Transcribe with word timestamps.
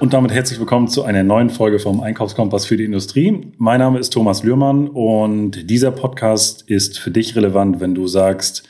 Und 0.00 0.12
damit 0.12 0.30
herzlich 0.30 0.60
willkommen 0.60 0.86
zu 0.86 1.02
einer 1.02 1.24
neuen 1.24 1.50
Folge 1.50 1.80
vom 1.80 2.00
Einkaufskompass 2.00 2.66
für 2.66 2.76
die 2.76 2.84
Industrie. 2.84 3.50
Mein 3.58 3.80
Name 3.80 3.98
ist 3.98 4.10
Thomas 4.10 4.44
Lührmann 4.44 4.86
und 4.86 5.68
dieser 5.68 5.90
Podcast 5.90 6.62
ist 6.70 7.00
für 7.00 7.10
dich 7.10 7.34
relevant, 7.34 7.80
wenn 7.80 7.96
du 7.96 8.06
sagst, 8.06 8.62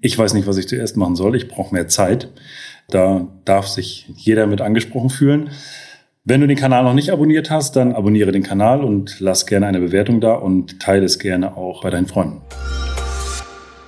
ich 0.00 0.18
weiß 0.18 0.34
nicht, 0.34 0.48
was 0.48 0.56
ich 0.56 0.66
zuerst 0.66 0.96
machen 0.96 1.14
soll, 1.14 1.36
ich 1.36 1.46
brauche 1.46 1.72
mehr 1.72 1.86
Zeit. 1.86 2.28
Da 2.90 3.28
darf 3.44 3.68
sich 3.68 4.08
jeder 4.16 4.48
mit 4.48 4.60
angesprochen 4.60 5.10
fühlen. 5.10 5.50
Wenn 6.24 6.40
du 6.40 6.48
den 6.48 6.56
Kanal 6.56 6.82
noch 6.82 6.94
nicht 6.94 7.10
abonniert 7.10 7.50
hast, 7.50 7.76
dann 7.76 7.94
abonniere 7.94 8.32
den 8.32 8.42
Kanal 8.42 8.82
und 8.82 9.20
lass 9.20 9.46
gerne 9.46 9.68
eine 9.68 9.78
Bewertung 9.78 10.20
da 10.20 10.34
und 10.34 10.80
teile 10.80 11.04
es 11.04 11.20
gerne 11.20 11.56
auch 11.56 11.82
bei 11.82 11.90
deinen 11.90 12.08
Freunden. 12.08 12.40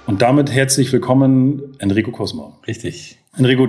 Und 0.07 0.23
damit 0.23 0.53
herzlich 0.53 0.93
willkommen, 0.93 1.63
Enrico 1.81 2.13
Cosmo. 2.13 2.55
Richtig. 2.65 3.19
Enrico, 3.37 3.67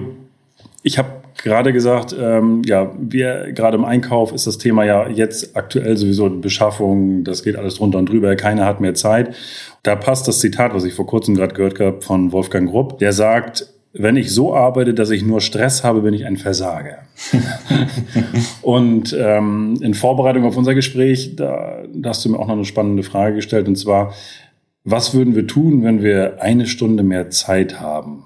ich 0.83 0.99
habe 0.99 1.16
gerade 1.37 1.73
gesagt, 1.73 2.15
ähm, 2.19 2.61
ja, 2.65 2.91
wir 2.99 3.51
gerade 3.53 3.77
im 3.77 3.85
Einkauf 3.85 4.33
ist 4.33 4.47
das 4.47 4.57
Thema 4.57 4.83
ja 4.83 5.07
jetzt 5.07 5.55
aktuell 5.55 5.97
sowieso 5.97 6.29
Beschaffung, 6.29 7.23
das 7.23 7.43
geht 7.43 7.55
alles 7.55 7.75
drunter 7.75 7.99
und 7.99 8.09
drüber, 8.09 8.35
keiner 8.35 8.65
hat 8.65 8.81
mehr 8.81 8.93
Zeit. 8.93 9.35
Da 9.83 9.95
passt 9.95 10.27
das 10.27 10.39
Zitat, 10.39 10.73
was 10.73 10.83
ich 10.83 10.93
vor 10.93 11.07
kurzem 11.07 11.35
gerade 11.35 11.53
gehört 11.53 11.79
habe 11.79 12.01
von 12.01 12.31
Wolfgang 12.31 12.69
Grupp, 12.69 12.99
der 12.99 13.13
sagt, 13.13 13.67
wenn 13.93 14.15
ich 14.15 14.31
so 14.31 14.53
arbeite, 14.53 14.93
dass 14.93 15.09
ich 15.09 15.23
nur 15.23 15.41
Stress 15.41 15.83
habe, 15.83 16.01
bin 16.01 16.13
ich 16.13 16.25
ein 16.25 16.37
Versager. 16.37 16.99
und 18.61 19.15
ähm, 19.17 19.79
in 19.81 19.93
Vorbereitung 19.93 20.45
auf 20.45 20.57
unser 20.57 20.75
Gespräch, 20.75 21.35
da, 21.35 21.83
da 21.93 22.09
hast 22.09 22.23
du 22.23 22.29
mir 22.29 22.39
auch 22.39 22.47
noch 22.47 22.53
eine 22.53 22.65
spannende 22.65 23.03
Frage 23.03 23.35
gestellt, 23.35 23.67
und 23.67 23.75
zwar, 23.75 24.13
was 24.83 25.13
würden 25.13 25.35
wir 25.35 25.47
tun, 25.47 25.83
wenn 25.83 26.01
wir 26.01 26.41
eine 26.41 26.65
Stunde 26.65 27.03
mehr 27.03 27.29
Zeit 27.29 27.79
haben? 27.79 28.16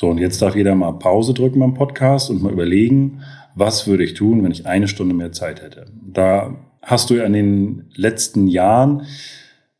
So, 0.00 0.06
und 0.06 0.18
jetzt 0.18 0.40
darf 0.40 0.54
jeder 0.54 0.76
mal 0.76 0.92
Pause 0.92 1.34
drücken 1.34 1.58
beim 1.58 1.74
Podcast 1.74 2.30
und 2.30 2.40
mal 2.40 2.52
überlegen, 2.52 3.22
was 3.56 3.88
würde 3.88 4.04
ich 4.04 4.14
tun, 4.14 4.44
wenn 4.44 4.52
ich 4.52 4.64
eine 4.64 4.86
Stunde 4.86 5.12
mehr 5.12 5.32
Zeit 5.32 5.60
hätte. 5.60 5.86
Da 6.06 6.54
hast 6.82 7.10
du 7.10 7.14
ja 7.14 7.24
in 7.24 7.32
den 7.32 7.86
letzten 7.96 8.46
Jahren 8.46 9.02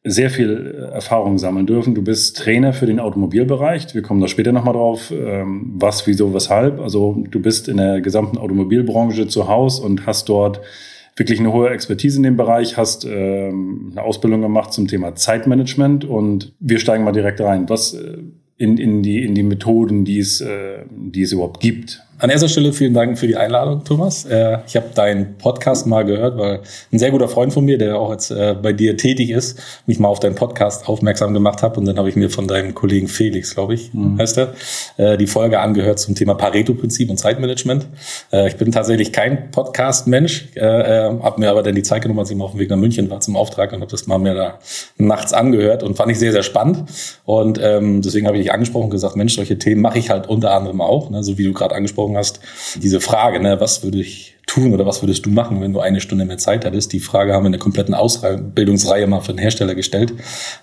sehr 0.03 0.31
viel 0.31 0.75
äh, 0.75 0.93
Erfahrung 0.93 1.39
sammeln 1.39 1.69
dürfen. 1.69 1.95
Du 1.95 2.03
bist 2.03 2.37
Trainer 2.37 2.73
für 2.73 2.87
den 2.87 2.99
Automobilbereich. 2.99 3.95
Wir 3.95 4.03
kommen 4.03 4.21
da 4.21 4.27
später 4.27 4.51
nochmal 4.51 4.75
drauf, 4.75 5.13
ähm, 5.13 5.75
was, 5.77 6.09
wieso, 6.09 6.35
weshalb. 6.35 6.81
Also 6.81 7.23
du 7.31 7.41
bist 7.41 7.69
in 7.69 7.77
der 7.77 8.01
gesamten 8.01 8.39
Automobilbranche 8.39 9.29
zu 9.29 9.47
Hause 9.47 9.85
und 9.85 10.05
hast 10.05 10.29
dort 10.29 10.61
wirklich 11.15 11.39
eine 11.39 11.53
hohe 11.53 11.71
Expertise 11.71 12.17
in 12.17 12.25
dem 12.25 12.37
Bereich, 12.37 12.77
hast 12.77 13.05
ähm, 13.05 13.91
eine 13.93 14.03
Ausbildung 14.03 14.41
gemacht 14.41 14.73
zum 14.73 14.89
Thema 14.89 15.15
Zeitmanagement 15.15 16.05
und 16.05 16.55
wir 16.59 16.81
steigen 16.81 17.05
mal 17.05 17.13
direkt 17.13 17.41
rein. 17.41 17.69
Was 17.69 17.95
äh, 17.95 18.19
in, 18.59 18.77
in, 18.77 19.03
die, 19.03 19.25
in 19.25 19.35
die 19.35 19.45
Methoden, 19.45 20.05
die 20.05 20.19
es, 20.19 20.41
äh, 20.41 20.85
die 20.91 21.23
es 21.23 21.33
überhaupt 21.33 21.61
gibt. 21.61 22.03
An 22.21 22.31
erster 22.31 22.49
Stelle 22.49 22.73
vielen 22.73 22.95
Dank 22.95 23.17
für 23.17 23.29
die 23.29 23.37
Einladung, 23.37 23.85
Thomas. 23.85 24.25
Äh, 24.25 24.59
ich 24.67 24.75
habe 24.75 24.87
deinen 24.93 25.39
Podcast 25.39 25.87
mal 25.87 26.05
gehört, 26.05 26.37
weil 26.37 26.63
ein 26.93 26.99
sehr 26.99 27.13
guter 27.13 27.29
Freund 27.29 27.53
von 27.53 27.65
mir, 27.65 27.79
der 27.79 27.97
auch 27.97 28.11
jetzt 28.11 28.33
äh, 28.33 28.57
bei 28.61 28.73
dir 28.73 28.97
tätig 28.97 29.31
ist, 29.31 29.61
mich 29.87 30.01
mal 30.01 30.09
auf 30.09 30.19
deinen 30.19 30.35
Podcast 30.35 30.89
aufmerksam 30.89 31.33
gemacht 31.33 31.63
hat. 31.63 31.79
Und 31.79 31.85
dann 31.85 31.97
habe 31.97 32.09
ich 32.09 32.17
mir 32.17 32.29
von 32.29 32.49
deinem 32.49 32.75
Kollegen 32.75 33.07
Felix, 33.07 33.55
glaube 33.55 33.75
ich, 33.75 33.95
mhm. 33.95 34.19
heißt 34.19 34.37
er, 34.37 34.53
äh, 34.97 35.17
die 35.17 35.29
Folge 35.29 35.61
angehört 35.61 36.01
zum 36.01 36.17
Thema 36.17 36.35
Pareto-Prinzip 36.35 37.09
und 37.09 37.19
Zeitmanagement. 37.19 37.87
Ich 38.47 38.57
bin 38.57 38.73
tatsächlich 38.73 39.13
kein 39.13 39.51
Podcast-Mensch, 39.51 40.49
habe 40.61 41.41
mir 41.41 41.51
aber 41.51 41.63
dann 41.63 41.75
die 41.75 41.83
Zeit 41.83 42.03
genommen, 42.03 42.21
als 42.21 42.31
ich 42.31 42.37
mal 42.37 42.45
auf 42.45 42.53
dem 42.53 42.61
Weg 42.61 42.69
nach 42.71 42.77
München 42.77 43.09
war 43.11 43.21
zum 43.21 43.37
Auftrag 43.37 43.73
und 43.73 43.81
habe 43.81 43.91
das 43.91 44.07
mal 44.07 44.19
mir 44.19 44.35
da 44.35 44.59
nachts 44.97 45.33
angehört 45.33 45.83
und 45.83 45.97
fand 45.97 46.11
ich 46.11 46.19
sehr, 46.19 46.33
sehr 46.33 46.43
spannend. 46.43 46.85
Und 47.25 47.59
ähm, 47.63 48.03
deswegen 48.03 48.27
habe 48.27 48.37
ich 48.37 48.45
dich 48.45 48.53
angesprochen 48.53 48.85
und 48.85 48.91
gesagt, 48.91 49.17
Mensch, 49.17 49.35
solche 49.35 49.59
Themen 49.59 49.81
mache 49.81 49.99
ich 49.99 50.11
halt 50.11 50.29
unter 50.29 50.53
anderem 50.53 50.81
auch, 50.81 51.11
ne, 51.11 51.23
so 51.23 51.39
wie 51.39 51.45
du 51.45 51.53
gerade 51.53 51.75
angesprochen 51.75 52.08
angesprochen 52.09 52.17
hast, 52.17 52.41
diese 52.83 53.01
Frage, 53.01 53.41
ne, 53.41 53.61
was 53.61 53.83
würde 53.83 53.99
ich 53.99 54.37
tun 54.47 54.73
oder 54.73 54.87
was 54.87 55.03
würdest 55.03 55.27
du 55.27 55.31
machen, 55.31 55.61
wenn 55.61 55.73
du 55.73 55.81
eine 55.81 56.01
Stunde 56.01 56.25
mehr 56.25 56.39
Zeit 56.39 56.65
hattest? 56.65 56.93
Die 56.93 57.01
Frage 57.01 57.35
haben 57.35 57.43
wir 57.43 57.49
in 57.49 57.53
der 57.53 57.61
kompletten 57.61 57.95
Ausbildungsreihe 57.95 59.07
mal 59.07 59.21
für 59.21 59.33
den 59.33 59.39
Hersteller 59.39 59.75
gestellt, 59.75 60.15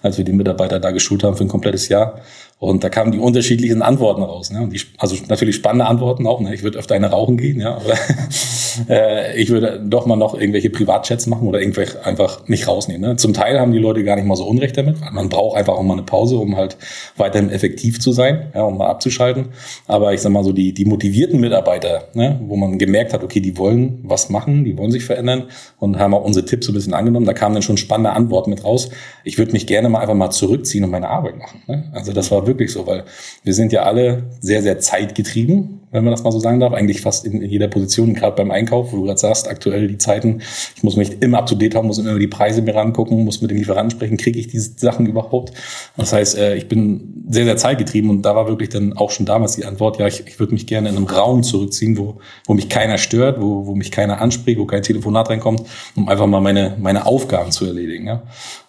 als 0.01 0.17
wir 0.17 0.25
die 0.25 0.33
Mitarbeiter 0.33 0.79
da 0.79 0.91
geschult 0.91 1.23
haben 1.23 1.37
für 1.37 1.43
ein 1.43 1.49
komplettes 1.49 1.87
Jahr. 1.89 2.21
Und 2.57 2.85
da 2.85 2.89
kamen 2.89 3.11
die 3.11 3.19
unterschiedlichen 3.19 3.81
Antworten 3.81 4.23
raus. 4.23 4.49
Ne? 4.49 4.61
Und 4.61 4.71
die, 4.71 4.79
also 4.97 5.15
natürlich 5.27 5.57
spannende 5.57 5.85
Antworten 5.87 6.25
auch. 6.25 6.39
Ne? 6.39 6.55
Ich 6.55 6.63
würde 6.63 6.79
öfter 6.79 6.95
eine 6.95 7.07
rauchen 7.07 7.35
gehen, 7.35 7.59
ja. 7.59 7.75
Aber 7.75 7.93
äh, 8.89 9.37
ich 9.37 9.49
würde 9.49 9.83
doch 9.85 10.05
mal 10.05 10.15
noch 10.15 10.33
irgendwelche 10.39 10.69
Privatchats 10.69 11.27
machen 11.27 11.49
oder 11.49 11.59
irgendwelche 11.59 12.05
einfach 12.05 12.47
nicht 12.47 12.65
rausnehmen. 12.65 13.09
Ne? 13.09 13.15
Zum 13.17 13.33
Teil 13.33 13.59
haben 13.59 13.73
die 13.73 13.77
Leute 13.79 14.05
gar 14.05 14.15
nicht 14.15 14.25
mal 14.25 14.37
so 14.37 14.45
Unrecht 14.45 14.77
damit. 14.77 14.97
Man 15.11 15.27
braucht 15.27 15.57
einfach 15.57 15.73
auch 15.73 15.83
mal 15.83 15.93
eine 15.93 16.03
Pause, 16.03 16.37
um 16.37 16.55
halt 16.55 16.77
weiterhin 17.17 17.49
effektiv 17.49 17.99
zu 17.99 18.13
sein, 18.13 18.51
ja, 18.55 18.63
um 18.63 18.77
mal 18.77 18.87
abzuschalten. 18.87 19.49
Aber 19.87 20.13
ich 20.13 20.21
sag 20.21 20.31
mal 20.31 20.43
so, 20.45 20.53
die, 20.53 20.73
die 20.73 20.85
motivierten 20.85 21.41
Mitarbeiter, 21.41 22.05
ne? 22.13 22.39
wo 22.47 22.55
man 22.55 22.79
gemerkt 22.79 23.13
hat, 23.13 23.21
okay, 23.21 23.41
die 23.41 23.57
wollen 23.57 23.99
was 24.03 24.29
machen, 24.29 24.63
die 24.63 24.77
wollen 24.77 24.91
sich 24.91 25.03
verändern 25.03 25.43
und 25.77 25.99
haben 25.99 26.13
auch 26.13 26.23
unsere 26.23 26.45
Tipps 26.45 26.67
so 26.67 26.71
ein 26.71 26.75
bisschen 26.75 26.93
angenommen. 26.93 27.25
Da 27.25 27.33
kamen 27.33 27.53
dann 27.53 27.63
schon 27.63 27.75
spannende 27.75 28.11
Antworten 28.11 28.49
mit 28.49 28.63
raus. 28.63 28.89
Ich 29.25 29.37
würde 29.37 29.51
mich 29.51 29.67
gerne 29.67 29.89
mal 29.89 29.99
einfach 29.99 30.15
mal 30.15 30.31
zurückziehen 30.31 30.85
und 30.85 30.91
meine 30.91 31.09
Arbeit 31.09 31.37
machen. 31.37 31.61
Ne? 31.67 31.91
Also 31.93 32.13
das 32.13 32.31
war 32.31 32.44
wirklich 32.47 32.71
so, 32.71 32.85
weil 32.87 33.03
wir 33.43 33.53
sind 33.53 33.71
ja 33.71 33.83
alle 33.83 34.23
sehr, 34.39 34.61
sehr 34.61 34.79
zeitgetrieben, 34.79 35.81
wenn 35.95 36.03
man 36.03 36.11
das 36.11 36.23
mal 36.23 36.31
so 36.31 36.39
sagen 36.39 36.59
darf, 36.59 36.73
eigentlich 36.73 36.99
fast 36.99 37.25
in, 37.25 37.41
in 37.41 37.49
jeder 37.49 37.69
Position, 37.69 38.13
gerade 38.13 38.35
beim 38.35 38.51
Einkauf, 38.51 38.91
wo 38.91 38.97
du 38.97 39.03
gerade 39.03 39.17
sagst, 39.17 39.47
aktuell 39.47 39.87
die 39.87 39.97
Zeiten, 39.97 40.41
ich 40.75 40.83
muss 40.83 40.97
mich 40.97 41.21
immer 41.21 41.37
up 41.37 41.45
to 41.45 41.55
date 41.55 41.73
haben, 41.73 41.87
muss 41.87 41.97
immer 41.97 42.19
die 42.19 42.27
Preise 42.27 42.61
mir 42.61 42.75
rangucken, 42.75 43.23
muss 43.23 43.41
mit 43.41 43.49
den 43.49 43.57
Lieferanten 43.57 43.91
sprechen, 43.91 44.17
kriege 44.17 44.37
ich 44.37 44.47
diese 44.47 44.73
Sachen 44.77 45.05
überhaupt? 45.05 45.53
Das 45.95 46.11
heißt, 46.11 46.37
äh, 46.37 46.55
ich 46.55 46.67
bin 46.67 47.23
sehr, 47.29 47.45
sehr 47.45 47.55
zeitgetrieben 47.55 48.09
und 48.09 48.23
da 48.23 48.35
war 48.35 48.47
wirklich 48.47 48.69
dann 48.69 48.93
auch 48.93 49.09
schon 49.09 49.25
damals 49.25 49.55
die 49.55 49.63
Antwort, 49.63 49.97
ja, 49.97 50.07
ich, 50.07 50.27
ich 50.27 50.37
würde 50.37 50.53
mich 50.53 50.67
gerne 50.67 50.89
in 50.89 50.97
einem 50.97 51.05
Raum 51.05 51.43
zurückziehen, 51.43 51.97
wo, 51.97 52.17
wo 52.45 52.53
mich 52.53 52.67
keiner 52.67 52.97
stört, 52.97 53.39
wo, 53.39 53.65
wo 53.65 53.73
mich 53.73 53.91
keiner 53.91 54.19
anspricht, 54.19 54.59
wo 54.59 54.65
kein 54.65 54.83
Telefonat 54.83 55.29
reinkommt, 55.29 55.61
um 55.95 56.09
einfach 56.09 56.27
mal 56.27 56.41
meine, 56.41 56.75
meine 56.77 57.05
Aufgaben 57.05 57.51
zu 57.51 57.65
erledigen. 57.65 58.07
Ja? 58.07 58.23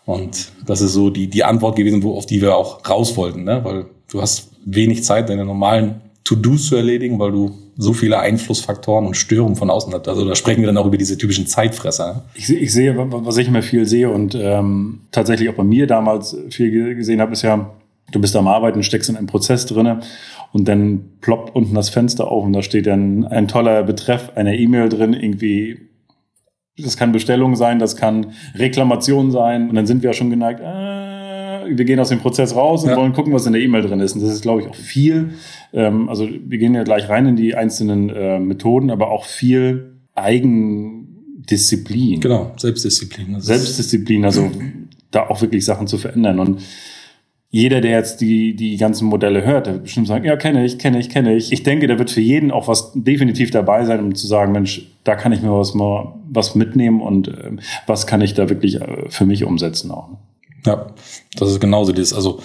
Und 0.07 0.53
das 0.65 0.81
ist 0.81 0.93
so 0.93 1.11
die, 1.11 1.27
die 1.27 1.45
Antwort 1.45 1.77
gewesen, 1.77 2.03
wo, 2.03 2.17
auf 2.17 2.27
die 2.27 2.41
wir 2.41 2.57
auch 2.57 2.89
raus 2.89 3.17
wollten, 3.17 3.45
ne? 3.45 3.61
weil 3.65 3.87
du 4.11 4.23
hast 4.23 4.53
wenig 4.65 5.05
Zeit, 5.05 5.29
deine 5.29 5.45
normalen 5.45 6.01
To-Dos 6.25 6.69
zu 6.69 6.77
erledigen, 6.77 7.19
weil 7.19 7.33
du 7.33 7.59
so 7.77 7.93
viele 7.93 8.21
Einflussfaktoren 8.21 9.05
und 9.05 9.17
Störungen 9.17 9.57
von 9.57 9.69
außen 9.69 9.93
hast. 9.93 10.09
Also 10.09 10.27
da 10.27 10.35
sprechen 10.35 10.61
wir 10.61 10.67
dann 10.69 10.77
auch 10.77 10.87
über 10.87 10.97
diese 10.97 11.19
typischen 11.19 11.47
Zeitfresser. 11.47 12.15
Ne? 12.15 12.23
Ich, 12.35 12.49
ich 12.51 12.73
sehe, 12.73 12.97
was 12.97 13.37
ich 13.37 13.49
immer 13.49 13.63
viel 13.63 13.85
sehe 13.85 14.09
und 14.09 14.37
ähm, 14.41 15.01
tatsächlich 15.11 15.49
auch 15.51 15.55
bei 15.55 15.65
mir 15.65 15.89
damals 15.89 16.37
viel 16.51 16.95
gesehen 16.95 17.21
habe, 17.21 17.33
ist 17.33 17.43
ja, 17.43 17.71
du 18.13 18.21
bist 18.21 18.35
am 18.37 18.47
Arbeiten, 18.47 18.85
steckst 18.85 19.11
in 19.11 19.17
einem 19.17 19.27
Prozess 19.27 19.67
drinne 19.67 20.01
und 20.53 20.69
dann 20.69 21.05
ploppt 21.21 21.55
unten 21.55 21.75
das 21.75 21.91
Fenster 21.91 22.29
auf 22.29 22.45
und 22.45 22.53
da 22.53 22.63
steht 22.63 22.87
dann 22.87 23.25
ein 23.25 23.49
toller 23.49 23.83
Betreff 23.83 24.31
einer 24.37 24.55
E-Mail 24.55 24.89
drin, 24.89 25.13
irgendwie 25.13 25.86
das 26.79 26.97
kann 26.97 27.13
Bestellung 27.13 27.57
sein, 27.57 27.79
das 27.79 27.97
kann 27.97 28.33
Reklamation 28.55 29.31
sein. 29.31 29.69
Und 29.69 29.77
dann 29.77 29.87
sind 29.87 30.03
wir 30.03 30.11
ja 30.11 30.15
schon 30.15 30.31
geneigt, 30.31 30.61
äh, 30.61 31.77
wir 31.77 31.85
gehen 31.85 31.99
aus 31.99 32.11
dem 32.11 32.21
Prozess 32.21 32.55
raus 32.55 32.85
und 32.85 32.91
ja. 32.91 32.97
wollen 32.97 33.13
gucken, 33.13 33.33
was 33.33 33.47
in 33.47 33.53
der 33.53 33.63
E-Mail 33.63 33.83
drin 33.83 34.01
ist. 34.01 34.15
Und 34.15 34.23
das 34.23 34.31
ist, 34.31 34.43
glaube 34.43 34.63
ich, 34.63 34.69
auch 34.69 34.75
viel. 34.75 35.31
Ähm, 35.73 36.09
also 36.09 36.29
wir 36.29 36.59
gehen 36.59 36.75
ja 36.75 36.85
gleich 36.85 37.09
rein 37.09 37.27
in 37.27 37.37
die 37.37 37.55
einzelnen 37.55 38.11
äh, 38.11 38.39
Methoden, 38.39 38.91
aber 38.91 39.11
auch 39.11 39.25
viel 39.25 39.97
Eigendisziplin. 40.15 42.21
Genau, 42.21 42.53
Selbstdisziplin. 42.57 43.41
Selbstdisziplin, 43.41 44.25
also 44.25 44.51
da 45.11 45.29
auch 45.29 45.43
wirklich 45.43 45.65
Sachen 45.65 45.87
zu 45.87 45.99
verändern. 45.99 46.39
Und 46.39 46.63
jeder, 47.57 47.81
der 47.81 47.93
jetzt 47.93 48.21
die, 48.21 48.55
die 48.55 48.77
ganzen 48.77 49.07
Modelle 49.07 49.43
hört, 49.43 49.67
der 49.67 49.75
wird 49.75 49.85
bestimmt 49.85 50.07
sagen, 50.07 50.27
ja, 50.27 50.37
kenne 50.37 50.67
ich, 50.67 50.79
kenne 50.79 50.99
ich, 50.99 51.09
kenne 51.09 51.35
ich. 51.35 51.53
Ich 51.53 51.63
denke, 51.63 51.87
da 51.87 51.99
wird 51.99 52.11
für 52.11 52.21
jeden 52.21 52.51
auch 52.51 52.69
was 52.69 52.93
definitiv 52.95 53.51
dabei 53.51 53.87
sein, 53.87 54.01
um 54.01 54.15
zu 54.15 54.27
sagen, 54.27 54.53
Mensch, 54.53 54.87
da 55.05 55.15
kann 55.15 55.33
ich 55.33 55.41
mir 55.41 55.51
was 55.51 55.73
mal 55.73 56.15
was 56.29 56.55
mitnehmen 56.55 57.01
und 57.01 57.29
äh, 57.29 57.53
was 57.87 58.07
kann 58.07 58.21
ich 58.21 58.35
da 58.35 58.51
wirklich 58.51 58.83
äh, 58.83 59.09
für 59.09 59.25
mich 59.25 59.45
umsetzen 59.45 59.91
auch. 59.91 60.11
Ja, 60.67 60.89
das 61.39 61.51
ist 61.51 61.61
genauso 61.61 61.93
das. 61.93 62.13
Also 62.13 62.41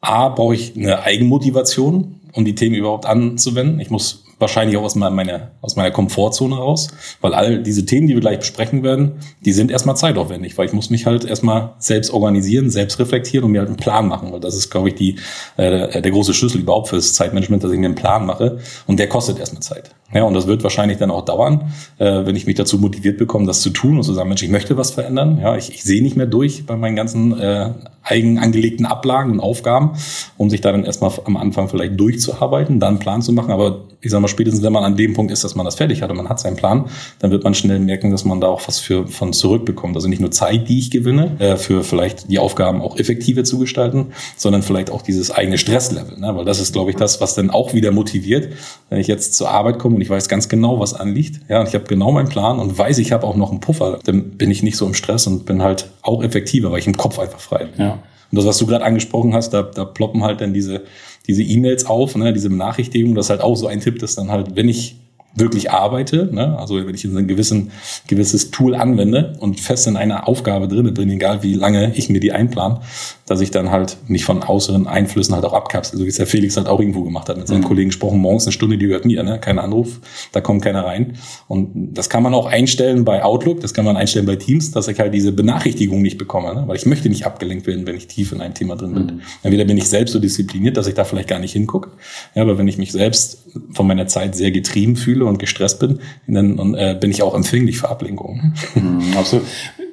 A, 0.00 0.30
brauche 0.30 0.56
ich 0.56 0.74
eine 0.76 1.00
Eigenmotivation, 1.00 2.16
um 2.32 2.44
die 2.44 2.56
Themen 2.56 2.74
überhaupt 2.74 3.06
anzuwenden. 3.06 3.78
Ich 3.78 3.90
muss 3.90 4.24
wahrscheinlich 4.38 4.76
auch 4.76 4.82
aus 4.82 4.94
meiner, 4.94 5.52
aus 5.62 5.76
meiner 5.76 5.90
Komfortzone 5.90 6.56
raus, 6.56 6.88
weil 7.20 7.32
all 7.32 7.62
diese 7.62 7.86
Themen, 7.86 8.06
die 8.06 8.14
wir 8.14 8.20
gleich 8.20 8.38
besprechen 8.38 8.82
werden, 8.82 9.12
die 9.44 9.52
sind 9.52 9.70
erstmal 9.70 9.96
zeitaufwendig, 9.96 10.58
weil 10.58 10.66
ich 10.66 10.72
muss 10.72 10.90
mich 10.90 11.06
halt 11.06 11.24
erstmal 11.24 11.74
selbst 11.78 12.10
organisieren, 12.10 12.70
selbst 12.70 12.98
reflektieren 12.98 13.44
und 13.44 13.52
mir 13.52 13.60
halt 13.60 13.68
einen 13.68 13.78
Plan 13.78 14.06
machen, 14.08 14.32
weil 14.32 14.40
das 14.40 14.54
ist, 14.54 14.70
glaube 14.70 14.88
ich, 14.88 14.94
die, 14.94 15.16
äh, 15.56 16.02
der 16.02 16.10
große 16.10 16.34
Schlüssel 16.34 16.60
überhaupt 16.60 16.88
fürs 16.88 17.14
Zeitmanagement, 17.14 17.64
dass 17.64 17.72
ich 17.72 17.78
mir 17.78 17.86
einen 17.86 17.94
Plan 17.94 18.26
mache 18.26 18.58
und 18.86 18.98
der 18.98 19.08
kostet 19.08 19.38
erstmal 19.38 19.62
Zeit. 19.62 19.90
Ja, 20.12 20.22
und 20.22 20.34
das 20.34 20.46
wird 20.46 20.62
wahrscheinlich 20.62 20.98
dann 20.98 21.10
auch 21.10 21.24
dauern, 21.24 21.72
äh, 21.98 22.24
wenn 22.24 22.36
ich 22.36 22.46
mich 22.46 22.54
dazu 22.54 22.78
motiviert 22.78 23.18
bekomme, 23.18 23.46
das 23.46 23.60
zu 23.60 23.70
tun 23.70 23.96
und 23.96 24.04
zu 24.04 24.14
sagen, 24.14 24.28
Mensch, 24.28 24.42
ich 24.42 24.50
möchte 24.50 24.76
was 24.76 24.92
verändern. 24.92 25.40
Ja, 25.42 25.56
ich, 25.56 25.70
ich 25.70 25.82
sehe 25.82 26.00
nicht 26.00 26.16
mehr 26.16 26.26
durch 26.26 26.64
bei 26.64 26.76
meinen 26.76 26.94
ganzen 26.94 27.38
äh, 27.38 27.70
eigen 28.04 28.38
angelegten 28.38 28.86
Ablagen 28.86 29.32
und 29.32 29.40
Aufgaben, 29.40 29.92
um 30.36 30.48
sich 30.48 30.60
da 30.60 30.70
dann 30.70 30.84
erstmal 30.84 31.10
am 31.24 31.36
Anfang 31.36 31.68
vielleicht 31.68 31.98
durchzuarbeiten, 31.98 32.78
dann 32.78 32.90
einen 32.90 32.98
Plan 33.00 33.20
zu 33.20 33.32
machen. 33.32 33.50
Aber 33.50 33.85
ich 34.00 34.10
sag 34.10 34.20
mal, 34.20 34.28
spätestens 34.28 34.62
wenn 34.62 34.72
man 34.72 34.84
an 34.84 34.96
dem 34.96 35.14
Punkt 35.14 35.32
ist, 35.32 35.44
dass 35.44 35.54
man 35.54 35.64
das 35.64 35.76
fertig 35.76 36.02
hat 36.02 36.10
und 36.10 36.16
man 36.16 36.28
hat 36.28 36.40
seinen 36.40 36.56
Plan, 36.56 36.86
dann 37.18 37.30
wird 37.30 37.44
man 37.44 37.54
schnell 37.54 37.78
merken, 37.78 38.10
dass 38.10 38.24
man 38.24 38.40
da 38.40 38.48
auch 38.48 38.66
was 38.68 38.78
für, 38.78 39.06
von 39.06 39.32
zurückbekommt. 39.32 39.96
Also 39.96 40.08
nicht 40.08 40.20
nur 40.20 40.30
Zeit, 40.30 40.68
die 40.68 40.78
ich 40.78 40.90
gewinne, 40.90 41.36
äh, 41.38 41.56
für 41.56 41.82
vielleicht 41.82 42.30
die 42.30 42.38
Aufgaben 42.38 42.82
auch 42.82 42.98
effektiver 42.98 43.44
zu 43.44 43.58
gestalten, 43.58 44.08
sondern 44.36 44.62
vielleicht 44.62 44.90
auch 44.90 45.02
dieses 45.02 45.30
eigene 45.30 45.58
Stresslevel. 45.58 46.18
Ne? 46.18 46.36
Weil 46.36 46.44
das 46.44 46.60
ist, 46.60 46.72
glaube 46.72 46.90
ich, 46.90 46.96
das, 46.96 47.20
was 47.20 47.34
dann 47.34 47.50
auch 47.50 47.74
wieder 47.74 47.90
motiviert, 47.90 48.52
wenn 48.90 48.98
ich 48.98 49.06
jetzt 49.06 49.34
zur 49.34 49.50
Arbeit 49.50 49.78
komme 49.78 49.96
und 49.96 50.02
ich 50.02 50.10
weiß 50.10 50.28
ganz 50.28 50.48
genau, 50.48 50.78
was 50.80 50.94
anliegt. 50.94 51.40
Ja, 51.48 51.60
und 51.60 51.68
ich 51.68 51.74
habe 51.74 51.84
genau 51.84 52.12
meinen 52.12 52.28
Plan 52.28 52.58
und 52.58 52.76
weiß, 52.76 52.98
ich 52.98 53.12
habe 53.12 53.26
auch 53.26 53.36
noch 53.36 53.50
einen 53.50 53.60
Puffer, 53.60 53.98
dann 54.04 54.30
bin 54.30 54.50
ich 54.50 54.62
nicht 54.62 54.76
so 54.76 54.86
im 54.86 54.94
Stress 54.94 55.26
und 55.26 55.46
bin 55.46 55.62
halt 55.62 55.90
auch 56.02 56.22
effektiver, 56.22 56.70
weil 56.70 56.78
ich 56.78 56.86
im 56.86 56.96
Kopf 56.96 57.18
einfach 57.18 57.40
frei 57.40 57.66
bin. 57.66 57.84
Ja. 57.84 57.98
Und 58.30 58.38
das, 58.38 58.46
was 58.46 58.58
du 58.58 58.66
gerade 58.66 58.84
angesprochen 58.84 59.34
hast, 59.34 59.50
da, 59.50 59.62
da 59.62 59.84
ploppen 59.84 60.24
halt 60.24 60.40
dann 60.40 60.52
diese 60.52 60.82
diese 61.26 61.42
E-Mails 61.42 61.86
auf, 61.86 62.14
ne, 62.16 62.32
diese 62.32 62.48
Benachrichtigungen. 62.48 63.14
Das 63.14 63.26
ist 63.26 63.30
halt 63.30 63.40
auch 63.40 63.56
so 63.56 63.66
ein 63.66 63.80
Tipp, 63.80 63.98
dass 63.98 64.14
dann 64.14 64.30
halt, 64.30 64.56
wenn 64.56 64.68
ich 64.68 64.96
wirklich 65.36 65.70
arbeite, 65.70 66.28
ne? 66.32 66.58
also 66.58 66.76
wenn 66.76 66.94
ich 66.94 67.04
in 67.04 67.16
ein 67.16 67.28
gewissen, 67.28 67.70
gewisses 68.06 68.50
Tool 68.50 68.74
anwende 68.74 69.34
und 69.38 69.60
fest 69.60 69.86
in 69.86 69.96
einer 69.96 70.26
Aufgabe 70.26 70.66
drin 70.66 70.92
bin, 70.94 71.10
egal 71.10 71.42
wie 71.42 71.54
lange 71.54 71.92
ich 71.94 72.08
mir 72.08 72.20
die 72.20 72.32
einplan, 72.32 72.80
dass 73.26 73.42
ich 73.42 73.50
dann 73.50 73.70
halt 73.70 73.98
mich 74.08 74.24
von 74.24 74.42
äußeren 74.42 74.86
Einflüssen 74.86 75.34
halt 75.34 75.44
auch 75.44 75.52
abkapsel, 75.52 75.98
so 75.98 76.04
wie 76.04 76.08
es 76.08 76.16
der 76.16 76.26
Felix 76.26 76.56
halt 76.56 76.68
auch 76.68 76.80
irgendwo 76.80 77.02
gemacht 77.02 77.28
hat, 77.28 77.36
mit 77.36 77.48
seinen 77.48 77.60
mhm. 77.60 77.66
Kollegen 77.66 77.88
gesprochen, 77.90 78.18
morgens 78.18 78.46
eine 78.46 78.52
Stunde, 78.52 78.78
die 78.78 78.86
gehört 78.86 79.04
mir, 79.04 79.22
ne? 79.22 79.38
kein 79.38 79.58
Anruf, 79.58 80.00
da 80.32 80.40
kommt 80.40 80.62
keiner 80.62 80.84
rein. 80.86 81.16
Und 81.48 81.94
das 81.94 82.08
kann 82.08 82.22
man 82.22 82.32
auch 82.32 82.46
einstellen 82.46 83.04
bei 83.04 83.22
Outlook, 83.22 83.60
das 83.60 83.74
kann 83.74 83.84
man 83.84 83.96
einstellen 83.96 84.26
bei 84.26 84.36
Teams, 84.36 84.70
dass 84.70 84.88
ich 84.88 84.98
halt 84.98 85.12
diese 85.12 85.32
Benachrichtigung 85.32 86.00
nicht 86.00 86.16
bekomme, 86.16 86.54
ne? 86.54 86.64
weil 86.66 86.76
ich 86.76 86.86
möchte 86.86 87.10
nicht 87.10 87.26
abgelenkt 87.26 87.66
werden, 87.66 87.86
wenn 87.86 87.96
ich 87.96 88.06
tief 88.06 88.32
in 88.32 88.40
ein 88.40 88.54
Thema 88.54 88.76
drin 88.76 88.94
bin. 88.94 89.06
Mhm. 89.06 89.20
Entweder 89.42 89.66
bin 89.66 89.76
ich 89.76 89.88
selbst 89.88 90.12
so 90.12 90.18
diszipliniert, 90.18 90.78
dass 90.78 90.86
ich 90.86 90.94
da 90.94 91.04
vielleicht 91.04 91.28
gar 91.28 91.40
nicht 91.40 91.52
hingucke, 91.52 91.90
ja, 92.34 92.42
aber 92.42 92.56
wenn 92.56 92.68
ich 92.68 92.78
mich 92.78 92.92
selbst 92.92 93.44
von 93.72 93.86
meiner 93.86 94.06
Zeit 94.06 94.34
sehr 94.34 94.50
getrieben 94.50 94.96
fühle 94.96 95.25
und 95.28 95.38
gestresst 95.38 95.80
bin, 95.80 96.00
dann 96.26 96.74
äh, 96.74 96.96
bin 97.00 97.10
ich 97.10 97.22
auch 97.22 97.34
empfänglich 97.34 97.78
für 97.78 97.88
Ablenkungen. 97.88 98.54
Mhm, 98.74 99.16
absolut. 99.16 99.46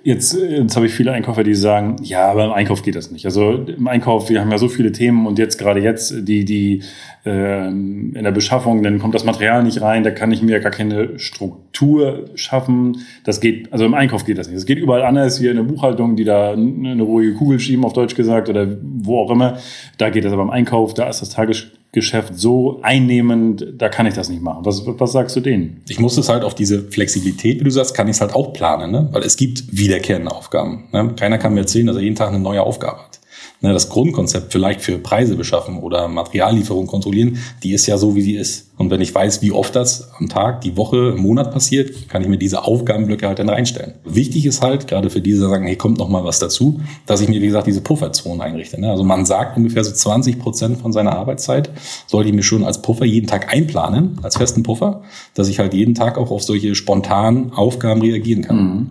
Jetzt, 0.06 0.38
jetzt 0.38 0.75
habe 0.75 0.85
ich 0.85 0.94
viele 0.94 1.13
Einkäufer, 1.13 1.45
die 1.45 1.56
sagen, 1.56 1.95
ja, 2.01 2.30
aber 2.30 2.44
im 2.44 2.51
Einkauf 2.51 2.81
geht 2.81 2.97
das 2.97 3.09
nicht. 3.12 3.25
Also 3.25 3.53
im 3.53 3.88
Einkauf, 3.88 4.30
wir 4.30 4.41
haben 4.41 4.51
ja 4.51 4.57
so 4.57 4.68
viele 4.68 4.91
Themen 4.91 5.25
und 5.25 5.39
jetzt 5.39 5.57
gerade 5.57 5.80
jetzt 5.80 6.27
die, 6.27 6.44
die 6.44 6.81
äh, 7.25 7.68
in 7.69 8.21
der 8.21 8.31
Beschaffung, 8.33 8.83
dann 8.83 9.00
kommt 9.00 9.15
das 9.15 9.24
Material 9.24 9.63
nicht 9.63 9.81
rein, 9.81 10.03
da 10.03 10.12
kann 10.12 10.33
ich 10.33 10.41
mir 10.41 10.59
gar 10.59 10.71
keine 10.71 11.18
Struktur 11.19 12.25
schaffen. 12.35 12.97
Das 13.24 13.39
geht, 13.39 13.71
also 13.71 13.85
im 13.85 13.94
Einkauf 13.94 14.25
geht 14.25 14.38
das 14.38 14.50
nicht. 14.50 14.57
Es 14.57 14.65
geht 14.65 14.77
überall 14.77 15.03
anders, 15.03 15.39
hier 15.39 15.51
in 15.51 15.57
der 15.57 15.63
Buchhaltung, 15.63 16.18
die 16.18 16.25
da 16.25 16.51
eine 16.51 17.01
ruhige 17.01 17.35
Kugel 17.35 17.62
schieben, 17.62 17.85
auf 17.85 17.94
Deutsch 17.94 18.15
gesagt, 18.15 18.50
oder 18.50 18.68
wo 18.81 19.19
auch 19.19 19.31
immer. 19.31 19.57
Da 19.97 20.09
geht 20.09 20.25
das 20.25 20.33
aber 20.33 20.44
im 20.44 20.50
Einkauf, 20.50 20.94
da 20.94 21.07
ist 21.07 21.21
das 21.21 21.30
Tages 21.30 21.68
Geschäft 21.94 22.34
so 22.36 22.80
einnehmend, 22.81 23.66
da 23.78 23.88
kann 23.88 24.06
ich 24.06 24.16
das 24.16 24.28
nicht 24.28 24.42
machen. 24.42 24.66
Was, 24.66 24.81
was 24.86 25.12
sagst 25.12 25.36
du 25.36 25.40
denen? 25.40 25.81
Ich 25.88 26.00
muss 26.00 26.18
es 26.18 26.28
halt 26.28 26.44
auf 26.44 26.56
diese 26.56 26.81
Flexibilität, 26.81 27.60
wie 27.60 27.63
du 27.63 27.69
sagst, 27.69 27.95
kann 27.95 28.07
ich 28.07 28.16
es 28.16 28.22
halt 28.22 28.34
auch 28.34 28.51
planen, 28.51 28.92
ne? 28.92 29.10
weil 29.12 29.24
es 29.24 29.38
gibt 29.38 29.78
wiederkehrende 29.78 30.31
Aufgaben. 30.31 30.90
Ne? 30.92 31.13
Keiner 31.16 31.38
kann 31.38 31.54
mir 31.54 31.62
erzählen, 31.62 31.88
dass 31.88 31.95
er 31.95 32.01
jeden 32.01 32.16
Tag 32.16 32.30
eine 32.30 32.40
neue 32.40 32.63
Aufgabe 32.63 32.98
hat 32.98 33.19
ne, 33.63 33.74
das 33.74 33.89
Grundkonzept 33.89 34.51
vielleicht 34.51 34.81
für 34.81 35.00
Preise 35.00 35.36
beschaffen 35.36 35.80
oder 35.80 36.07
Materiallieferung 36.07 36.86
kontrollieren, 36.86 37.39
die 37.63 37.74
ist 37.74 37.88
ja 37.88 37.98
so, 37.98 38.15
wie 38.15 38.21
sie 38.21 38.36
ist. 38.36 38.69
Und 38.77 38.89
wenn 38.89 39.01
ich 39.01 39.13
weiß, 39.13 39.42
wie 39.42 39.51
oft 39.51 39.75
das 39.75 40.10
am 40.19 40.30
Tag, 40.30 40.62
die 40.62 40.75
Woche, 40.77 41.13
im 41.15 41.21
Monat 41.21 41.51
passiert, 41.51 42.10
kann 42.10 42.21
ich 42.21 42.27
mir 42.27 42.38
diese 42.38 42.65
Aufgabenblöcke 42.65 43.27
halt 43.27 43.39
dann 43.39 43.50
reinstellen. 43.50 43.94
Wichtig 44.04 44.45
ist 44.45 44.62
halt, 44.62 44.88
gerade 44.88 45.10
für 45.10 45.21
diese, 45.21 45.44
die 45.44 45.50
sagen, 45.50 45.65
hey, 45.65 45.75
kommt 45.75 45.98
noch 45.98 46.10
mal 46.10 46.24
was 46.24 46.39
dazu, 46.39 46.81
dass 47.06 47.21
ich 47.21 47.30
mir, 47.30 47.42
wie 47.42 47.48
gesagt, 47.48 47.68
diese 47.68 47.81
Pufferzonen 47.81 48.42
einrichte. 48.42 48.80
Ne? 48.80 48.89
Also 48.89 49.04
man 49.04 49.25
sagt 49.25 49.57
ungefähr 49.57 49.83
so 49.83 49.92
20 49.92 50.39
Prozent 50.39 50.80
von 50.80 50.92
seiner 50.92 51.16
Arbeitszeit 51.16 51.69
sollte 52.07 52.30
ich 52.30 52.36
mir 52.36 52.44
schon 52.44 52.63
als 52.63 52.81
Puffer 52.81 53.06
jeden 53.06 53.27
Tag 53.27 53.54
einplanen, 53.54 54.19
als 54.21 54.38
festen 54.38 54.63
Puffer, 54.63 55.04
dass 55.33 55.48
ich 55.48 55.59
halt 55.59 55.74
jeden 55.74 55.95
Tag 55.95 56.18
auch 56.18 56.31
auf 56.31 56.44
solche 56.44 56.75
spontanen 56.75 57.54
Aufgaben 57.54 58.01
reagieren 58.01 58.42
kann. 58.42 58.56
Mhm. 58.56 58.89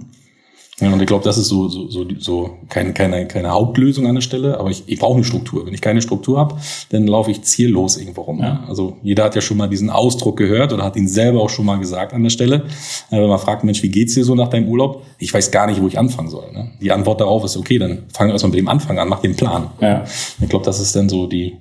Ja, 0.82 0.92
und 0.92 1.00
ich 1.00 1.06
glaube, 1.06 1.22
das 1.22 1.38
ist 1.38 1.46
so, 1.46 1.68
so, 1.68 1.88
so, 1.88 2.04
so 2.18 2.58
keine, 2.68 2.92
keine, 2.92 3.28
keine 3.28 3.50
Hauptlösung 3.50 4.08
an 4.08 4.16
der 4.16 4.22
Stelle, 4.22 4.58
aber 4.58 4.68
ich, 4.68 4.82
ich 4.86 4.98
brauche 4.98 5.14
eine 5.14 5.22
Struktur. 5.22 5.64
Wenn 5.64 5.72
ich 5.72 5.80
keine 5.80 6.02
Struktur 6.02 6.38
habe, 6.38 6.56
dann 6.90 7.06
laufe 7.06 7.30
ich 7.30 7.42
ziellos 7.42 7.96
irgendwo 7.96 8.22
rum. 8.22 8.40
Ja. 8.40 8.64
Also 8.66 8.96
jeder 9.00 9.22
hat 9.22 9.36
ja 9.36 9.40
schon 9.40 9.58
mal 9.58 9.68
diesen 9.68 9.90
Ausdruck 9.90 10.36
gehört 10.36 10.72
oder 10.72 10.82
hat 10.82 10.96
ihn 10.96 11.06
selber 11.06 11.40
auch 11.40 11.50
schon 11.50 11.66
mal 11.66 11.76
gesagt 11.76 12.12
an 12.12 12.24
der 12.24 12.30
Stelle. 12.30 12.64
Wenn 13.10 13.28
man 13.28 13.38
fragt, 13.38 13.62
Mensch, 13.62 13.80
wie 13.84 13.90
geht's 13.90 14.14
dir 14.14 14.24
so 14.24 14.34
nach 14.34 14.48
deinem 14.48 14.66
Urlaub? 14.66 15.04
Ich 15.18 15.32
weiß 15.32 15.52
gar 15.52 15.68
nicht, 15.68 15.80
wo 15.80 15.86
ich 15.86 16.00
anfangen 16.00 16.30
soll. 16.30 16.50
Ne? 16.52 16.72
Die 16.80 16.90
Antwort 16.90 17.20
darauf 17.20 17.44
ist, 17.44 17.56
okay, 17.56 17.78
dann 17.78 18.02
fange 18.12 18.32
erstmal 18.32 18.50
mit 18.50 18.58
dem 18.58 18.68
Anfang 18.68 18.98
an, 18.98 19.08
mach 19.08 19.20
den 19.20 19.36
Plan. 19.36 19.70
Ja. 19.80 20.02
Ich 20.40 20.48
glaube, 20.48 20.64
das 20.64 20.80
ist 20.80 20.96
dann 20.96 21.08
so 21.08 21.28
die, 21.28 21.58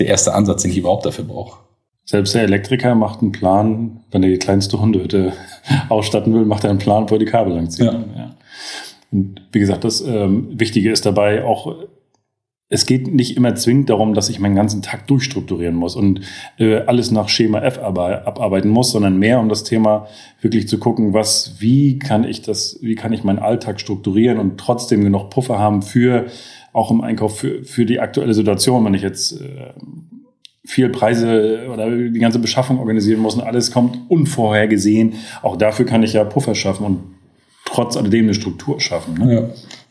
der 0.00 0.08
erste 0.08 0.34
Ansatz, 0.34 0.62
den 0.62 0.72
ich 0.72 0.78
überhaupt 0.78 1.06
dafür 1.06 1.24
brauche. 1.24 1.58
Selbst 2.06 2.34
der 2.34 2.42
Elektriker 2.42 2.96
macht 2.96 3.22
einen 3.22 3.30
Plan, 3.30 4.00
wenn 4.10 4.24
er 4.24 4.30
die 4.30 4.38
kleinste 4.38 4.80
Hundehütte 4.80 5.32
ausstatten 5.88 6.34
will, 6.34 6.44
macht 6.44 6.64
er 6.64 6.70
einen 6.70 6.80
Plan, 6.80 7.08
wo 7.08 7.14
er 7.14 7.20
die 7.20 7.24
Kabel 7.24 7.54
langzieht. 7.54 7.86
Ja. 7.86 7.92
ja. 7.92 8.34
Und 9.12 9.42
wie 9.52 9.60
gesagt, 9.60 9.84
das 9.84 10.00
ähm, 10.00 10.48
Wichtige 10.58 10.90
ist 10.90 11.06
dabei 11.06 11.44
auch, 11.44 11.76
es 12.68 12.86
geht 12.86 13.12
nicht 13.12 13.36
immer 13.36 13.54
zwingend 13.54 13.90
darum, 13.90 14.14
dass 14.14 14.28
ich 14.28 14.40
meinen 14.40 14.56
ganzen 14.56 14.82
Tag 14.82 15.06
durchstrukturieren 15.06 15.76
muss 15.76 15.94
und 15.94 16.22
äh, 16.58 16.78
alles 16.78 17.10
nach 17.10 17.28
Schema 17.28 17.60
F 17.60 17.78
abarbeiten 17.78 18.70
muss, 18.70 18.90
sondern 18.90 19.18
mehr 19.18 19.38
um 19.38 19.48
das 19.48 19.64
Thema 19.64 20.08
wirklich 20.40 20.66
zu 20.66 20.78
gucken, 20.78 21.12
was, 21.12 21.56
wie 21.58 21.98
kann 21.98 22.24
ich 22.24 22.42
das, 22.42 22.78
wie 22.80 22.96
kann 22.96 23.12
ich 23.12 23.22
meinen 23.22 23.38
Alltag 23.38 23.80
strukturieren 23.80 24.38
und 24.38 24.58
trotzdem 24.58 25.04
genug 25.04 25.30
Puffer 25.30 25.58
haben 25.58 25.82
für 25.82 26.26
auch 26.72 26.90
im 26.90 27.02
Einkauf 27.02 27.38
für, 27.38 27.62
für 27.62 27.86
die 27.86 28.00
aktuelle 28.00 28.34
Situation, 28.34 28.84
wenn 28.84 28.94
ich 28.94 29.02
jetzt 29.02 29.40
äh, 29.40 29.72
viel 30.64 30.88
Preise 30.88 31.68
oder 31.72 31.90
die 31.90 32.18
ganze 32.18 32.38
Beschaffung 32.38 32.78
organisieren 32.80 33.20
muss 33.20 33.34
und 33.36 33.42
alles 33.42 33.70
kommt 33.70 33.98
unvorhergesehen. 34.08 35.14
Auch 35.42 35.56
dafür 35.56 35.86
kann 35.86 36.02
ich 36.02 36.14
ja 36.14 36.24
Puffer 36.24 36.54
schaffen 36.54 36.84
und 36.84 37.00
trotz 37.74 37.96
alledem 37.96 38.26
eine 38.26 38.34
Struktur 38.34 38.80
schaffen. 38.80 39.14
Ne? 39.14 39.34
Ja. 39.34 39.42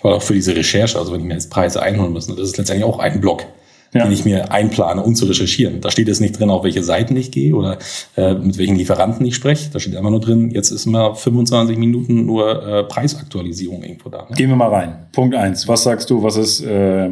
Weil 0.02 0.14
auch 0.14 0.22
für 0.22 0.34
diese 0.34 0.56
Recherche, 0.56 0.98
also 0.98 1.12
wenn 1.14 1.22
ich 1.22 1.26
mir 1.26 1.34
jetzt 1.34 1.50
Preise 1.50 1.82
einholen 1.82 2.14
muss, 2.14 2.28
das 2.28 2.40
ist 2.40 2.58
letztendlich 2.58 2.86
auch 2.86 3.00
ein 3.00 3.20
Block, 3.22 3.46
ja. 3.94 4.04
den 4.04 4.12
ich 4.12 4.26
mir 4.26 4.52
einplane, 4.52 5.04
um 5.04 5.16
zu 5.16 5.26
recherchieren. 5.26 5.82
Da 5.82 5.92
steht 5.92 6.08
jetzt 6.08 6.22
nicht 6.22 6.40
drin, 6.40 6.50
auf 6.50 6.64
welche 6.64 6.84
Seiten 6.84 7.16
ich 7.16 7.32
gehe 7.32 7.54
oder 7.54 7.78
äh, 8.16 8.34
mit 8.36 8.58
welchen 8.58 8.76
Lieferanten 8.76 9.26
ich 9.26 9.36
spreche. 9.36 9.70
Da 9.72 9.80
steht 9.80 9.96
einfach 9.96 10.10
nur 10.10 10.22
drin, 10.22 10.52
jetzt 10.52 10.72
ist 10.72 10.86
mal 10.86 11.14
25 11.14 11.78
Minuten 11.78 12.26
nur 12.26 12.66
äh, 12.66 12.84
Preisaktualisierung 12.84 13.84
irgendwo 13.84 14.10
da. 14.10 14.28
Ne? 14.30 14.36
Gehen 14.36 14.50
wir 14.50 14.56
mal 14.56 14.70
rein. 14.70 15.08
Punkt 15.12 15.36
eins. 15.36 15.68
Was 15.68 15.84
sagst 15.84 16.10
du, 16.10 16.24
was 16.24 16.38
ist 16.38 16.62
äh, 16.62 17.10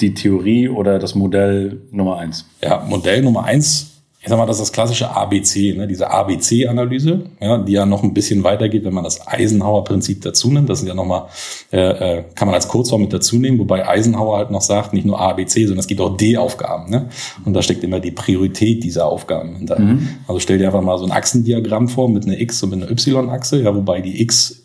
die 0.00 0.14
Theorie 0.14 0.68
oder 0.68 0.98
das 0.98 1.14
Modell 1.14 1.82
Nummer 1.90 2.18
eins? 2.18 2.46
Ja, 2.62 2.84
Modell 2.88 3.22
Nummer 3.22 3.44
eins 3.44 3.90
ich 4.22 4.28
sag 4.28 4.36
mal, 4.36 4.44
das 4.44 4.56
ist 4.56 4.68
das 4.68 4.72
klassische 4.72 5.16
ABC, 5.16 5.72
ne? 5.74 5.88
diese 5.88 6.10
ABC-Analyse, 6.10 7.22
ja, 7.40 7.56
die 7.56 7.72
ja 7.72 7.86
noch 7.86 8.02
ein 8.02 8.12
bisschen 8.12 8.44
weitergeht, 8.44 8.84
wenn 8.84 8.92
man 8.92 9.04
das 9.04 9.26
Eisenhower-Prinzip 9.26 10.20
dazu 10.20 10.50
nimmt. 10.50 10.68
Das 10.68 10.80
sind 10.80 10.88
ja 10.88 10.94
nochmal, 10.94 11.28
äh, 11.72 12.18
äh, 12.18 12.24
kann 12.34 12.46
man 12.46 12.54
als 12.54 12.68
Kurzform 12.68 13.00
mit 13.00 13.14
dazu 13.14 13.38
nehmen, 13.38 13.58
wobei 13.58 13.88
Eisenhower 13.88 14.36
halt 14.36 14.50
noch 14.50 14.60
sagt, 14.60 14.92
nicht 14.92 15.06
nur 15.06 15.18
A, 15.18 15.32
B, 15.32 15.46
C, 15.46 15.64
sondern 15.64 15.78
es 15.78 15.86
gibt 15.86 16.02
auch 16.02 16.18
D-Aufgaben. 16.18 16.90
Ne? 16.90 17.08
Und 17.46 17.54
da 17.54 17.62
steckt 17.62 17.82
immer 17.82 17.98
die 17.98 18.10
Priorität 18.10 18.84
dieser 18.84 19.06
Aufgaben 19.06 19.56
hinter. 19.56 19.78
Mhm. 19.78 20.08
Also 20.28 20.38
stell 20.38 20.58
dir 20.58 20.66
einfach 20.66 20.82
mal 20.82 20.98
so 20.98 21.06
ein 21.06 21.12
Achsendiagramm 21.12 21.88
vor 21.88 22.10
mit 22.10 22.26
einer 22.26 22.38
X- 22.38 22.62
und 22.62 22.70
mit 22.70 22.82
einer 22.82 22.90
Y-Achse, 22.90 23.62
ja, 23.62 23.74
wobei 23.74 24.02
die 24.02 24.20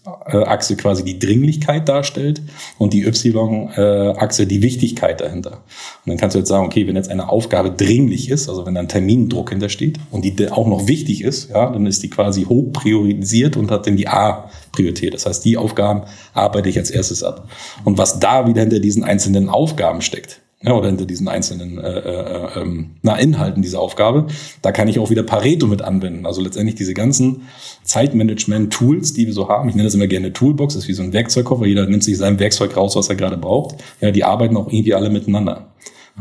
X-Achse 0.06 0.76
quasi 0.76 1.04
die 1.04 1.20
Dringlichkeit 1.20 1.88
darstellt 1.88 2.42
und 2.78 2.94
die 2.94 3.04
Y-Achse 3.06 4.48
die 4.48 4.62
Wichtigkeit 4.62 5.22
dahinter. 5.22 5.64
Und 6.06 6.08
dann 6.08 6.18
kannst 6.18 6.36
du 6.36 6.40
jetzt 6.40 6.50
sagen, 6.50 6.66
okay, 6.66 6.88
wenn 6.88 6.96
jetzt 6.96 7.10
eine 7.10 7.30
Aufgabe 7.30 7.72
dringlich 7.72 8.30
ist, 8.30 8.50
also 8.50 8.66
wenn 8.66 8.76
ein 8.78 8.88
Termindruck 8.88 9.36
Druck 9.36 9.50
hintersteht 9.52 10.00
und 10.12 10.24
die 10.24 10.50
auch 10.50 10.68
noch 10.68 10.88
wichtig 10.88 11.22
ist, 11.24 11.50
ja, 11.50 11.70
dann 11.70 11.86
ist 11.86 12.02
die 12.04 12.10
quasi 12.10 12.44
hoch 12.44 12.72
priorisiert 12.74 13.58
und 13.58 13.70
hat 13.70 13.86
dann 13.86 13.96
die 13.96 14.08
A-Priorität. 14.08 15.14
Das 15.14 15.26
heißt, 15.26 15.46
die 15.46 15.58
Aufgaben 15.58 16.04
arbeite 16.34 16.70
ich 16.70 16.78
als 16.78 16.90
erstes 16.90 17.24
ab. 17.24 17.48
Und 17.84 17.98
was 17.98 18.20
da 18.20 18.48
wieder 18.48 18.62
hinter 18.62 18.80
diesen 18.80 19.04
einzelnen 19.04 19.50
Aufgaben 19.50 20.02
steckt, 20.02 20.42
ja, 20.62 20.74
oder 20.74 20.88
hinter 20.88 21.06
diesen 21.06 21.28
einzelnen 21.28 21.78
äh, 21.78 22.00
äh, 22.00 22.60
ähm, 22.60 22.92
na, 23.02 23.18
Inhalten 23.18 23.62
dieser 23.62 23.80
Aufgabe, 23.80 24.28
da 24.62 24.72
kann 24.72 24.88
ich 24.88 25.00
auch 25.00 25.10
wieder 25.10 25.24
Pareto 25.24 25.68
mit 25.68 25.82
anwenden. 25.82 26.26
Also 26.26 26.42
letztendlich 26.42 26.76
diese 26.76 26.94
ganzen 26.94 27.48
Zeitmanagement-Tools, 27.84 29.14
die 29.14 29.28
wir 29.28 29.34
so 29.34 29.50
haben, 29.50 29.70
ich 29.70 29.76
nenne 29.76 29.88
das 29.88 29.96
immer 29.96 30.08
gerne 30.08 30.34
Toolbox, 30.34 30.74
das 30.74 30.84
ist 30.84 30.90
wie 30.90 30.94
so 30.94 31.04
ein 31.04 31.14
Werkzeugkoffer, 31.14 31.66
jeder 31.66 31.86
nimmt 31.86 32.04
sich 32.04 32.18
sein 32.18 32.40
Werkzeug 32.40 32.76
raus, 32.78 32.96
was 32.96 33.10
er 33.10 33.16
gerade 33.16 33.38
braucht. 33.38 33.76
Ja, 34.02 34.12
die 34.12 34.24
arbeiten 34.24 34.58
auch 34.58 34.68
irgendwie 34.68 34.94
alle 34.94 35.10
miteinander. 35.10 35.68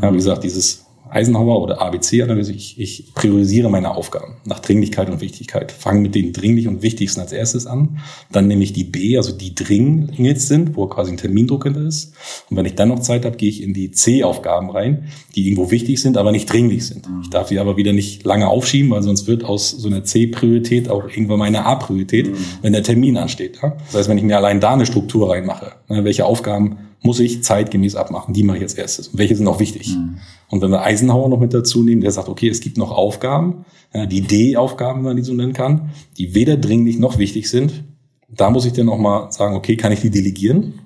Ja, 0.01 0.11
wie 0.11 0.17
gesagt, 0.17 0.43
dieses 0.43 0.85
Eisenhower 1.15 1.61
oder 1.61 1.81
ABC-Analyse. 1.81 2.51
Ich, 2.51 2.77
ich 2.77 3.13
priorisiere 3.13 3.69
meine 3.69 3.95
Aufgaben 3.95 4.35
nach 4.43 4.59
Dringlichkeit 4.59 5.09
und 5.09 5.21
Wichtigkeit. 5.21 5.71
Fange 5.71 6.01
mit 6.01 6.13
den 6.13 6.33
dringlich 6.33 6.67
und 6.67 6.81
wichtigsten 6.81 7.21
als 7.21 7.31
erstes 7.31 7.67
an. 7.67 7.99
Dann 8.33 8.47
nehme 8.47 8.63
ich 8.63 8.73
die 8.73 8.83
B, 8.83 9.15
also 9.15 9.31
die 9.31 9.55
dringend 9.55 10.41
sind, 10.41 10.75
wo 10.75 10.87
quasi 10.87 11.11
ein 11.11 11.17
Termindruck 11.17 11.63
hinter 11.63 11.81
ist. 11.81 12.13
Und 12.49 12.57
wenn 12.57 12.65
ich 12.65 12.75
dann 12.75 12.89
noch 12.89 12.99
Zeit 12.99 13.23
habe, 13.23 13.37
gehe 13.37 13.47
ich 13.47 13.63
in 13.63 13.73
die 13.73 13.91
C-Aufgaben 13.91 14.69
rein, 14.69 15.05
die 15.35 15.47
irgendwo 15.47 15.71
wichtig 15.71 16.01
sind, 16.01 16.17
aber 16.17 16.33
nicht 16.33 16.51
dringlich 16.51 16.85
sind. 16.85 17.07
Ich 17.21 17.29
darf 17.29 17.47
sie 17.47 17.59
aber 17.59 17.77
wieder 17.77 17.93
nicht 17.93 18.25
lange 18.25 18.49
aufschieben, 18.49 18.91
weil 18.91 19.01
sonst 19.01 19.25
wird 19.25 19.45
aus 19.45 19.69
so 19.69 19.87
einer 19.87 20.03
C-Priorität 20.03 20.89
auch 20.89 21.05
irgendwann 21.07 21.39
meine 21.39 21.65
A-Priorität, 21.65 22.27
mhm. 22.27 22.37
wenn 22.61 22.73
der 22.73 22.83
Termin 22.83 23.15
ansteht. 23.15 23.59
Das 23.61 23.95
heißt, 23.95 24.09
wenn 24.09 24.17
ich 24.17 24.23
mir 24.25 24.35
allein 24.35 24.59
da 24.59 24.73
eine 24.73 24.85
Struktur 24.85 25.31
reinmache, 25.31 25.71
ne, 25.87 26.03
welche 26.03 26.25
Aufgaben 26.25 26.77
muss 27.05 27.19
ich 27.19 27.43
zeitgemäß 27.43 27.95
abmachen. 27.95 28.33
Die 28.33 28.43
mache 28.43 28.57
ich 28.57 28.63
als 28.63 28.73
erstes. 28.73 29.09
Und 29.09 29.19
welche 29.19 29.35
sind 29.35 29.47
auch 29.47 29.59
wichtig? 29.59 29.95
Mhm. 29.95 30.17
Und 30.49 30.61
wenn 30.61 30.71
wir 30.71 30.81
Eisenhower 30.81 31.29
noch 31.29 31.39
mit 31.39 31.53
dazu 31.53 31.83
nehmen, 31.83 32.01
der 32.01 32.11
sagt, 32.11 32.29
okay, 32.29 32.49
es 32.49 32.59
gibt 32.59 32.77
noch 32.77 32.91
Aufgaben, 32.91 33.65
ja, 33.93 34.05
die 34.05 34.21
D-Aufgaben, 34.21 34.99
wenn 34.99 35.05
man 35.05 35.17
die 35.17 35.23
so 35.23 35.33
nennen 35.33 35.53
kann, 35.53 35.91
die 36.17 36.33
weder 36.33 36.57
dringlich 36.57 36.97
noch 36.97 37.17
wichtig 37.17 37.49
sind. 37.49 37.83
Da 38.27 38.49
muss 38.49 38.65
ich 38.65 38.73
dann 38.73 38.89
auch 38.89 38.97
mal 38.97 39.31
sagen, 39.31 39.55
okay, 39.55 39.77
kann 39.77 39.91
ich 39.91 40.01
die 40.01 40.09
delegieren? 40.09 40.79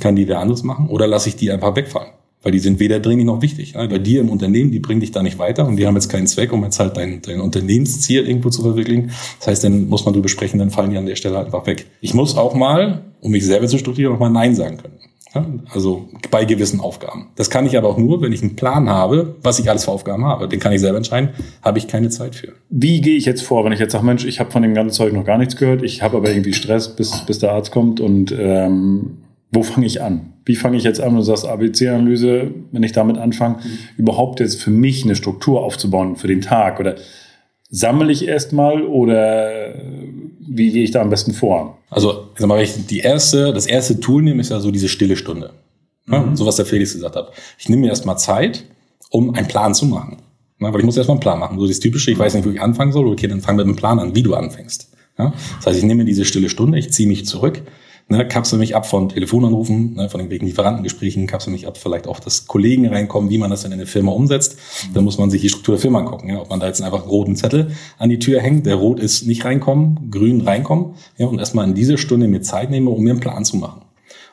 Kann 0.00 0.16
die 0.16 0.26
wer 0.26 0.40
anderes 0.40 0.62
machen? 0.62 0.88
Oder 0.88 1.06
lasse 1.06 1.28
ich 1.28 1.36
die 1.36 1.50
einfach 1.50 1.76
wegfallen? 1.76 2.12
Weil 2.42 2.52
die 2.52 2.60
sind 2.60 2.80
weder 2.80 3.00
dringlich 3.00 3.26
noch 3.26 3.42
wichtig. 3.42 3.72
Ja, 3.72 3.86
bei 3.86 3.98
dir 3.98 4.20
im 4.20 4.30
Unternehmen, 4.30 4.70
die 4.70 4.78
bringen 4.78 5.00
dich 5.00 5.10
da 5.10 5.22
nicht 5.22 5.38
weiter 5.38 5.66
und 5.66 5.76
die 5.76 5.86
haben 5.86 5.94
jetzt 5.94 6.08
keinen 6.08 6.26
Zweck, 6.26 6.52
um 6.52 6.62
jetzt 6.64 6.78
halt 6.78 6.96
dein, 6.96 7.20
dein 7.20 7.40
Unternehmensziel 7.40 8.26
irgendwo 8.26 8.48
zu 8.48 8.62
verwirklichen. 8.62 9.10
Das 9.38 9.48
heißt, 9.48 9.64
dann 9.64 9.88
muss 9.88 10.04
man 10.04 10.14
drüber 10.14 10.28
sprechen, 10.28 10.58
dann 10.58 10.70
fallen 10.70 10.90
die 10.90 10.96
an 10.96 11.06
der 11.06 11.16
Stelle 11.16 11.36
halt 11.36 11.46
einfach 11.46 11.66
weg. 11.66 11.86
Ich 12.00 12.14
muss 12.14 12.36
auch 12.36 12.54
mal, 12.54 13.02
um 13.20 13.32
mich 13.32 13.44
selber 13.44 13.66
zu 13.66 13.76
strukturieren, 13.76 14.14
auch 14.14 14.20
mal 14.20 14.30
Nein 14.30 14.54
sagen 14.54 14.78
können. 14.78 14.94
Also 15.72 16.08
bei 16.30 16.44
gewissen 16.44 16.80
Aufgaben. 16.80 17.28
Das 17.36 17.50
kann 17.50 17.66
ich 17.66 17.76
aber 17.76 17.88
auch 17.88 17.98
nur, 17.98 18.22
wenn 18.22 18.32
ich 18.32 18.42
einen 18.42 18.56
Plan 18.56 18.88
habe, 18.88 19.36
was 19.42 19.58
ich 19.58 19.68
alles 19.68 19.84
für 19.84 19.90
Aufgaben 19.90 20.24
habe. 20.24 20.48
Den 20.48 20.58
kann 20.58 20.72
ich 20.72 20.80
selber 20.80 20.96
entscheiden, 20.96 21.30
habe 21.62 21.78
ich 21.78 21.86
keine 21.86 22.08
Zeit 22.08 22.34
für. 22.34 22.52
Wie 22.70 23.00
gehe 23.00 23.16
ich 23.16 23.26
jetzt 23.26 23.42
vor, 23.42 23.64
wenn 23.64 23.72
ich 23.72 23.78
jetzt 23.78 23.92
sage, 23.92 24.04
Mensch, 24.04 24.24
ich 24.24 24.40
habe 24.40 24.50
von 24.50 24.62
dem 24.62 24.74
ganzen 24.74 24.94
Zeug 24.94 25.12
noch 25.12 25.24
gar 25.24 25.38
nichts 25.38 25.56
gehört, 25.56 25.82
ich 25.82 26.02
habe 26.02 26.16
aber 26.16 26.30
irgendwie 26.30 26.54
Stress, 26.54 26.94
bis, 26.94 27.24
bis 27.26 27.38
der 27.38 27.52
Arzt 27.52 27.70
kommt 27.70 28.00
und 28.00 28.34
ähm, 28.38 29.18
wo 29.50 29.62
fange 29.62 29.86
ich 29.86 30.02
an? 30.02 30.32
Wie 30.44 30.56
fange 30.56 30.76
ich 30.76 30.84
jetzt 30.84 31.00
an? 31.00 31.14
Du 31.14 31.22
sagst 31.22 31.46
ABC-Analyse, 31.46 32.50
wenn 32.72 32.82
ich 32.82 32.92
damit 32.92 33.18
anfange, 33.18 33.56
mhm. 33.56 33.78
überhaupt 33.96 34.40
jetzt 34.40 34.62
für 34.62 34.70
mich 34.70 35.04
eine 35.04 35.14
Struktur 35.14 35.62
aufzubauen 35.62 36.16
für 36.16 36.28
den 36.28 36.40
Tag 36.40 36.80
oder 36.80 36.96
sammle 37.70 38.10
ich 38.12 38.26
erstmal 38.26 38.82
oder 38.82 39.74
wie 40.48 40.72
gehe 40.72 40.84
ich 40.84 40.90
da 40.90 41.00
am 41.00 41.10
besten 41.10 41.32
vor? 41.32 41.78
Also, 41.90 42.28
ich 42.34 42.40
sag 42.40 42.48
mal, 42.48 42.56
wenn 42.56 42.64
ich 42.64 42.86
die 42.86 43.00
erste, 43.00 43.52
das 43.52 43.66
erste 43.66 44.00
Tool 44.00 44.22
nehme, 44.22 44.40
ist 44.40 44.50
ja 44.50 44.60
so 44.60 44.70
diese 44.70 44.88
stille 44.88 45.16
Stunde. 45.16 45.50
Ja, 46.10 46.20
mhm. 46.20 46.36
So 46.36 46.46
was 46.46 46.56
der 46.56 46.66
Felix 46.66 46.92
gesagt 46.92 47.16
hat. 47.16 47.32
Ich 47.58 47.68
nehme 47.68 47.82
mir 47.82 47.88
erstmal 47.88 48.18
Zeit, 48.18 48.64
um 49.10 49.34
einen 49.34 49.48
Plan 49.48 49.74
zu 49.74 49.86
machen. 49.86 50.18
Ja, 50.60 50.72
weil 50.72 50.80
ich 50.80 50.86
muss 50.86 50.96
erstmal 50.96 51.16
einen 51.16 51.20
Plan 51.20 51.38
machen. 51.38 51.58
So 51.58 51.66
das 51.66 51.78
Typische, 51.80 52.10
ich 52.10 52.18
weiß 52.18 52.34
nicht, 52.34 52.46
wo 52.46 52.50
ich 52.50 52.60
anfangen 52.60 52.92
soll. 52.92 53.06
Okay, 53.06 53.28
dann 53.28 53.40
fang 53.40 53.56
mit 53.56 53.64
einem 53.64 53.76
Plan 53.76 53.98
an, 53.98 54.14
wie 54.14 54.22
du 54.22 54.34
anfängst. 54.34 54.90
Ja? 55.18 55.32
Das 55.56 55.66
heißt, 55.66 55.78
ich 55.78 55.84
nehme 55.84 56.04
diese 56.04 56.24
stille 56.24 56.48
Stunde, 56.48 56.78
ich 56.78 56.92
ziehe 56.92 57.08
mich 57.08 57.26
zurück, 57.26 57.62
Ne, 58.10 58.26
kapsel 58.26 58.58
mich 58.58 58.74
ab 58.74 58.86
von 58.86 59.10
Telefonanrufen, 59.10 59.92
ne, 59.92 60.08
von 60.08 60.20
irgendwelchen 60.20 60.48
Lieferantengesprächen, 60.48 61.26
kapsel 61.26 61.52
mich 61.52 61.66
ab 61.66 61.76
vielleicht 61.76 62.06
auch, 62.06 62.20
dass 62.20 62.46
Kollegen 62.46 62.86
reinkommen, 62.88 63.28
wie 63.28 63.36
man 63.36 63.50
das 63.50 63.64
in 63.64 63.72
eine 63.74 63.84
Firma 63.84 64.12
umsetzt. 64.12 64.56
Mhm. 64.56 64.94
Dann 64.94 65.04
muss 65.04 65.18
man 65.18 65.28
sich 65.28 65.42
die 65.42 65.50
Struktur 65.50 65.74
der 65.74 65.82
Firma 65.82 65.98
angucken. 65.98 66.30
Ja, 66.30 66.40
ob 66.40 66.48
man 66.48 66.58
da 66.58 66.66
jetzt 66.66 66.80
einfach 66.80 67.02
einen 67.02 67.10
roten 67.10 67.36
Zettel 67.36 67.72
an 67.98 68.08
die 68.08 68.18
Tür 68.18 68.40
hängt, 68.40 68.64
der 68.64 68.76
rot 68.76 68.98
ist, 68.98 69.26
nicht 69.26 69.44
reinkommen, 69.44 70.10
grün 70.10 70.40
reinkommen. 70.40 70.94
Ja, 71.18 71.26
und 71.26 71.38
erstmal 71.38 71.68
in 71.68 71.74
dieser 71.74 71.98
Stunde 71.98 72.28
mir 72.28 72.40
Zeit 72.40 72.70
nehme, 72.70 72.88
um 72.88 73.04
mir 73.04 73.10
einen 73.10 73.20
Plan 73.20 73.44
zu 73.44 73.58
machen. 73.58 73.82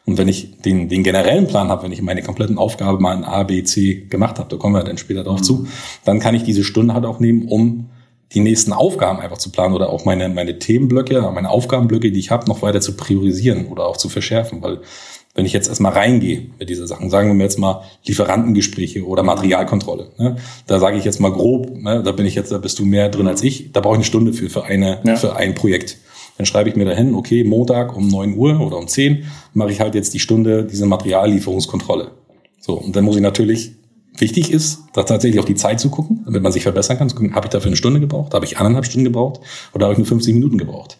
Und 0.05 0.17
wenn 0.17 0.29
ich 0.29 0.62
den, 0.62 0.88
den 0.88 1.03
generellen 1.03 1.48
Plan 1.48 1.67
habe, 1.67 1.84
wenn 1.84 1.91
ich 1.91 2.01
meine 2.01 2.22
kompletten 2.22 2.58
Aufgabe 2.58 3.01
mal 3.01 3.17
in 3.17 3.25
A, 3.25 3.44
B, 3.44 3.63
C 3.63 4.05
gemacht 4.10 4.39
habe, 4.39 4.48
da 4.50 4.55
kommen 4.55 4.75
wir 4.75 4.84
dann 4.84 4.98
später 4.98 5.25
drauf 5.25 5.39
mhm. 5.39 5.44
zu, 5.44 5.67
dann 6.05 6.20
kann 6.20 6.34
ich 6.34 6.44
diese 6.44 6.63
Stunde 6.63 6.94
halt 6.94 7.05
auch 7.05 7.20
nehmen, 7.20 7.48
um 7.50 7.89
die 8.34 8.39
nächsten 8.39 8.74
Aufgaben 8.74 9.20
einfach 9.20 9.38
zu 9.38 9.51
planen 9.51 9.74
oder 9.74 9.89
auch 9.89 10.05
meine, 10.05 10.29
meine 10.29 10.60
Themenblöcke, 10.60 11.22
meine 11.34 11.50
Aufgabenblöcke, 11.50 12.12
die 12.12 12.20
ich 12.20 12.32
habe, 12.32 12.48
noch 12.48 12.62
weiter 12.62 12.82
zu 12.82 12.98
priorisieren 12.98 13.67
oder 13.67 13.86
auch 13.86 13.98
zu 13.98 14.10
verschärfen. 14.10 14.62
Weil 14.62 14.82
wenn 15.36 15.46
ich 15.46 15.53
jetzt 15.53 15.67
erstmal 15.67 15.91
reingehe 15.91 16.48
mit 16.58 16.70
dieser 16.70 16.88
Sachen, 16.88 17.10
sagen 17.10 17.27
wir 17.27 17.34
mir 17.36 17.44
jetzt 17.44 17.60
mal 17.60 17.84
Lieferantengespräche 18.05 19.05
oder 19.05 19.22
Materialkontrolle, 19.22 20.12
ne? 20.17 20.38
da 20.65 20.79
sage 20.79 20.98
ich 20.98 21.03
jetzt 21.05 21.20
mal 21.20 21.32
grob, 21.32 21.70
ne? 21.77 22.01
da 22.03 22.12
bin 22.13 22.25
ich 22.25 22.36
jetzt, 22.36 22.51
da 22.51 22.58
bist 22.58 22.79
du 22.79 22.86
mehr 22.86 23.10
drin 23.10 23.27
als 23.27 23.44
ich, 23.44 23.72
da 23.74 23.82
brauche 23.82 23.96
ich 23.96 24.00
eine 24.00 24.05
Stunde 24.05 24.34
für, 24.34 24.50
für, 24.50 24.63
eine, 24.63 25.01
ja. 25.05 25.15
für 25.17 25.36
ein 25.36 25.53
Projekt. 25.53 25.98
Dann 26.38 26.46
schreibe 26.46 26.70
ich 26.70 26.75
mir 26.75 26.86
dahin, 26.86 27.15
okay, 27.15 27.44
Montag 27.44 27.96
um 27.96 28.08
neun 28.08 28.38
Uhr 28.38 28.60
oder 28.60 28.77
um 28.77 28.88
zehn 28.88 29.25
mache 29.53 29.72
ich 29.72 29.79
halt 29.79 29.96
jetzt 29.96 30.13
die 30.13 30.20
Stunde 30.20 30.65
diese 30.65 30.86
Materiallieferungskontrolle. 30.86 32.12
So, 32.60 32.74
und 32.74 32.96
dann 32.96 33.05
muss 33.05 33.15
ich 33.15 33.22
natürlich 33.22 33.74
wichtig 34.17 34.51
ist, 34.51 34.79
da 34.93 35.03
tatsächlich 35.03 35.39
auch 35.39 35.45
die 35.45 35.55
Zeit 35.55 35.79
zu 35.79 35.89
gucken, 35.89 36.22
damit 36.25 36.41
man 36.41 36.51
sich 36.51 36.63
verbessern 36.63 36.98
kann. 36.98 37.10
Habe 37.34 37.48
ich 37.48 37.51
dafür 37.51 37.67
eine 37.67 37.75
Stunde 37.75 38.00
gebraucht? 38.00 38.34
Habe 38.34 38.45
ich 38.45 38.57
eineinhalb 38.57 38.86
Stunden 38.86 39.05
gebraucht? 39.05 39.39
Oder 39.74 39.86
habe 39.86 39.93
ich 39.93 39.98
nur 39.98 40.07
50 40.07 40.34
Minuten 40.34 40.57
gebraucht? 40.57 40.98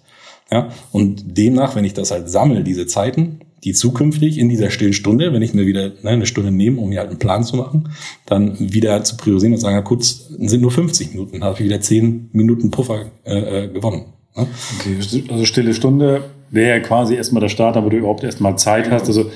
Ja, 0.51 0.69
und 0.91 1.38
demnach, 1.38 1.75
wenn 1.75 1.86
ich 1.86 1.93
das 1.93 2.12
halt 2.12 2.29
sammle, 2.29 2.63
diese 2.63 2.86
Zeiten, 2.86 3.39
die 3.63 3.74
zukünftig 3.74 4.38
in 4.38 4.48
dieser 4.48 4.69
stillen 4.69 4.93
Stunde, 4.93 5.34
wenn 5.34 5.41
ich 5.41 5.55
mir 5.55 5.65
wieder 5.65 5.89
ne, 6.03 6.12
eine 6.12 6.25
Stunde 6.27 6.51
nehme, 6.51 6.79
um 6.79 6.89
mir 6.89 7.00
halt 7.00 7.10
einen 7.10 7.17
Plan 7.17 7.43
zu 7.43 7.57
machen, 7.57 7.89
dann 8.27 8.55
wieder 8.60 9.03
zu 9.03 9.17
priorisieren 9.17 9.55
und 9.55 9.60
sagen, 9.60 9.75
ja, 9.75 9.81
kurz, 9.81 10.27
sind 10.38 10.62
nur 10.62 10.69
50 10.69 11.12
Minuten, 11.12 11.43
habe 11.43 11.55
ich 11.55 11.65
wieder 11.65 11.81
10 11.81 12.29
Minuten 12.31 12.69
Puffer 12.69 13.07
äh, 13.24 13.63
äh, 13.63 13.67
gewonnen. 13.69 14.13
Ne? 14.36 14.48
Okay, 14.79 15.24
also 15.29 15.45
stille 15.45 15.74
Stunde 15.74 16.25
wäre 16.51 16.77
ja 16.77 16.79
quasi 16.79 17.15
erstmal 17.15 17.41
der 17.41 17.50
Start, 17.50 17.75
wo 17.84 17.89
du 17.89 17.98
überhaupt 17.98 18.24
erstmal 18.24 18.55
Zeit 18.57 18.91
hast. 18.91 19.07
Also 19.07 19.31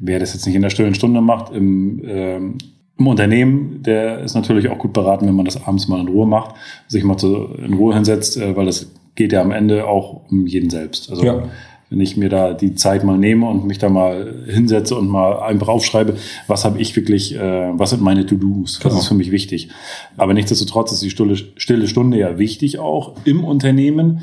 wer 0.00 0.18
das 0.18 0.32
jetzt 0.32 0.46
nicht 0.46 0.56
in 0.56 0.62
der 0.62 0.70
stillen 0.70 0.94
Stunde 0.94 1.20
macht, 1.20 1.52
im 1.52 2.02
ähm, 2.06 2.58
im 3.00 3.06
Unternehmen, 3.06 3.82
der 3.82 4.20
ist 4.20 4.34
natürlich 4.34 4.68
auch 4.68 4.78
gut 4.78 4.92
beraten, 4.92 5.26
wenn 5.26 5.34
man 5.34 5.46
das 5.46 5.66
abends 5.66 5.88
mal 5.88 6.00
in 6.00 6.08
Ruhe 6.08 6.26
macht, 6.26 6.54
sich 6.86 7.02
mal 7.02 7.16
zu, 7.16 7.48
in 7.56 7.72
Ruhe 7.72 7.94
hinsetzt, 7.94 8.36
äh, 8.36 8.54
weil 8.54 8.66
das 8.66 8.92
geht 9.14 9.32
ja 9.32 9.40
am 9.40 9.52
Ende 9.52 9.88
auch 9.88 10.20
um 10.30 10.46
jeden 10.46 10.68
selbst. 10.68 11.10
Also 11.10 11.24
ja. 11.24 11.42
wenn 11.88 12.00
ich 12.00 12.18
mir 12.18 12.28
da 12.28 12.52
die 12.52 12.74
Zeit 12.74 13.02
mal 13.02 13.16
nehme 13.16 13.48
und 13.48 13.66
mich 13.66 13.78
da 13.78 13.88
mal 13.88 14.44
hinsetze 14.46 14.96
und 14.96 15.08
mal 15.08 15.40
einfach 15.40 15.68
aufschreibe, 15.68 16.16
was 16.46 16.66
habe 16.66 16.78
ich 16.78 16.94
wirklich, 16.94 17.34
äh, 17.34 17.70
was 17.72 17.90
sind 17.90 18.02
meine 18.02 18.26
To-Dos, 18.26 18.76
was 18.76 18.82
genau. 18.82 18.98
ist 18.98 19.08
für 19.08 19.14
mich 19.14 19.30
wichtig. 19.30 19.70
Aber 20.18 20.34
nichtsdestotrotz 20.34 20.92
ist 20.92 21.02
die 21.02 21.10
stille, 21.10 21.36
stille 21.36 21.88
Stunde 21.88 22.18
ja 22.18 22.38
wichtig 22.38 22.78
auch 22.78 23.14
im 23.24 23.44
Unternehmen. 23.44 24.20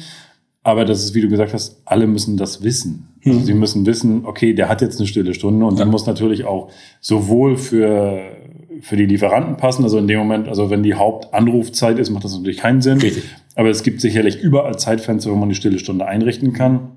Aber 0.62 0.86
das 0.86 1.04
ist, 1.04 1.16
wie 1.16 1.22
du 1.22 1.30
gesagt 1.30 1.54
hast, 1.54 1.82
alle 1.86 2.06
müssen 2.06 2.38
das 2.38 2.62
wissen. 2.62 3.08
Also 3.26 3.40
mhm. 3.40 3.44
sie 3.44 3.54
müssen 3.54 3.86
wissen, 3.86 4.26
okay, 4.26 4.54
der 4.54 4.70
hat 4.70 4.82
jetzt 4.82 5.00
eine 5.00 5.08
stille 5.08 5.34
Stunde 5.34 5.66
und 5.66 5.76
ja. 5.76 5.80
dann 5.80 5.90
muss 5.90 6.06
natürlich 6.06 6.46
auch 6.46 6.70
sowohl 7.02 7.58
für 7.58 8.37
für 8.82 8.96
die 8.96 9.06
Lieferanten 9.06 9.58
passen. 9.58 9.84
Also 9.84 9.98
in 9.98 10.08
dem 10.08 10.20
Moment, 10.20 10.48
also 10.48 10.70
wenn 10.70 10.84
die 10.84 10.96
Hauptanrufzeit 10.96 12.00
ist, 12.00 12.10
macht 12.10 12.24
das 12.24 12.36
natürlich 12.36 12.58
keinen 12.58 12.82
Sinn. 12.82 13.00
Richtig. 13.00 13.24
Aber 13.56 13.70
es 13.70 13.84
gibt 13.84 14.02
sicherlich 14.02 14.40
überall 14.42 14.78
Zeitfenster, 14.78 15.32
wo 15.32 15.36
man 15.36 15.50
die 15.50 15.56
stille 15.56 15.80
Stunde 15.80 16.06
einrichten 16.06 16.54
kann. 16.54 16.92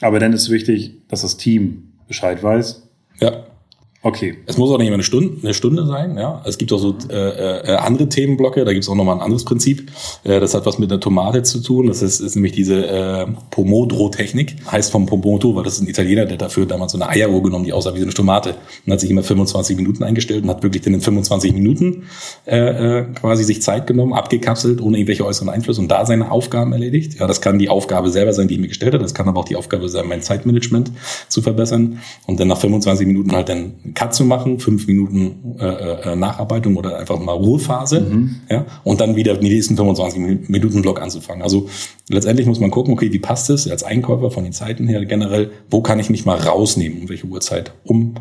Aber 0.00 0.18
dann 0.18 0.32
ist 0.32 0.50
wichtig, 0.50 0.94
dass 1.08 1.22
das 1.22 1.36
Team 1.36 1.92
Bescheid 2.08 2.42
weiß. 2.42 2.88
Ja. 3.20 3.44
Okay. 4.02 4.38
Es 4.46 4.56
muss 4.56 4.70
auch 4.70 4.78
nicht 4.78 4.86
immer 4.86 4.94
eine 4.94 5.02
Stunde, 5.02 5.36
eine 5.42 5.52
Stunde 5.52 5.84
sein. 5.84 6.16
Ja, 6.16 6.42
es 6.46 6.56
gibt 6.56 6.72
auch 6.72 6.78
so 6.78 6.96
äh, 7.10 7.72
äh, 7.72 7.76
andere 7.76 8.08
Themenblöcke. 8.08 8.64
Da 8.64 8.72
gibt 8.72 8.84
es 8.84 8.88
auch 8.88 8.94
nochmal 8.94 9.16
ein 9.16 9.20
anderes 9.20 9.44
Prinzip. 9.44 9.92
Äh, 10.24 10.40
das 10.40 10.54
hat 10.54 10.64
was 10.64 10.78
mit 10.78 10.90
der 10.90 11.00
Tomate 11.00 11.42
zu 11.42 11.62
tun. 11.62 11.86
Das 11.86 12.00
ist, 12.00 12.20
ist 12.20 12.34
nämlich 12.34 12.52
diese 12.52 12.86
äh, 12.86 13.26
Pomodoro-Technik. 13.50 14.56
Heißt 14.72 14.90
vom 14.90 15.04
Pomodoro, 15.04 15.56
weil 15.56 15.64
das 15.64 15.74
ist 15.74 15.82
ein 15.82 15.86
Italiener, 15.86 16.24
der 16.24 16.38
dafür 16.38 16.64
damals 16.64 16.92
so 16.92 16.98
eine 16.98 17.10
Eieruhr 17.10 17.42
genommen, 17.42 17.66
die 17.66 17.74
aussah 17.74 17.94
wie 17.94 17.98
so 17.98 18.06
eine 18.06 18.14
Tomate. 18.14 18.54
Und 18.86 18.92
hat 18.94 19.00
sich 19.00 19.10
immer 19.10 19.22
25 19.22 19.76
Minuten 19.76 20.02
eingestellt 20.02 20.44
und 20.44 20.48
hat 20.48 20.62
wirklich 20.62 20.82
dann 20.82 20.94
in 20.94 21.02
25 21.02 21.52
Minuten 21.52 22.04
äh, 22.46 23.00
äh, 23.00 23.04
quasi 23.12 23.44
sich 23.44 23.60
Zeit 23.60 23.86
genommen, 23.86 24.14
abgekapselt, 24.14 24.80
ohne 24.80 24.96
irgendwelche 24.96 25.26
äußeren 25.26 25.50
Einflüsse 25.50 25.82
und 25.82 25.88
da 25.88 26.06
seine 26.06 26.30
Aufgaben 26.30 26.72
erledigt. 26.72 27.20
Ja, 27.20 27.26
das 27.26 27.42
kann 27.42 27.58
die 27.58 27.68
Aufgabe 27.68 28.08
selber 28.08 28.32
sein, 28.32 28.48
die 28.48 28.54
ich 28.54 28.60
mir 28.60 28.68
gestellt 28.68 28.94
habe. 28.94 29.02
Das 29.02 29.12
kann 29.12 29.28
aber 29.28 29.40
auch 29.40 29.44
die 29.44 29.56
Aufgabe 29.56 29.90
sein, 29.90 30.08
mein 30.08 30.22
Zeitmanagement 30.22 30.90
zu 31.28 31.42
verbessern. 31.42 31.98
Und 32.26 32.40
dann 32.40 32.48
nach 32.48 32.58
25 32.58 33.06
Minuten 33.06 33.32
halt 33.32 33.50
dann 33.50 33.74
Cut 33.94 34.14
zu 34.14 34.24
machen, 34.24 34.58
fünf 34.58 34.86
Minuten 34.86 35.56
äh, 35.58 36.12
äh, 36.12 36.16
Nacharbeitung 36.16 36.76
oder 36.76 36.98
einfach 36.98 37.18
mal 37.18 37.32
Ruhephase, 37.32 38.00
mhm. 38.00 38.36
ja, 38.50 38.66
und 38.84 39.00
dann 39.00 39.16
wieder 39.16 39.36
die 39.36 39.48
nächsten 39.48 39.76
25 39.76 40.48
Minuten 40.48 40.82
Block 40.82 41.00
anzufangen. 41.00 41.42
Also 41.42 41.68
letztendlich 42.08 42.46
muss 42.46 42.60
man 42.60 42.70
gucken, 42.70 42.94
okay, 42.94 43.12
wie 43.12 43.18
passt 43.18 43.50
es 43.50 43.68
als 43.68 43.82
Einkäufer 43.82 44.30
von 44.30 44.44
den 44.44 44.52
Zeiten 44.52 44.88
her 44.88 45.04
generell, 45.04 45.50
wo 45.70 45.80
kann 45.80 45.98
ich 45.98 46.10
mich 46.10 46.24
mal 46.24 46.38
rausnehmen, 46.38 47.02
um 47.02 47.08
welche 47.08 47.26
Uhrzeit, 47.26 47.72
um 47.84 48.14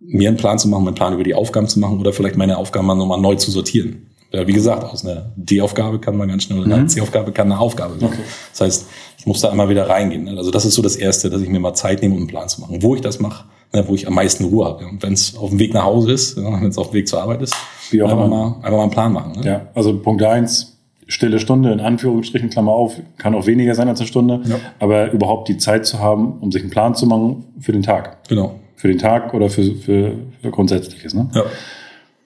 mir 0.00 0.28
einen 0.28 0.38
Plan 0.38 0.58
zu 0.58 0.68
machen, 0.68 0.84
meinen 0.84 0.94
Plan 0.94 1.14
über 1.14 1.24
die 1.24 1.34
Aufgaben 1.34 1.68
zu 1.68 1.78
machen 1.78 1.98
oder 1.98 2.12
vielleicht 2.12 2.36
meine 2.36 2.56
Aufgaben 2.56 2.86
mal 2.86 2.94
nochmal 2.94 3.20
neu 3.20 3.34
zu 3.36 3.50
sortieren. 3.50 4.06
Ja, 4.32 4.46
wie 4.46 4.52
gesagt, 4.52 4.84
aus 4.84 5.04
einer 5.04 5.32
D-Aufgabe 5.34 5.98
kann 5.98 6.16
man 6.16 6.28
ganz 6.28 6.44
schnell, 6.44 6.60
oder 6.60 6.72
eine 6.72 6.84
mhm. 6.84 6.88
C-Aufgabe 6.88 7.32
kann 7.32 7.50
eine 7.50 7.60
Aufgabe 7.60 8.00
werden. 8.00 8.12
Okay. 8.12 8.22
Das 8.52 8.60
heißt, 8.60 8.86
ich 9.18 9.26
muss 9.26 9.40
da 9.40 9.50
einmal 9.50 9.68
wieder 9.68 9.88
reingehen. 9.88 10.24
Ne? 10.24 10.36
Also 10.38 10.52
das 10.52 10.64
ist 10.64 10.74
so 10.74 10.82
das 10.82 10.94
Erste, 10.94 11.30
dass 11.30 11.42
ich 11.42 11.48
mir 11.48 11.58
mal 11.58 11.74
Zeit 11.74 12.00
nehme, 12.00 12.14
um 12.14 12.20
einen 12.20 12.28
Plan 12.28 12.48
zu 12.48 12.60
machen. 12.60 12.80
Wo 12.80 12.94
ich 12.94 13.00
das 13.00 13.18
mache, 13.18 13.46
wo 13.72 13.94
ich 13.94 14.06
am 14.06 14.14
meisten 14.14 14.44
Ruhe 14.44 14.64
habe. 14.66 14.86
Und 14.86 15.02
wenn 15.02 15.12
es 15.12 15.36
auf 15.36 15.50
dem 15.50 15.58
Weg 15.58 15.74
nach 15.74 15.84
Hause 15.84 16.12
ist, 16.12 16.36
wenn 16.36 16.64
es 16.64 16.78
auf 16.78 16.90
dem 16.90 16.94
Weg 16.94 17.08
zur 17.08 17.22
Arbeit 17.22 17.42
ist, 17.42 17.54
Wie 17.90 18.02
auch 18.02 18.10
einfach, 18.10 18.28
mal, 18.28 18.56
einfach 18.62 18.70
mal 18.70 18.82
einen 18.82 18.90
Plan 18.90 19.12
machen. 19.12 19.40
Ne? 19.40 19.46
Ja, 19.46 19.66
also 19.74 19.96
Punkt 19.98 20.22
eins, 20.22 20.78
stille 21.06 21.38
Stunde, 21.38 21.72
in 21.72 21.80
Anführungsstrichen, 21.80 22.50
Klammer 22.50 22.72
auf, 22.72 23.00
kann 23.18 23.34
auch 23.34 23.46
weniger 23.46 23.74
sein 23.74 23.88
als 23.88 24.00
eine 24.00 24.08
Stunde, 24.08 24.40
ja. 24.44 24.56
aber 24.78 25.12
überhaupt 25.12 25.48
die 25.48 25.58
Zeit 25.58 25.86
zu 25.86 25.98
haben, 25.98 26.38
um 26.40 26.50
sich 26.50 26.62
einen 26.62 26.70
Plan 26.70 26.94
zu 26.94 27.06
machen 27.06 27.44
für 27.60 27.72
den 27.72 27.82
Tag. 27.82 28.28
Genau. 28.28 28.54
Für 28.76 28.88
den 28.88 28.98
Tag 28.98 29.34
oder 29.34 29.50
für, 29.50 29.74
für, 29.74 30.14
für 30.40 30.50
Grundsätzliches. 30.50 31.14
Ne? 31.14 31.28
Ja. 31.34 31.44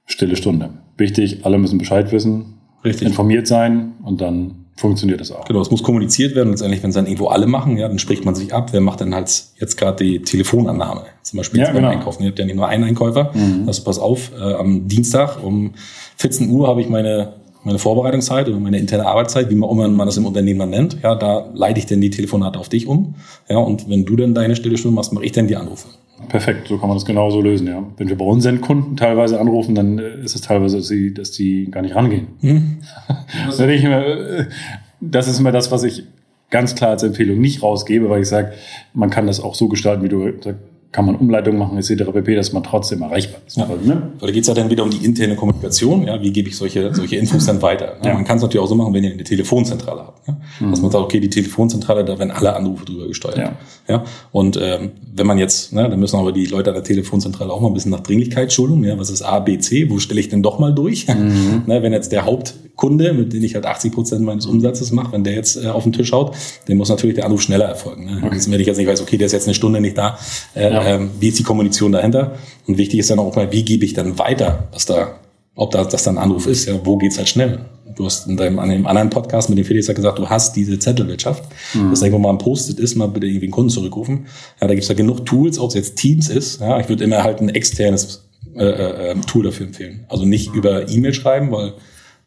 Stille 0.06 0.36
Stunde. 0.36 0.70
Wichtig, 0.96 1.44
alle 1.44 1.58
müssen 1.58 1.78
Bescheid 1.78 2.12
wissen, 2.12 2.58
Richtig. 2.84 3.08
informiert 3.08 3.46
sein 3.46 3.94
und 4.02 4.20
dann 4.20 4.63
funktioniert 4.76 5.20
das 5.20 5.30
auch. 5.30 5.44
Genau, 5.44 5.60
es 5.60 5.70
muss 5.70 5.82
kommuniziert 5.82 6.34
werden. 6.34 6.50
Letztendlich, 6.50 6.82
wenn 6.82 6.90
es 6.90 6.96
dann 6.96 7.06
irgendwo 7.06 7.28
alle 7.28 7.46
machen, 7.46 7.76
ja, 7.76 7.88
dann 7.88 7.98
spricht 7.98 8.24
man 8.24 8.34
sich 8.34 8.52
ab. 8.52 8.72
Wer 8.72 8.80
macht 8.80 9.00
denn 9.00 9.14
halt 9.14 9.44
jetzt 9.58 9.76
gerade 9.76 10.04
die 10.04 10.22
Telefonannahme? 10.22 11.02
Zum 11.22 11.36
Beispiel 11.38 11.60
ja, 11.60 11.72
genau. 11.72 11.88
Einkaufen. 11.88 12.22
Ihr 12.22 12.30
habt 12.30 12.38
ja 12.38 12.44
nicht 12.44 12.56
nur 12.56 12.68
einen 12.68 12.84
Einkäufer. 12.84 13.30
Mhm. 13.34 13.64
Also 13.66 13.84
pass 13.84 13.98
auf, 13.98 14.32
äh, 14.38 14.54
am 14.54 14.88
Dienstag 14.88 15.42
um 15.42 15.74
14 16.16 16.50
Uhr 16.50 16.68
habe 16.68 16.80
ich 16.80 16.88
meine 16.88 17.34
meine 17.64 17.78
Vorbereitungszeit 17.78 18.46
oder 18.48 18.60
meine 18.60 18.78
interne 18.78 19.06
Arbeitszeit, 19.06 19.50
wie 19.50 19.54
man, 19.54 19.70
immer 19.70 19.88
man 19.88 20.06
das 20.06 20.16
im 20.16 20.26
Unternehmen 20.26 20.60
dann 20.60 20.70
nennt, 20.70 20.98
ja, 21.02 21.14
da 21.14 21.50
leite 21.54 21.80
ich 21.80 21.86
dann 21.86 22.00
die 22.00 22.10
Telefonate 22.10 22.58
auf 22.58 22.68
dich 22.68 22.86
um. 22.86 23.14
Ja, 23.48 23.56
und 23.56 23.88
wenn 23.88 24.04
du 24.04 24.16
dann 24.16 24.34
deine 24.34 24.54
stille 24.54 24.76
Stunde 24.76 24.94
machst, 24.94 25.12
mache 25.12 25.24
ich 25.24 25.32
dann 25.32 25.48
die 25.48 25.56
Anrufe. 25.56 25.88
Perfekt, 26.28 26.68
so 26.68 26.78
kann 26.78 26.88
man 26.88 26.96
das 26.96 27.04
genauso 27.04 27.40
lösen, 27.40 27.66
ja. 27.66 27.82
Wenn 27.96 28.08
wir 28.08 28.18
bei 28.18 28.24
unseren 28.24 28.60
Kunden 28.60 28.96
teilweise 28.96 29.40
anrufen, 29.40 29.74
dann 29.74 29.98
äh, 29.98 30.24
ist 30.24 30.34
es 30.34 30.40
teilweise, 30.40 30.78
dass 30.78 30.88
die, 30.88 31.14
dass 31.14 31.30
die 31.30 31.70
gar 31.70 31.82
nicht 31.82 31.94
rangehen. 31.94 32.28
Mhm. 32.40 32.78
das 35.00 35.28
ist 35.28 35.38
immer 35.38 35.52
das, 35.52 35.70
was 35.70 35.84
ich 35.84 36.04
ganz 36.50 36.74
klar 36.74 36.90
als 36.90 37.02
Empfehlung 37.02 37.40
nicht 37.40 37.62
rausgebe, 37.62 38.08
weil 38.08 38.22
ich 38.22 38.28
sage, 38.28 38.52
man 38.92 39.10
kann 39.10 39.26
das 39.26 39.40
auch 39.40 39.54
so 39.54 39.68
gestalten, 39.68 40.02
wie 40.04 40.08
du 40.08 40.32
kann 40.94 41.06
man 41.06 41.16
Umleitungen 41.16 41.58
machen 41.58 41.76
etc. 41.76 42.04
pp, 42.12 42.36
dass 42.36 42.52
man 42.52 42.62
trotzdem 42.62 43.02
erreichbar 43.02 43.40
ist. 43.44 43.56
Ja. 43.56 43.66
Ne? 43.66 44.12
Da 44.20 44.30
geht 44.30 44.42
es 44.42 44.46
ja 44.46 44.54
dann 44.54 44.70
wieder 44.70 44.84
um 44.84 44.90
die 44.90 45.04
interne 45.04 45.34
Kommunikation. 45.34 46.06
Ja, 46.06 46.22
wie 46.22 46.32
gebe 46.32 46.48
ich 46.48 46.56
solche, 46.56 46.94
solche 46.94 47.16
Infos 47.16 47.46
dann 47.46 47.60
weiter? 47.62 47.96
Ja. 48.04 48.14
Man 48.14 48.24
kann 48.24 48.36
es 48.36 48.42
natürlich 48.44 48.64
auch 48.64 48.68
so 48.68 48.76
machen, 48.76 48.94
wenn 48.94 49.02
ihr 49.02 49.12
eine 49.12 49.24
Telefonzentrale 49.24 50.02
habt. 50.02 50.28
Ja? 50.28 50.36
Mhm. 50.60 50.70
Dass 50.70 50.80
man 50.80 50.92
sagt, 50.92 51.04
okay, 51.04 51.18
die 51.18 51.30
Telefonzentrale, 51.30 52.04
da 52.04 52.16
werden 52.16 52.30
alle 52.30 52.54
Anrufe 52.54 52.84
drüber 52.84 53.08
gesteuert. 53.08 53.38
Ja. 53.38 53.52
Ja? 53.88 54.04
Und 54.30 54.56
ähm, 54.62 54.92
wenn 55.12 55.26
man 55.26 55.36
jetzt, 55.36 55.72
ne, 55.72 55.90
dann 55.90 55.98
müssen 55.98 56.16
aber 56.16 56.30
die 56.30 56.46
Leute 56.46 56.70
an 56.70 56.74
der 56.74 56.84
Telefonzentrale 56.84 57.52
auch 57.52 57.60
mal 57.60 57.66
ein 57.66 57.74
bisschen 57.74 57.90
nach 57.90 58.00
Dringlichkeit 58.00 58.52
schulen. 58.52 58.84
Ja? 58.84 58.96
Was 58.96 59.10
ist 59.10 59.22
A, 59.22 59.40
B, 59.40 59.58
C? 59.58 59.90
Wo 59.90 59.98
stelle 59.98 60.20
ich 60.20 60.28
denn 60.28 60.44
doch 60.44 60.60
mal 60.60 60.72
durch? 60.72 61.08
Mhm. 61.08 61.64
ne, 61.66 61.82
wenn 61.82 61.92
jetzt 61.92 62.12
der 62.12 62.24
Hauptkunde, 62.24 63.14
mit 63.14 63.32
dem 63.32 63.42
ich 63.42 63.56
halt 63.56 63.66
80 63.66 63.92
Prozent 63.92 64.24
meines 64.24 64.46
Umsatzes 64.46 64.92
mache, 64.92 65.10
wenn 65.10 65.24
der 65.24 65.34
jetzt 65.34 65.56
äh, 65.56 65.66
auf 65.66 65.82
den 65.82 65.92
Tisch 65.92 66.12
haut, 66.12 66.36
dann 66.68 66.76
muss 66.76 66.88
natürlich 66.88 67.16
der 67.16 67.24
Anruf 67.24 67.42
schneller 67.42 67.64
erfolgen. 67.64 68.04
Ne? 68.04 68.22
Okay. 68.24 68.38
Wenn 68.46 68.60
ich 68.60 68.66
jetzt 68.68 68.76
nicht 68.76 68.86
weiß, 68.86 69.02
okay, 69.02 69.16
der 69.16 69.26
ist 69.26 69.32
jetzt 69.32 69.48
eine 69.48 69.54
Stunde 69.54 69.80
nicht 69.80 69.98
da, 69.98 70.18
äh, 70.54 70.72
ja 70.72 70.83
ähm, 70.84 71.10
wie 71.20 71.28
ist 71.28 71.38
die 71.38 71.42
Kommunikation 71.42 71.92
dahinter? 71.92 72.36
Und 72.66 72.78
wichtig 72.78 73.00
ist 73.00 73.10
dann 73.10 73.18
auch 73.18 73.34
mal, 73.36 73.52
wie 73.52 73.64
gebe 73.64 73.84
ich 73.84 73.94
dann 73.94 74.18
weiter, 74.18 74.68
was 74.72 74.86
da, 74.86 75.18
ob 75.54 75.70
da, 75.70 75.84
das 75.84 76.04
dann 76.04 76.18
ein 76.18 76.24
Anruf 76.24 76.46
ist, 76.46 76.66
ja, 76.66 76.74
wo 76.84 76.96
geht's 76.96 77.18
halt 77.18 77.28
schnell? 77.28 77.60
Du 77.96 78.04
hast 78.06 78.26
in 78.26 78.36
deinem, 78.36 78.58
an 78.58 78.70
dem 78.70 78.86
anderen 78.86 79.10
Podcast 79.10 79.48
mit 79.48 79.58
dem 79.58 79.64
Felix 79.64 79.86
ja 79.86 79.94
gesagt, 79.94 80.18
du 80.18 80.28
hast 80.28 80.56
diese 80.56 80.78
Zettelwirtschaft. 80.78 81.44
Mhm. 81.74 81.90
Dass 81.90 82.02
irgendwo 82.02 82.18
mal 82.18 82.30
ein 82.30 82.38
Post-it 82.38 82.80
ist, 82.80 82.96
mal 82.96 83.06
bitte 83.06 83.26
irgendwie 83.26 83.46
einen 83.46 83.52
Kunden 83.52 83.70
zurückrufen. 83.70 84.26
Ja, 84.60 84.66
da 84.66 84.74
gibt's 84.74 84.88
ja 84.88 84.94
genug 84.94 85.24
Tools, 85.26 85.58
ob 85.58 85.68
es 85.68 85.74
jetzt 85.74 85.96
Teams 85.96 86.28
ist. 86.28 86.60
Ja, 86.60 86.80
ich 86.80 86.88
würde 86.88 87.04
immer 87.04 87.22
halt 87.22 87.40
ein 87.40 87.50
externes 87.50 88.24
äh, 88.56 88.64
äh, 88.64 89.14
Tool 89.26 89.44
dafür 89.44 89.66
empfehlen. 89.66 90.06
Also 90.08 90.24
nicht 90.24 90.54
über 90.54 90.88
E-Mail 90.88 91.14
schreiben, 91.14 91.52
weil 91.52 91.74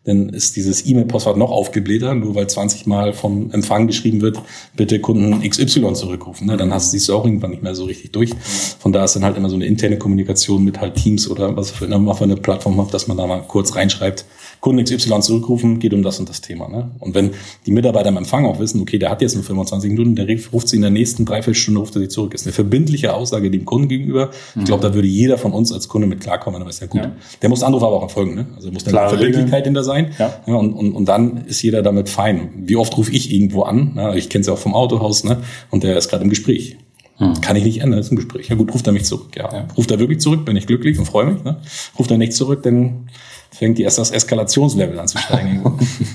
dann 0.07 0.29
ist 0.29 0.55
dieses 0.55 0.85
E-Mail-Postfach 0.85 1.35
noch 1.35 1.51
aufgeblähter, 1.51 2.15
nur 2.15 2.33
weil 2.33 2.47
20 2.47 2.87
Mal 2.87 3.11
vom 3.11 3.51
Empfang 3.51 3.87
geschrieben 3.87 4.21
wird, 4.21 4.41
bitte 4.77 5.01
Kunden 5.01 5.41
XY 5.47 5.93
zurückrufen. 5.93 6.47
Ne? 6.47 6.55
Dann 6.55 6.73
hast, 6.73 6.93
du 6.93 7.13
auch 7.13 7.25
irgendwann 7.25 7.51
nicht 7.51 7.61
mehr 7.61 7.75
so 7.75 7.83
richtig 7.83 8.13
durch. 8.13 8.31
Von 8.79 8.93
da 8.93 9.03
ist 9.03 9.17
dann 9.17 9.25
halt 9.25 9.35
immer 9.35 9.49
so 9.49 9.55
eine 9.55 9.65
interne 9.65 9.97
Kommunikation 9.97 10.63
mit 10.63 10.79
halt 10.79 10.95
Teams 10.95 11.29
oder 11.29 11.57
was 11.57 11.71
für 11.71 11.85
eine 12.23 12.37
Plattform 12.37 12.79
habt, 12.79 12.93
dass 12.93 13.09
man 13.09 13.17
da 13.17 13.27
mal 13.27 13.43
kurz 13.45 13.75
reinschreibt, 13.75 14.23
Kunden 14.59 14.83
XY 14.83 15.19
zurückrufen, 15.21 15.79
geht 15.79 15.93
um 15.93 16.03
das 16.03 16.19
und 16.19 16.29
das 16.29 16.41
Thema. 16.41 16.67
Ne? 16.67 16.91
Und 16.99 17.15
wenn 17.15 17.31
die 17.65 17.71
Mitarbeiter 17.71 18.09
im 18.09 18.17
Empfang 18.17 18.45
auch 18.45 18.59
wissen, 18.59 18.81
okay, 18.81 18.97
der 18.97 19.09
hat 19.09 19.21
jetzt 19.21 19.35
nur 19.35 19.43
25 19.43 19.91
Minuten, 19.91 20.15
der 20.15 20.27
ruft 20.51 20.67
sie 20.67 20.77
in 20.77 20.81
der 20.81 20.91
nächsten 20.91 21.25
Dreiviertelstunde, 21.25 21.79
ruft 21.79 21.95
er 21.95 22.01
sie 22.01 22.07
zurück. 22.07 22.33
Ist 22.33 22.45
eine 22.45 22.53
verbindliche 22.53 23.13
Aussage 23.13 23.51
dem 23.51 23.65
Kunden 23.65 23.87
gegenüber. 23.87 24.31
Ich 24.57 24.65
glaube, 24.65 24.81
da 24.81 24.93
würde 24.93 25.07
jeder 25.07 25.37
von 25.37 25.53
uns 25.53 25.71
als 25.71 25.87
Kunde 25.87 26.07
mit 26.07 26.21
klarkommen, 26.21 26.59
dann 26.59 26.69
ist 26.69 26.81
ja 26.81 26.87
gut. 26.87 27.01
Ja. 27.01 27.11
Der 27.41 27.49
muss 27.49 27.63
Anruf 27.63 27.83
aber 27.83 27.97
auch 27.97 28.03
erfolgen. 28.03 28.35
Ne? 28.35 28.47
Also 28.55 28.71
muss 28.71 28.87
eine 28.87 29.09
Verbindlichkeit 29.09 29.65
hinter 29.65 29.83
sein. 29.83 30.13
Ja. 30.17 30.33
ja 30.45 30.55
und, 30.55 30.73
und, 30.73 30.93
und 30.93 31.05
dann 31.05 31.45
ist 31.45 31.61
jeder 31.61 31.81
damit 31.81 32.09
fein. 32.09 32.49
Wie 32.55 32.75
oft 32.75 32.97
rufe 32.97 33.11
ich 33.11 33.31
irgendwo 33.31 33.63
an? 33.63 33.93
Ne? 33.95 34.17
Ich 34.17 34.29
kenne 34.29 34.41
es 34.41 34.47
ja 34.47 34.53
auch 34.53 34.57
vom 34.57 34.73
Autohaus, 34.73 35.23
ne? 35.23 35.37
Und 35.69 35.83
der 35.83 35.97
ist 35.97 36.09
gerade 36.09 36.23
im 36.23 36.29
Gespräch. 36.29 36.77
Hm. 37.17 37.41
Kann 37.41 37.55
ich 37.55 37.63
nicht 37.63 37.81
ändern, 37.81 37.97
das 37.97 38.07
ist 38.07 38.11
ein 38.11 38.17
Gespräch. 38.17 38.47
Ja 38.47 38.55
gut, 38.55 38.73
ruft 38.73 38.85
er 38.85 38.93
mich 38.93 39.05
zurück. 39.05 39.35
Ja. 39.35 39.51
ja. 39.51 39.67
Ruft 39.75 39.89
er 39.89 39.99
wirklich 39.99 40.19
zurück, 40.19 40.45
bin 40.45 40.55
ich 40.55 40.67
glücklich 40.67 40.99
und 40.99 41.05
freue 41.05 41.25
mich. 41.31 41.43
Ne? 41.43 41.57
Ruft 41.97 42.11
er 42.11 42.17
nicht 42.17 42.33
zurück, 42.33 42.61
dann 42.63 43.09
fängt 43.57 43.77
die 43.77 43.83
erst 43.83 43.97
das 43.97 44.11
Eskalationslevel 44.11 44.99
an 44.99 45.07
zu 45.07 45.17
steigen. 45.17 45.61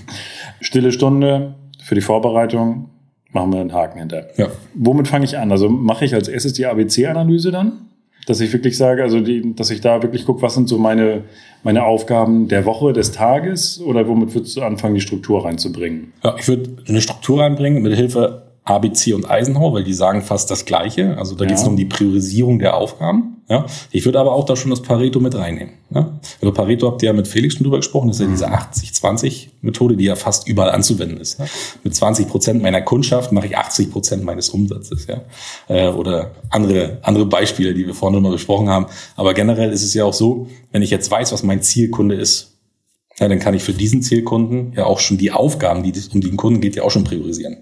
Stille 0.61 0.93
Stunde 0.93 1.55
für 1.83 1.95
die 1.95 2.01
Vorbereitung, 2.01 2.89
machen 3.33 3.53
wir 3.53 3.61
einen 3.61 3.73
Haken 3.73 3.99
hinter. 3.99 4.29
Ja. 4.37 4.49
Womit 4.75 5.09
fange 5.09 5.25
ich 5.25 5.39
an? 5.39 5.51
Also 5.51 5.69
mache 5.69 6.05
ich 6.05 6.15
als 6.15 6.29
erstes 6.29 6.53
die 6.53 6.67
ABC-Analyse 6.67 7.51
dann? 7.51 7.73
Dass 8.27 8.41
ich 8.41 8.53
wirklich 8.53 8.77
sage, 8.77 9.03
also 9.03 9.21
die, 9.21 9.55
dass 9.57 9.71
ich 9.71 9.81
da 9.81 10.01
wirklich 10.03 10.25
gucke, 10.25 10.43
was 10.43 10.55
sind 10.55 10.69
so 10.69 10.79
meine, 10.79 11.25
meine 11.65 11.85
Aufgaben 11.85 12.47
der 12.47 12.65
Woche, 12.65 12.93
des 12.93 13.11
Tages 13.11 13.81
oder 13.81 14.07
womit 14.07 14.33
würdest 14.35 14.57
du 14.57 14.63
anfangen, 14.63 14.95
die 14.95 15.01
Struktur 15.01 15.45
reinzubringen? 15.45 16.13
Ja, 16.23 16.37
ich 16.39 16.47
würde 16.47 16.77
eine 16.87 17.01
Struktur 17.01 17.41
reinbringen 17.41 17.83
mit 17.83 17.97
Hilfe 17.97 18.53
ABC 18.65 19.15
und 19.15 19.29
Eisenhower, 19.29 19.75
weil 19.75 19.85
die 19.85 19.93
sagen 19.93 20.23
fast 20.23 20.51
das 20.53 20.65
Gleiche. 20.65 21.19
Also 21.19 21.35
da 21.35 21.45
ja. 21.45 21.49
geht 21.49 21.59
es 21.59 21.67
um 21.67 21.77
die 21.77 21.87
Priorisierung 21.87 22.61
der 22.61 22.77
Aufgaben. 22.77 23.32
Ja, 23.49 23.67
ich 23.91 24.05
würde 24.05 24.19
aber 24.21 24.33
auch 24.33 24.47
da 24.47 24.57
schon 24.57 24.71
das 24.71 24.83
Pareto 24.83 25.21
mit 25.21 25.35
reinnehmen. 25.35 25.75
Ja? 25.91 26.19
Also 26.41 26.53
Pareto 26.53 26.87
habt 26.87 27.03
ihr 27.03 27.09
ja 27.09 27.13
mit 27.13 27.29
Felix 27.29 27.55
schon 27.55 27.65
drüber 27.65 27.79
gesprochen. 27.79 28.09
Das 28.09 28.19
ist 28.19 28.23
ja 28.23 28.31
diese 28.31 28.49
80-20-Methode, 28.51 29.97
die 29.97 30.05
ja 30.05 30.17
fast 30.17 30.49
überall 30.49 30.71
anzuwenden 30.71 31.19
ist. 31.19 31.39
Ja? 31.39 31.47
Mit 31.83 31.95
20 31.95 32.29
Prozent 32.29 32.63
meiner 32.63 32.81
Kundschaft 32.81 33.33
mache 33.33 33.47
ich 33.47 33.59
80 33.59 33.91
Prozent 33.91 34.25
meines 34.25 34.49
Umsatzes. 34.49 35.07
Ja? 35.07 35.23
Äh, 35.69 35.89
oder 35.89 36.33
andere 36.51 36.99
andere 37.03 37.27
Beispiele, 37.27 37.75
die 37.75 37.87
wir 37.87 37.95
vorhin 37.95 38.23
mal 38.23 38.33
besprochen 38.33 38.69
haben. 38.69 38.87
Aber 39.17 39.35
generell 39.35 39.73
ist 39.73 39.83
es 39.83 39.95
ja 39.95 40.05
auch 40.05 40.15
so, 40.15 40.49
wenn 40.71 40.83
ich 40.83 40.91
jetzt 40.91 41.11
weiß, 41.11 41.33
was 41.33 41.43
mein 41.43 41.63
Zielkunde 41.63 42.15
ist, 42.15 42.59
ja, 43.19 43.29
dann 43.29 43.39
kann 43.39 43.55
ich 43.55 43.63
für 43.63 43.73
diesen 43.75 44.03
Zielkunden 44.03 44.73
ja 44.75 44.87
auch 44.87 44.99
schon 44.99 45.19
die 45.19 45.33
Aufgaben, 45.33 45.83
die 45.83 45.93
um 46.13 46.21
den 46.21 46.37
Kunden 46.37 46.61
geht, 46.61 46.77
ja 46.77 46.83
auch 46.83 46.91
schon 46.91 47.05
priorisieren. 47.05 47.59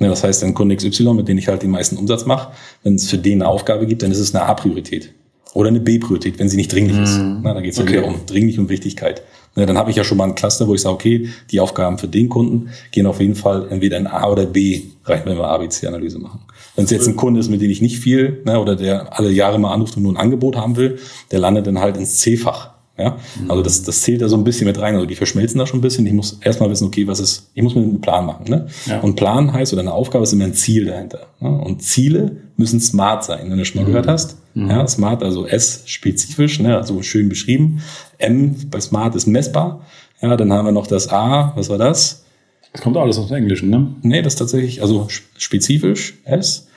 Ne, 0.00 0.08
das 0.08 0.24
heißt, 0.24 0.42
ein 0.44 0.54
Kunde 0.54 0.74
XY, 0.74 1.12
mit 1.12 1.28
dem 1.28 1.36
ich 1.36 1.46
halt 1.46 1.62
den 1.62 1.70
meisten 1.70 1.98
Umsatz 1.98 2.24
mache, 2.24 2.52
wenn 2.82 2.94
es 2.94 3.08
für 3.08 3.18
den 3.18 3.42
eine 3.42 3.50
Aufgabe 3.50 3.86
gibt, 3.86 4.02
dann 4.02 4.10
ist 4.10 4.18
es 4.18 4.34
eine 4.34 4.44
A-Priorität. 4.44 5.12
Oder 5.52 5.68
eine 5.68 5.80
B-Priorität, 5.80 6.38
wenn 6.38 6.48
sie 6.48 6.56
nicht 6.56 6.72
dringlich 6.72 6.98
ist. 6.98 7.18
Mhm. 7.18 7.40
Na, 7.42 7.52
da 7.52 7.60
geht 7.60 7.72
es 7.72 7.78
okay. 7.78 7.96
ja 7.96 8.02
wieder 8.02 8.08
um 8.08 8.24
dringlich 8.24 8.58
und 8.58 8.70
Wichtigkeit. 8.70 9.22
Na, 9.56 9.66
dann 9.66 9.76
habe 9.76 9.90
ich 9.90 9.96
ja 9.96 10.04
schon 10.04 10.16
mal 10.16 10.24
ein 10.24 10.34
Cluster, 10.34 10.66
wo 10.68 10.74
ich 10.74 10.80
sage, 10.80 10.94
okay, 10.94 11.28
die 11.50 11.60
Aufgaben 11.60 11.98
für 11.98 12.08
den 12.08 12.30
Kunden 12.30 12.70
gehen 12.92 13.06
auf 13.06 13.20
jeden 13.20 13.34
Fall 13.34 13.66
entweder 13.68 13.98
in 13.98 14.06
A 14.06 14.30
oder 14.30 14.46
B 14.46 14.82
rein, 15.04 15.22
wenn 15.24 15.36
wir 15.36 15.48
ABC-Analyse 15.48 16.18
machen. 16.18 16.40
Wenn 16.76 16.84
es 16.84 16.90
jetzt 16.90 17.06
ein 17.06 17.16
Kunde 17.16 17.40
ist, 17.40 17.50
mit 17.50 17.60
dem 17.60 17.70
ich 17.70 17.82
nicht 17.82 17.98
viel, 17.98 18.42
ne, 18.46 18.58
oder 18.58 18.76
der 18.76 19.18
alle 19.18 19.30
Jahre 19.30 19.58
mal 19.58 19.74
anruft 19.74 19.96
und 19.96 20.04
nur 20.04 20.12
ein 20.12 20.18
Angebot 20.18 20.56
haben 20.56 20.76
will, 20.76 20.98
der 21.30 21.40
landet 21.40 21.66
dann 21.66 21.78
halt 21.78 21.96
ins 21.98 22.18
C-Fach. 22.18 22.70
Ja? 23.00 23.16
Mhm. 23.40 23.50
Also 23.50 23.62
das, 23.62 23.82
das 23.82 24.02
zählt 24.02 24.22
da 24.22 24.28
so 24.28 24.36
ein 24.36 24.44
bisschen 24.44 24.66
mit 24.66 24.78
rein. 24.78 24.94
Also 24.94 25.06
die 25.06 25.14
verschmelzen 25.14 25.58
da 25.58 25.66
schon 25.66 25.78
ein 25.78 25.82
bisschen. 25.82 26.06
Ich 26.06 26.12
muss 26.12 26.38
erstmal 26.42 26.70
wissen, 26.70 26.86
okay, 26.86 27.06
was 27.06 27.20
ist, 27.20 27.50
ich 27.54 27.62
muss 27.62 27.74
mir 27.74 27.82
einen 27.82 28.00
Plan 28.00 28.26
machen. 28.26 28.46
Ne? 28.48 28.66
Ja. 28.86 29.00
Und 29.00 29.16
Plan 29.16 29.52
heißt, 29.52 29.72
oder 29.72 29.82
eine 29.82 29.92
Aufgabe 29.92 30.24
ist 30.24 30.32
immer 30.32 30.44
ein 30.44 30.54
Ziel 30.54 30.86
dahinter. 30.86 31.26
Ne? 31.40 31.50
Und 31.50 31.82
Ziele 31.82 32.36
müssen 32.56 32.80
smart 32.80 33.24
sein, 33.24 33.50
wenn 33.50 33.58
du 33.58 33.64
schon 33.64 33.80
mal 33.80 33.88
mhm. 33.88 33.92
gehört 33.92 34.08
hast. 34.08 34.36
Mhm. 34.54 34.70
Ja, 34.70 34.86
smart, 34.86 35.22
also 35.22 35.46
S 35.46 35.82
spezifisch, 35.86 36.60
ne? 36.60 36.76
also 36.76 37.02
schön 37.02 37.28
beschrieben. 37.28 37.80
M 38.18 38.54
bei 38.70 38.80
smart 38.80 39.14
ist 39.14 39.26
messbar. 39.26 39.86
Ja, 40.20 40.36
dann 40.36 40.52
haben 40.52 40.66
wir 40.66 40.72
noch 40.72 40.86
das 40.86 41.08
A, 41.08 41.52
was 41.56 41.70
war 41.70 41.78
das? 41.78 42.24
Das 42.72 42.82
kommt 42.82 42.96
alles 42.96 43.18
aus 43.18 43.28
dem 43.28 43.36
Englischen, 43.36 43.70
ne? 43.70 43.94
Nee, 44.02 44.22
das 44.22 44.34
ist 44.34 44.38
tatsächlich, 44.38 44.82
also 44.82 45.08
spezifisch 45.36 46.18
S. 46.24 46.68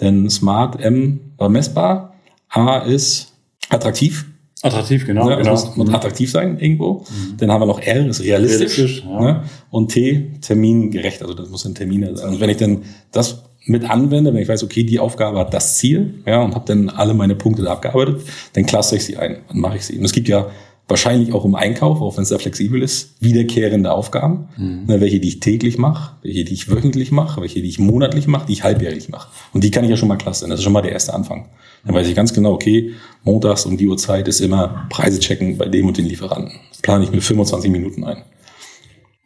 Denn 0.00 0.30
smart 0.30 0.80
M 0.80 1.32
war 1.36 1.48
messbar. 1.48 2.14
A 2.48 2.78
ist 2.78 3.32
attraktiv. 3.68 4.26
Attraktiv, 4.64 5.06
genau. 5.06 5.28
Ne? 5.28 5.36
genau. 5.36 5.50
Muss, 5.50 5.76
muss 5.76 5.90
attraktiv 5.90 6.30
sein 6.30 6.58
irgendwo. 6.58 7.00
Mhm. 7.00 7.36
Dann 7.36 7.52
haben 7.52 7.60
wir 7.60 7.66
noch 7.66 7.80
R, 7.80 8.06
ist 8.06 8.22
realistisch. 8.22 8.78
realistisch 8.78 9.04
ja. 9.06 9.20
ne? 9.20 9.42
Und 9.70 9.88
T, 9.92 10.30
termingerecht. 10.40 11.22
Also 11.22 11.34
das 11.34 11.50
muss 11.50 11.66
ein 11.66 11.74
Termin 11.74 12.02
sein. 12.16 12.26
Also 12.26 12.40
wenn 12.40 12.48
ich 12.48 12.56
dann 12.56 12.82
das 13.12 13.42
mit 13.66 13.88
anwende, 13.88 14.32
wenn 14.32 14.40
ich 14.40 14.48
weiß, 14.48 14.64
okay, 14.64 14.84
die 14.84 14.98
Aufgabe 14.98 15.38
hat 15.38 15.52
das 15.52 15.76
Ziel, 15.76 16.22
ja, 16.26 16.40
und 16.40 16.54
habe 16.54 16.64
dann 16.66 16.88
alle 16.88 17.14
meine 17.14 17.34
Punkte 17.34 17.62
da 17.62 17.72
abgearbeitet, 17.72 18.22
dann 18.54 18.64
cluster 18.64 18.96
ich 18.96 19.04
sie 19.04 19.16
ein. 19.18 19.38
Dann 19.48 19.58
mache 19.58 19.76
ich 19.76 19.84
sie. 19.84 19.98
Und 19.98 20.04
es 20.04 20.12
gibt 20.12 20.28
ja 20.28 20.50
wahrscheinlich 20.88 21.32
auch 21.32 21.44
im 21.44 21.54
Einkauf, 21.54 22.00
auch 22.00 22.16
wenn 22.16 22.22
es 22.22 22.28
sehr 22.28 22.38
flexibel 22.38 22.82
ist, 22.82 23.14
wiederkehrende 23.20 23.92
Aufgaben, 23.92 24.48
mhm. 24.56 24.84
ne, 24.86 25.00
welche 25.00 25.18
die 25.18 25.28
ich 25.28 25.40
täglich 25.40 25.78
mache, 25.78 26.16
welche 26.22 26.44
die 26.44 26.52
ich 26.52 26.70
wöchentlich 26.70 27.10
mache, 27.10 27.40
welche 27.40 27.62
die 27.62 27.68
ich 27.68 27.78
monatlich 27.78 28.26
mache, 28.26 28.46
die 28.46 28.52
ich 28.52 28.64
halbjährlich 28.64 29.08
mache. 29.08 29.30
Und 29.52 29.64
die 29.64 29.70
kann 29.70 29.84
ich 29.84 29.90
ja 29.90 29.96
schon 29.96 30.08
mal 30.08 30.16
clustern. 30.16 30.50
Das 30.50 30.60
ist 30.60 30.64
schon 30.64 30.74
mal 30.74 30.82
der 30.82 30.92
erste 30.92 31.14
Anfang. 31.14 31.48
Dann 31.86 31.94
weiß 31.94 32.06
ich 32.06 32.14
ganz 32.14 32.34
genau, 32.34 32.52
okay, 32.52 32.92
montags 33.22 33.64
um 33.64 33.76
die 33.76 33.88
Uhrzeit 33.88 34.28
ist 34.28 34.40
immer 34.40 34.86
Preise 34.90 35.20
checken 35.20 35.56
bei 35.56 35.66
dem 35.66 35.86
und 35.86 35.96
den 35.96 36.06
Lieferanten. 36.06 36.52
Das 36.70 36.82
plane 36.82 37.04
ich 37.04 37.10
mit 37.10 37.22
25 37.22 37.70
Minuten 37.70 38.04
ein. 38.04 38.22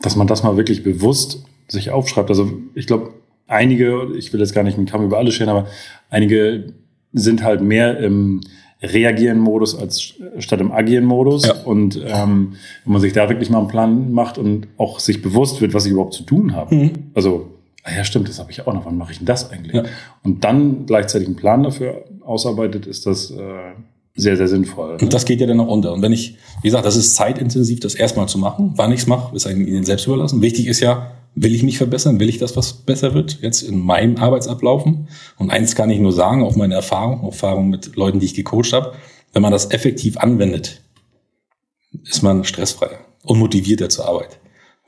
Dass 0.01 0.15
man 0.15 0.29
das 0.29 0.45
mal 0.45 0.57
wirklich 0.57 0.85
bewusst 0.85 1.45
sich 1.67 1.91
aufschreibt. 1.91 2.31
Also 2.31 2.53
ich 2.75 2.87
glaube, 2.87 3.15
einige, 3.49 4.13
ich 4.17 4.33
will 4.33 4.41
jetzt 4.41 4.55
gar 4.55 4.63
nicht 4.63 4.79
mit 4.79 4.89
Kamm 4.89 5.05
über 5.05 5.19
alle 5.19 5.33
stehen, 5.33 5.49
aber 5.49 5.67
einige 6.09 6.73
sind 7.13 7.43
halt 7.43 7.63
mehr 7.63 7.99
im 7.99 8.41
Reagieren-Modus 8.83 9.77
als 9.77 10.15
statt 10.39 10.61
im 10.61 10.71
Agieren-Modus. 10.71 11.47
Ja. 11.47 11.55
Und 11.65 11.97
ähm, 11.97 12.55
wenn 12.85 12.93
man 12.93 13.01
sich 13.01 13.13
da 13.13 13.29
wirklich 13.29 13.51
mal 13.51 13.59
einen 13.59 13.69
Plan 13.69 14.13
macht 14.13 14.39
und 14.39 14.69
auch 14.77 15.01
sich 15.01 15.21
bewusst 15.21 15.61
wird, 15.61 15.75
was 15.75 15.87
ich 15.87 15.93
überhaupt 15.93 16.15
zu 16.15 16.23
tun 16.23 16.55
habe. 16.55 16.75
Mhm. 16.75 16.93
Also, 17.15 17.49
ah 17.83 17.91
ja, 17.97 18.05
stimmt, 18.05 18.29
das 18.29 18.39
habe 18.39 18.51
ich 18.51 18.67
auch 18.67 18.73
noch. 18.73 18.87
Wann 18.87 18.97
mache 18.97 19.13
ich 19.13 19.19
denn 19.19 19.27
das 19.27 19.51
eigentlich? 19.51 19.75
Ja. 19.75 19.85
Und 20.23 20.45
dann 20.45 20.87
gleichzeitig 20.87 21.27
einen 21.27 21.37
Plan 21.37 21.63
dafür 21.65 22.05
ausarbeitet, 22.25 22.87
ist 22.87 23.07
das 23.07 23.31
äh, 23.33 23.37
sehr, 24.15 24.37
sehr 24.37 24.49
sinnvoll. 24.49 24.97
Und 25.01 25.13
das 25.13 25.25
geht 25.25 25.41
ja 25.41 25.47
dann 25.47 25.61
auch 25.61 25.69
unter. 25.69 25.93
Und 25.93 26.03
wenn 26.03 26.13
ich, 26.13 26.37
wie 26.63 26.69
gesagt, 26.69 26.85
das 26.85 26.97
ist 26.97 27.15
zeitintensiv, 27.15 27.81
das 27.81 27.95
erstmal 27.95 28.29
zu 28.29 28.39
machen. 28.39 28.73
Wann 28.77 28.93
ich 28.93 29.01
es 29.01 29.07
mache, 29.07 29.35
ist 29.35 29.47
Ihnen 29.47 29.85
selbst 29.85 30.07
überlassen. 30.07 30.43
Wichtig 30.43 30.67
ist 30.67 30.81
ja, 30.81 31.13
will 31.43 31.55
ich 31.55 31.63
mich 31.63 31.79
verbessern? 31.79 32.21
Will 32.21 32.29
ich 32.29 32.39
das, 32.39 32.57
was 32.57 32.73
besser 32.73 33.15
wird, 33.15 33.41
jetzt 33.41 33.63
in 33.63 33.79
meinem 33.79 34.17
Arbeitsablaufen? 34.17 35.09
Und 35.37 35.51
eins 35.51 35.75
kann 35.75 35.91
ich 35.91 35.99
nur 36.01 36.13
sagen, 36.13 36.43
auch 36.43 36.57
meine 36.57 36.75
Erfahrung, 36.75 37.25
Erfahrung 37.25 37.69
mit 37.69 37.97
Leuten, 37.97 38.21
die 38.21 38.27
ich 38.27 38.35
gecoacht 38.35 38.73
habe, 38.73 38.95
wenn 39.33 39.43
man 39.43 39.53
das 39.53 39.71
effektiv 39.71 40.19
anwendet, 40.19 40.83
ist 42.05 42.23
man 42.23 42.45
stressfreier 42.45 43.01
und 43.23 43.39
motivierter 43.39 43.89
zur 43.89 44.07
Arbeit. 44.09 44.39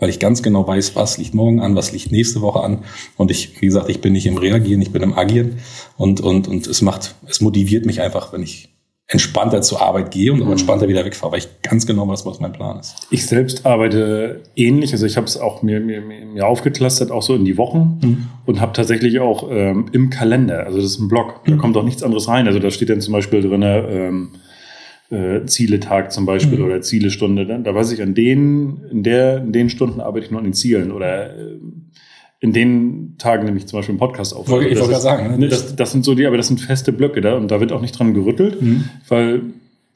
weil 0.01 0.09
ich 0.09 0.19
ganz 0.19 0.43
genau 0.43 0.67
weiß, 0.67 0.97
was 0.97 1.19
liegt 1.19 1.35
morgen 1.35 1.61
an, 1.61 1.77
was 1.77 1.93
liegt 1.93 2.11
nächste 2.11 2.41
Woche 2.41 2.61
an. 2.61 2.85
Und 3.17 3.31
ich, 3.31 3.61
wie 3.61 3.67
gesagt, 3.67 3.91
ich 3.91 4.01
bin 4.01 4.15
nicht 4.15 4.27
im 4.27 4.39
Reagieren, 4.39 4.81
ich 4.81 4.93
bin 4.93 5.03
im 5.03 5.17
Agieren. 5.17 5.59
Und, 5.97 6.21
und, 6.21 6.49
und 6.49 6.67
es 6.67 6.83
macht, 6.83 7.15
es 7.29 7.41
motiviert 7.41 7.87
mich 7.87 8.01
einfach, 8.01 8.33
wenn 8.33 8.43
ich 8.43 8.71
entspannter 9.11 9.61
zur 9.61 9.83
Arbeit 9.83 10.13
gehe 10.13 10.33
und 10.33 10.41
auch 10.41 10.47
mhm. 10.47 10.53
entspannter 10.53 10.89
wieder 10.89 11.05
wegfahre, 11.05 11.33
weil 11.33 11.41
ich 11.41 11.49
ganz 11.63 11.85
genau 11.85 12.07
weiß, 12.07 12.25
was 12.27 12.39
mein 12.39 12.53
Plan 12.53 12.79
ist. 12.79 13.09
Ich 13.11 13.27
selbst 13.27 13.67
arbeite 13.67 14.43
ähnlich, 14.55 14.93
also 14.93 15.05
ich 15.05 15.17
habe 15.17 15.27
es 15.27 15.37
auch 15.37 15.63
mir, 15.63 15.81
mir, 15.81 16.01
mir 16.01 16.47
aufgeklustert, 16.47 17.11
auch 17.11 17.23
so 17.23 17.35
in 17.35 17.45
die 17.45 17.59
Wochen 17.59 17.99
mhm. 18.01 18.27
und 18.47 18.61
habe 18.61 18.73
tatsächlich 18.73 19.19
auch 19.19 19.49
ähm, 19.51 19.87
im 19.91 20.11
Kalender, 20.11 20.65
also 20.65 20.79
das 20.79 20.93
ist 20.93 21.01
ein 21.01 21.09
Blog, 21.09 21.41
da 21.45 21.53
mhm. 21.53 21.59
kommt 21.59 21.77
auch 21.77 21.83
nichts 21.83 22.05
anderes 22.05 22.29
rein. 22.29 22.47
Also 22.47 22.61
da 22.61 22.71
steht 22.71 22.89
dann 22.89 23.01
zum 23.01 23.13
Beispiel 23.13 23.43
drin, 23.43 23.63
ähm, 23.63 24.29
äh, 25.11 25.45
Zieletag 25.45 26.13
zum 26.13 26.25
Beispiel 26.25 26.59
mhm. 26.59 26.67
oder 26.67 26.81
Zielestunde. 26.83 27.45
Da 27.47 27.75
weiß 27.75 27.91
ich, 27.91 28.03
an 28.03 28.15
denen, 28.15 28.85
in 28.93 29.03
der, 29.03 29.39
in 29.39 29.53
den 29.53 29.71
Stunden 29.71 30.01
arbeite 30.01 30.27
ich 30.27 30.31
nur 30.31 30.39
an 30.39 30.47
den 30.47 30.55
Zielen 30.55 30.93
oder 30.93 31.37
äh, 31.37 31.57
in 32.41 32.53
den 32.55 33.17
Tagen 33.19 33.45
nämlich 33.45 33.67
zum 33.67 33.79
Beispiel 33.79 33.93
einen 33.93 33.99
Podcast 33.99 34.35
auf. 34.35 34.49
Wollte 34.49 34.69
ich 34.69 34.79
wollte 34.79 34.93
gerade 34.93 35.03
sagen. 35.03 35.39
Ne, 35.39 35.49
das, 35.49 35.77
das 35.77 35.93
sind 35.93 36.05
so 36.05 36.15
die, 36.15 36.27
aber 36.27 36.39
das 36.39 36.49
sind 36.49 36.61
feste 36.61 36.93
Blöcke 36.93 37.21
da 37.21 37.37
und 37.37 37.51
da 37.51 37.61
wird 37.61 37.71
auch 37.71 37.83
nicht 37.83 37.99
dran 37.99 38.15
gerüttelt, 38.15 38.61
mhm. 38.63 38.89
weil 39.09 39.43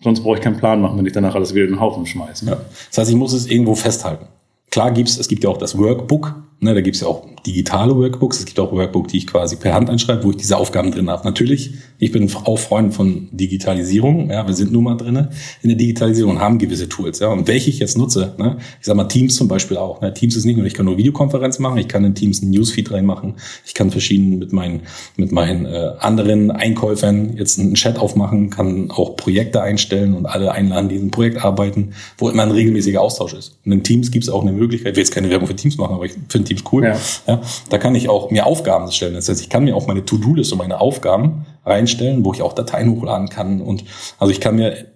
sonst 0.02 0.20
brauche 0.20 0.36
ich 0.36 0.42
keinen 0.42 0.58
Plan 0.58 0.80
machen, 0.80 0.98
wenn 0.98 1.06
ich 1.06 1.14
danach 1.14 1.34
alles 1.34 1.54
wieder 1.54 1.64
in 1.64 1.72
den 1.72 1.80
Haufen 1.80 2.04
schmeiße. 2.04 2.46
Ja. 2.46 2.58
Das 2.90 2.98
heißt, 2.98 3.10
ich 3.10 3.16
muss 3.16 3.32
es 3.32 3.46
irgendwo 3.46 3.74
festhalten. 3.74 4.26
Klar 4.70 4.92
gibt's, 4.92 5.16
es 5.16 5.28
gibt 5.28 5.42
ja 5.42 5.50
auch 5.50 5.56
das 5.56 5.78
Workbook, 5.78 6.34
ne, 6.60 6.74
da 6.74 6.82
gibt's 6.82 7.00
ja 7.00 7.06
auch 7.06 7.26
digitale 7.46 7.94
Workbooks, 7.94 8.38
es 8.38 8.44
gibt 8.46 8.58
auch 8.58 8.72
Workbook, 8.72 9.08
die 9.08 9.18
ich 9.18 9.26
quasi 9.26 9.56
per 9.56 9.74
Hand 9.74 9.90
einschreibe, 9.90 10.24
wo 10.24 10.30
ich 10.30 10.36
diese 10.36 10.56
Aufgaben 10.56 10.90
drin 10.90 11.10
habe. 11.10 11.24
Natürlich, 11.24 11.74
ich 11.98 12.10
bin 12.10 12.30
auch 12.44 12.58
Freund 12.58 12.94
von 12.94 13.28
Digitalisierung, 13.32 14.30
ja, 14.30 14.46
wir 14.46 14.54
sind 14.54 14.72
nun 14.72 14.84
mal 14.84 14.96
drinne 14.96 15.30
in 15.62 15.68
der 15.68 15.76
Digitalisierung 15.76 16.36
und 16.36 16.40
haben 16.40 16.58
gewisse 16.58 16.88
Tools, 16.88 17.18
ja, 17.18 17.28
und 17.28 17.46
welche 17.46 17.70
ich 17.70 17.78
jetzt 17.78 17.98
nutze, 17.98 18.34
ne, 18.38 18.56
ich 18.80 18.86
sag 18.86 18.96
mal 18.96 19.04
Teams 19.04 19.36
zum 19.36 19.48
Beispiel 19.48 19.76
auch, 19.76 20.00
ne, 20.00 20.14
Teams 20.14 20.36
ist 20.36 20.44
nicht 20.44 20.56
nur, 20.56 20.66
ich 20.66 20.74
kann 20.74 20.86
nur 20.86 20.96
Videokonferenz 20.96 21.58
machen, 21.58 21.78
ich 21.78 21.88
kann 21.88 22.04
in 22.04 22.14
Teams 22.14 22.42
einen 22.42 22.50
Newsfeed 22.50 22.90
reinmachen, 22.90 23.34
ich 23.66 23.74
kann 23.74 23.90
verschieden 23.90 24.38
mit 24.38 24.52
meinen, 24.52 24.80
mit 25.16 25.30
meinen 25.30 25.66
äh, 25.66 25.92
anderen 25.98 26.50
Einkäufern 26.50 27.36
jetzt 27.36 27.58
einen 27.58 27.74
Chat 27.74 27.98
aufmachen, 27.98 28.50
kann 28.50 28.90
auch 28.90 29.16
Projekte 29.16 29.60
einstellen 29.60 30.14
und 30.14 30.26
alle 30.26 30.52
einladen, 30.52 30.88
die 30.88 30.96
in 30.96 31.02
einem 31.02 31.10
Projekt 31.10 31.44
arbeiten, 31.44 31.90
wo 32.16 32.30
immer 32.30 32.42
ein 32.42 32.50
regelmäßiger 32.50 33.00
Austausch 33.00 33.34
ist. 33.34 33.58
Und 33.64 33.72
in 33.72 33.82
Teams 33.82 34.10
gibt 34.10 34.24
es 34.24 34.30
auch 34.30 34.42
eine 34.42 34.52
Möglichkeit, 34.52 34.92
ich 34.92 34.96
will 34.96 35.02
jetzt 35.02 35.14
keine 35.14 35.28
Werbung 35.28 35.46
für 35.46 35.56
Teams 35.56 35.76
machen, 35.76 35.94
aber 35.94 36.06
ich 36.06 36.12
finde 36.28 36.48
Teams 36.48 36.64
cool, 36.72 36.84
ja. 36.84 36.96
ja 37.26 37.33
da 37.70 37.78
kann 37.78 37.94
ich 37.94 38.08
auch 38.08 38.30
mir 38.30 38.46
Aufgaben 38.46 38.90
stellen. 38.90 39.14
Das 39.14 39.28
heißt, 39.28 39.40
ich 39.40 39.48
kann 39.48 39.64
mir 39.64 39.76
auch 39.76 39.86
meine 39.86 40.04
To-Do-Liste 40.04 40.54
und 40.54 40.58
meine 40.58 40.80
Aufgaben 40.80 41.46
reinstellen, 41.64 42.24
wo 42.24 42.32
ich 42.32 42.42
auch 42.42 42.52
Dateien 42.52 42.90
hochladen 42.90 43.28
kann. 43.28 43.60
Und 43.60 43.84
also 44.18 44.30
ich 44.30 44.40
kann 44.40 44.56
mir 44.56 44.86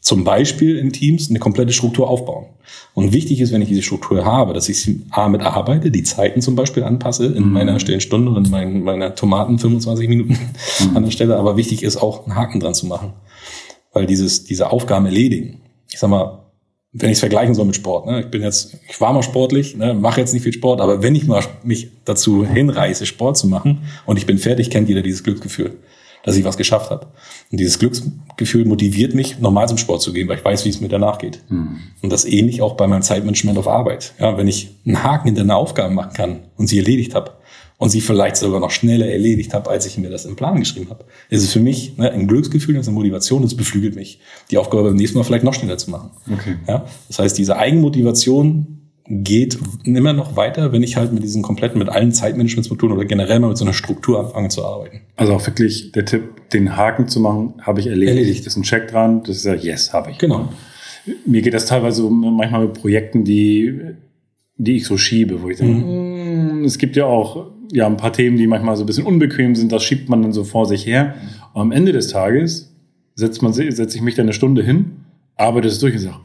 zum 0.00 0.24
Beispiel 0.24 0.78
in 0.78 0.92
Teams 0.92 1.28
eine 1.28 1.38
komplette 1.38 1.72
Struktur 1.72 2.08
aufbauen. 2.08 2.46
Und 2.94 3.12
wichtig 3.12 3.40
ist, 3.40 3.52
wenn 3.52 3.62
ich 3.62 3.68
diese 3.68 3.82
Struktur 3.82 4.24
habe, 4.24 4.54
dass 4.54 4.68
ich 4.68 4.88
A 5.10 5.28
mit 5.28 5.42
arbeite, 5.42 5.90
die 5.90 6.02
Zeiten 6.02 6.40
zum 6.40 6.56
Beispiel 6.56 6.82
anpasse 6.82 7.26
in 7.26 7.46
mhm. 7.46 7.52
meiner 7.52 7.80
stillen 7.80 8.00
Stunde 8.00 8.30
und 8.30 8.52
in 8.52 8.82
meiner 8.82 9.14
Tomaten 9.14 9.58
25 9.58 10.08
Minuten 10.08 10.38
mhm. 10.80 10.96
an 10.96 11.04
der 11.04 11.10
Stelle. 11.10 11.36
Aber 11.36 11.56
wichtig 11.56 11.82
ist 11.82 11.98
auch, 11.98 12.26
einen 12.26 12.34
Haken 12.34 12.60
dran 12.60 12.74
zu 12.74 12.86
machen. 12.86 13.12
Weil 13.92 14.06
dieses, 14.06 14.44
diese 14.44 14.70
Aufgaben 14.70 15.06
erledigen. 15.06 15.60
Ich 15.90 15.98
sag 15.98 16.10
mal, 16.10 16.39
wenn 16.92 17.10
ich 17.10 17.14
es 17.14 17.20
vergleichen 17.20 17.54
soll 17.54 17.66
mit 17.66 17.76
Sport. 17.76 18.06
Ne? 18.06 18.20
Ich 18.20 18.26
bin 18.26 18.42
jetzt, 18.42 18.76
ich 18.88 19.00
war 19.00 19.12
mal 19.12 19.22
sportlich, 19.22 19.76
ne? 19.76 19.94
mache 19.94 20.20
jetzt 20.20 20.32
nicht 20.32 20.42
viel 20.42 20.52
Sport, 20.52 20.80
aber 20.80 21.02
wenn 21.02 21.14
ich 21.14 21.26
mal 21.26 21.42
mich 21.62 21.90
dazu 22.04 22.44
hinreiße, 22.44 23.06
Sport 23.06 23.36
zu 23.36 23.46
machen 23.46 23.82
und 24.06 24.16
ich 24.16 24.26
bin 24.26 24.38
fertig, 24.38 24.70
kennt 24.70 24.88
jeder 24.88 25.02
dieses 25.02 25.22
Glücksgefühl, 25.22 25.78
dass 26.24 26.36
ich 26.36 26.44
was 26.44 26.56
geschafft 26.56 26.90
habe. 26.90 27.06
Und 27.52 27.60
dieses 27.60 27.78
Glücksgefühl 27.78 28.64
motiviert 28.64 29.14
mich, 29.14 29.38
nochmal 29.38 29.68
zum 29.68 29.78
Sport 29.78 30.02
zu 30.02 30.12
gehen, 30.12 30.26
weil 30.28 30.38
ich 30.38 30.44
weiß, 30.44 30.64
wie 30.64 30.70
es 30.70 30.80
mir 30.80 30.88
danach 30.88 31.18
geht. 31.18 31.42
Mhm. 31.48 31.78
Und 32.02 32.12
das 32.12 32.24
ähnlich 32.24 32.60
auch 32.60 32.74
bei 32.74 32.88
meinem 32.88 33.02
Zeitmanagement 33.02 33.58
auf 33.58 33.68
Arbeit. 33.68 34.14
Ja, 34.18 34.36
wenn 34.36 34.48
ich 34.48 34.70
einen 34.84 35.04
Haken 35.04 35.28
hinter 35.28 35.42
einer 35.42 35.56
Aufgabe 35.56 35.94
machen 35.94 36.12
kann 36.12 36.40
und 36.56 36.66
sie 36.66 36.78
erledigt 36.78 37.14
habe, 37.14 37.32
und 37.80 37.88
sie 37.88 38.02
vielleicht 38.02 38.36
sogar 38.36 38.60
noch 38.60 38.70
schneller 38.70 39.06
erledigt 39.06 39.54
habe, 39.54 39.70
als 39.70 39.86
ich 39.86 39.96
mir 39.96 40.10
das 40.10 40.26
im 40.26 40.36
Plan 40.36 40.58
geschrieben 40.58 40.90
habe. 40.90 41.06
Es 41.30 41.42
ist 41.42 41.52
für 41.54 41.60
mich 41.60 41.96
ne, 41.96 42.12
ein 42.12 42.28
Glücksgefühl, 42.28 42.74
das 42.74 42.82
ist 42.82 42.88
eine 42.88 42.94
Motivation, 42.94 43.40
das 43.40 43.54
beflügelt 43.54 43.96
mich, 43.96 44.20
die 44.50 44.58
Aufgabe 44.58 44.84
beim 44.84 44.96
nächsten 44.96 45.16
Mal 45.16 45.24
vielleicht 45.24 45.44
noch 45.44 45.54
schneller 45.54 45.78
zu 45.78 45.90
machen. 45.90 46.10
Okay. 46.30 46.56
Ja, 46.68 46.84
das 47.08 47.18
heißt, 47.18 47.38
diese 47.38 47.56
Eigenmotivation 47.56 48.82
geht 49.08 49.58
immer 49.84 50.12
noch 50.12 50.36
weiter, 50.36 50.72
wenn 50.72 50.82
ich 50.82 50.96
halt 50.96 51.14
mit 51.14 51.22
diesen 51.22 51.40
kompletten, 51.40 51.78
mit 51.78 51.88
allen 51.88 52.12
Zeitmanagementsmethoden 52.12 52.94
oder 52.94 53.06
generell 53.06 53.40
mal 53.40 53.48
mit 53.48 53.56
so 53.56 53.64
einer 53.64 53.72
Struktur 53.72 54.20
anfange 54.20 54.50
zu 54.50 54.62
arbeiten. 54.62 55.00
Also 55.16 55.32
auch 55.32 55.46
wirklich 55.46 55.90
der 55.92 56.04
Tipp, 56.04 56.50
den 56.52 56.76
Haken 56.76 57.08
zu 57.08 57.18
machen, 57.18 57.54
habe 57.62 57.80
ich 57.80 57.86
erledigt. 57.86 58.18
erledigt. 58.18 58.46
Das 58.46 58.52
ist 58.52 58.56
ein 58.58 58.62
Check 58.62 58.88
dran, 58.88 59.22
das 59.22 59.38
ist 59.38 59.46
ja, 59.46 59.54
yes, 59.54 59.94
habe 59.94 60.10
ich. 60.10 60.18
Genau. 60.18 60.50
Mir 61.24 61.40
geht 61.40 61.54
das 61.54 61.64
teilweise 61.64 62.02
manchmal 62.02 62.66
mit 62.66 62.74
Projekten, 62.74 63.24
die, 63.24 63.80
die 64.58 64.76
ich 64.76 64.84
so 64.84 64.98
schiebe, 64.98 65.40
wo 65.40 65.48
ich 65.48 65.56
denke, 65.56 65.82
mhm. 65.82 66.60
Mm, 66.60 66.64
es 66.64 66.76
gibt 66.76 66.94
ja 66.94 67.06
auch 67.06 67.46
ja, 67.72 67.86
ein 67.86 67.96
paar 67.96 68.12
Themen, 68.12 68.36
die 68.36 68.46
manchmal 68.46 68.76
so 68.76 68.84
ein 68.84 68.86
bisschen 68.86 69.06
unbequem 69.06 69.54
sind, 69.54 69.72
das 69.72 69.82
schiebt 69.82 70.08
man 70.08 70.22
dann 70.22 70.32
so 70.32 70.44
vor 70.44 70.66
sich 70.66 70.86
her. 70.86 71.14
Und 71.52 71.62
am 71.62 71.72
Ende 71.72 71.92
des 71.92 72.08
Tages 72.08 72.74
setzt 73.14 73.42
man, 73.42 73.52
setze 73.52 73.96
ich 73.96 74.02
mich 74.02 74.14
dann 74.14 74.24
eine 74.24 74.32
Stunde 74.32 74.62
hin, 74.62 74.96
arbeite 75.36 75.68
es 75.68 75.78
durch 75.78 75.94
und 75.94 76.00
sage, 76.00 76.16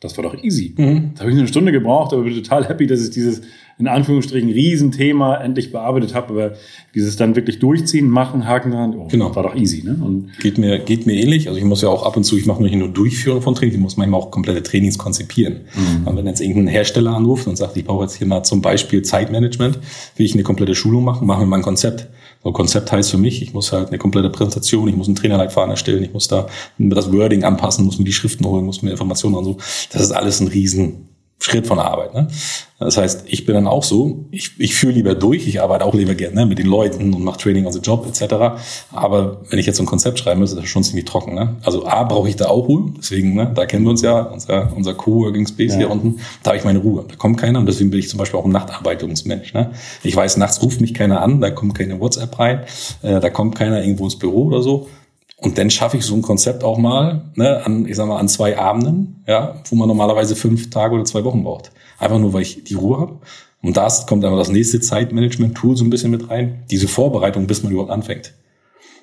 das 0.00 0.16
war 0.18 0.24
doch 0.24 0.42
easy. 0.42 0.74
Mhm. 0.76 1.12
Da 1.14 1.20
habe 1.20 1.30
ich 1.30 1.38
eine 1.38 1.48
Stunde 1.48 1.72
gebraucht, 1.72 2.12
aber 2.12 2.22
bin 2.22 2.34
total 2.34 2.68
happy, 2.68 2.86
dass 2.86 3.02
ich 3.02 3.10
dieses 3.10 3.42
in 3.78 3.88
Anführungsstrichen 3.88 4.50
Riesenthema 4.50 5.36
endlich 5.36 5.70
bearbeitet 5.70 6.14
habe. 6.14 6.32
Aber 6.32 6.56
dieses 6.94 7.16
dann 7.16 7.36
wirklich 7.36 7.58
durchziehen, 7.58 8.08
machen, 8.08 8.46
Haken 8.46 8.72
dran, 8.72 8.94
oh, 8.96 9.08
genau. 9.08 9.34
war 9.34 9.42
doch 9.42 9.54
easy. 9.54 9.82
Ne? 9.84 9.98
Und 10.02 10.38
geht 10.40 10.58
mir 10.58 10.78
geht 10.78 11.06
mir 11.06 11.14
ähnlich. 11.14 11.48
Also 11.48 11.58
ich 11.58 11.64
muss 11.64 11.82
ja 11.82 11.88
auch 11.88 12.04
ab 12.04 12.16
und 12.16 12.24
zu, 12.24 12.38
ich 12.38 12.46
mache 12.46 12.62
nicht 12.62 12.74
nur 12.74 12.88
Durchführung 12.88 13.42
von 13.42 13.54
Trainings, 13.54 13.76
ich 13.76 13.82
muss 13.82 13.96
manchmal 13.96 14.20
auch 14.20 14.30
komplette 14.30 14.62
Trainings 14.62 14.96
konzipieren. 14.96 15.60
Mhm. 15.74 16.06
Und 16.06 16.16
wenn 16.16 16.26
jetzt 16.26 16.40
irgendein 16.40 16.68
Hersteller 16.68 17.14
anruft 17.14 17.46
und 17.46 17.56
sagt, 17.56 17.76
ich 17.76 17.84
brauche 17.84 18.04
jetzt 18.04 18.16
hier 18.16 18.26
mal 18.26 18.42
zum 18.42 18.62
Beispiel 18.62 19.02
Zeitmanagement, 19.02 19.78
will 20.16 20.26
ich 20.26 20.34
eine 20.34 20.42
komplette 20.42 20.74
Schulung 20.74 21.04
machen, 21.04 21.26
machen 21.26 21.40
wir 21.40 21.46
mal 21.46 21.56
ein 21.56 21.62
Konzept. 21.62 22.08
So 22.46 22.52
Konzept 22.52 22.92
heißt 22.92 23.10
für 23.10 23.18
mich, 23.18 23.42
ich 23.42 23.54
muss 23.54 23.72
halt 23.72 23.88
eine 23.88 23.98
komplette 23.98 24.30
Präsentation, 24.30 24.86
ich 24.86 24.94
muss 24.94 25.08
einen 25.08 25.16
Trainerleitfaden 25.16 25.70
erstellen, 25.70 26.04
ich 26.04 26.12
muss 26.12 26.28
da 26.28 26.46
das 26.78 27.12
Wording 27.12 27.42
anpassen, 27.42 27.84
muss 27.84 27.98
mir 27.98 28.04
die 28.04 28.12
Schriften 28.12 28.46
holen, 28.46 28.64
muss 28.64 28.82
mir 28.82 28.92
Informationen 28.92 29.34
und 29.34 29.44
so. 29.44 29.56
Das 29.92 30.02
ist 30.02 30.12
alles 30.12 30.40
ein 30.40 30.48
riesen 30.48 31.06
Schritt 31.38 31.66
von 31.66 31.78
Arbeit. 31.78 32.14
Ne? 32.14 32.28
Das 32.78 32.96
heißt, 32.96 33.24
ich 33.26 33.44
bin 33.44 33.54
dann 33.54 33.66
auch 33.66 33.84
so, 33.84 34.24
ich, 34.30 34.58
ich 34.58 34.74
führe 34.74 34.94
lieber 34.94 35.14
durch, 35.14 35.46
ich 35.46 35.60
arbeite 35.60 35.84
auch 35.84 35.94
lieber 35.94 36.14
gerne 36.14 36.34
ne, 36.34 36.46
mit 36.46 36.58
den 36.58 36.66
Leuten 36.66 37.12
und 37.12 37.22
mache 37.22 37.38
Training 37.38 37.66
on 37.66 37.72
the 37.72 37.78
Job 37.78 38.06
etc. 38.06 38.58
Aber 38.90 39.42
wenn 39.50 39.58
ich 39.58 39.66
jetzt 39.66 39.76
so 39.76 39.82
ein 39.82 39.86
Konzept 39.86 40.18
schreiben 40.18 40.40
muss, 40.40 40.52
ist 40.52 40.58
das 40.58 40.68
schon 40.68 40.82
ziemlich 40.82 41.04
trocken. 41.04 41.34
Ne? 41.34 41.56
Also 41.62 41.86
A, 41.86 42.04
brauche 42.04 42.28
ich 42.28 42.36
da 42.36 42.46
auch 42.48 42.68
Ruhe, 42.68 42.92
deswegen, 42.96 43.34
ne, 43.34 43.52
da 43.54 43.66
kennen 43.66 43.84
wir 43.84 43.90
uns 43.90 44.00
ja, 44.02 44.22
unser, 44.22 44.74
unser 44.74 44.94
Co-Working 44.94 45.46
Space 45.46 45.72
ja. 45.72 45.78
hier 45.78 45.90
unten, 45.90 46.20
da 46.42 46.50
habe 46.50 46.58
ich 46.58 46.64
meine 46.64 46.78
Ruhe. 46.78 47.04
Da 47.06 47.16
kommt 47.16 47.38
keiner 47.38 47.58
und 47.58 47.66
deswegen 47.66 47.90
bin 47.90 48.00
ich 48.00 48.08
zum 48.08 48.18
Beispiel 48.18 48.40
auch 48.40 48.46
ein 48.46 48.52
Nachtarbeitungsmensch. 48.52 49.52
Ne? 49.52 49.72
Ich 50.02 50.16
weiß, 50.16 50.38
nachts 50.38 50.62
ruft 50.62 50.80
mich 50.80 50.94
keiner 50.94 51.20
an, 51.20 51.40
da 51.42 51.50
kommt 51.50 51.74
keine 51.74 52.00
WhatsApp 52.00 52.38
rein, 52.38 52.64
äh, 53.02 53.20
da 53.20 53.28
kommt 53.28 53.56
keiner 53.56 53.82
irgendwo 53.82 54.04
ins 54.04 54.18
Büro 54.18 54.44
oder 54.46 54.62
so. 54.62 54.88
Und 55.38 55.58
dann 55.58 55.68
schaffe 55.68 55.98
ich 55.98 56.04
so 56.04 56.14
ein 56.14 56.22
Konzept 56.22 56.64
auch 56.64 56.78
mal, 56.78 57.30
ne, 57.34 57.64
an, 57.64 57.86
ich 57.86 57.96
sag 57.96 58.06
mal, 58.06 58.18
an 58.18 58.28
zwei 58.28 58.58
Abenden, 58.58 59.22
ja, 59.26 59.60
wo 59.68 59.76
man 59.76 59.88
normalerweise 59.88 60.34
fünf 60.34 60.70
Tage 60.70 60.94
oder 60.94 61.04
zwei 61.04 61.24
Wochen 61.24 61.44
braucht. 61.44 61.72
Einfach 61.98 62.18
nur, 62.18 62.32
weil 62.32 62.42
ich 62.42 62.64
die 62.64 62.74
Ruhe 62.74 62.98
habe. 62.98 63.18
Und 63.62 63.76
da 63.76 63.88
kommt 64.06 64.24
aber 64.24 64.36
das 64.36 64.48
nächste 64.48 64.80
Zeitmanagement-Tool 64.80 65.76
so 65.76 65.84
ein 65.84 65.90
bisschen 65.90 66.10
mit 66.10 66.30
rein, 66.30 66.64
diese 66.70 66.88
Vorbereitung, 66.88 67.46
bis 67.46 67.62
man 67.62 67.72
überhaupt 67.72 67.90
anfängt. 67.90 68.32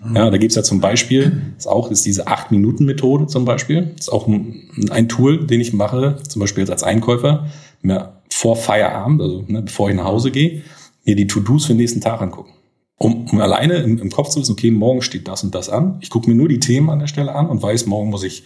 Mhm. 0.04 0.16
Ja, 0.16 0.30
da 0.32 0.38
gibt's 0.38 0.56
ja 0.56 0.64
zum 0.64 0.82
Beispiel, 0.82 1.54
ist 1.58 1.68
auch 1.68 1.92
ist 1.92 2.06
diese 2.06 2.26
acht 2.26 2.52
minuten 2.52 2.86
methode 2.86 3.28
zum 3.28 3.46
Beispiel. 3.46 3.92
Das 3.96 4.08
ist 4.08 4.10
auch 4.10 4.28
ein, 4.28 4.90
ein, 4.90 5.10
Tool, 5.10 5.46
den 5.46 5.62
ich 5.62 5.74
mache, 5.74 6.18
zum 6.28 6.40
Beispiel 6.40 6.62
jetzt 6.62 6.72
als 6.72 6.84
Einkäufer, 6.84 7.48
mir 7.82 8.14
vor 8.30 8.56
Feierabend, 8.56 9.22
also 9.22 9.44
ne, 9.48 9.62
bevor 9.62 9.90
ich 9.90 9.96
nach 9.96 10.06
Hause 10.06 10.32
gehe, 10.32 10.64
mir 11.06 11.16
die 11.16 11.28
To-Dos 11.28 11.66
für 11.66 11.74
den 11.74 11.78
nächsten 11.78 12.02
Tag 12.02 12.22
angucken 12.22 12.54
um, 12.98 13.28
um 13.32 13.42
alleine 13.42 13.78
im, 13.78 13.98
im, 13.98 14.12
Kopf 14.12 14.30
zu 14.30 14.40
wissen, 14.40 14.54
okay, 14.54 14.72
morgen 14.72 15.02
steht 15.02 15.28
das 15.28 15.44
und 15.44 15.54
das 15.56 15.70
an. 15.70 15.98
Ich 16.02 16.10
gucke 16.10 16.30
mir 16.30 16.36
nur 16.36 16.48
die 16.48 16.60
Themen 16.60 16.90
an 16.90 17.00
der 17.00 17.08
Stelle 17.08 17.36
an 17.36 17.48
und 17.50 17.62
weiß, 17.62 17.86
morgen 17.86 18.10
muss 18.10 18.24
ich 18.24 18.44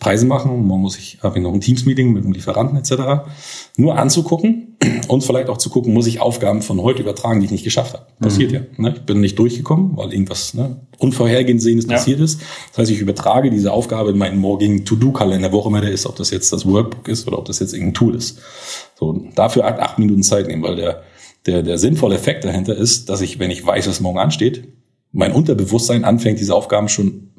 Preise 0.00 0.26
machen, 0.26 0.66
morgen 0.66 0.82
muss 0.82 0.98
ich, 0.98 1.18
habe 1.22 1.38
ich 1.38 1.44
noch 1.44 1.52
ein 1.52 1.60
Teams-Meeting 1.60 2.12
mit 2.12 2.24
dem 2.24 2.32
Lieferanten 2.32 2.78
etc. 2.78 3.30
Nur 3.76 3.98
anzugucken 3.98 4.78
und 5.08 5.22
vielleicht 5.22 5.50
auch 5.50 5.58
zu 5.58 5.68
gucken, 5.68 5.92
muss 5.92 6.06
ich 6.06 6.20
Aufgaben 6.20 6.62
von 6.62 6.80
heute 6.80 7.02
übertragen, 7.02 7.40
die 7.40 7.46
ich 7.46 7.52
nicht 7.52 7.64
geschafft 7.64 7.92
habe. 7.92 8.06
Passiert 8.18 8.50
mhm. 8.50 8.56
ja. 8.56 8.62
Ne? 8.78 8.94
Ich 8.96 9.02
bin 9.02 9.20
nicht 9.20 9.38
durchgekommen, 9.38 9.96
weil 9.96 10.12
irgendwas 10.12 10.54
ne, 10.54 10.80
unvorhergesehenes 10.98 11.84
ja. 11.84 11.92
passiert 11.92 12.20
ist. 12.20 12.40
Das 12.70 12.78
heißt, 12.78 12.90
ich 12.90 13.00
übertrage 13.00 13.50
diese 13.50 13.72
Aufgabe 13.72 14.10
in 14.10 14.18
meinen 14.18 14.38
morgigen 14.38 14.86
To-Do-Kalender, 14.86 15.52
wo 15.52 15.58
auch 15.58 15.66
immer 15.66 15.82
der 15.82 15.90
ist, 15.90 16.06
ob 16.06 16.16
das 16.16 16.30
jetzt 16.30 16.50
das 16.52 16.66
Workbook 16.66 17.06
ist 17.06 17.28
oder 17.28 17.38
ob 17.38 17.44
das 17.44 17.58
jetzt 17.58 17.74
irgendein 17.74 17.94
Tool 17.94 18.14
ist. 18.14 18.38
So, 18.98 19.24
dafür 19.34 19.66
acht 19.66 19.98
Minuten 19.98 20.22
Zeit 20.22 20.48
nehmen, 20.48 20.62
weil 20.62 20.76
der 20.76 21.02
der, 21.46 21.62
der 21.62 21.78
sinnvolle 21.78 22.16
Effekt 22.16 22.44
dahinter 22.44 22.76
ist, 22.76 23.08
dass 23.08 23.20
ich, 23.20 23.38
wenn 23.38 23.50
ich 23.50 23.64
weiß, 23.64 23.88
was 23.88 24.00
morgen 24.00 24.18
ansteht, 24.18 24.68
mein 25.12 25.32
Unterbewusstsein 25.32 26.04
anfängt, 26.04 26.38
diese 26.38 26.54
Aufgaben 26.54 26.88
schon 26.88 27.30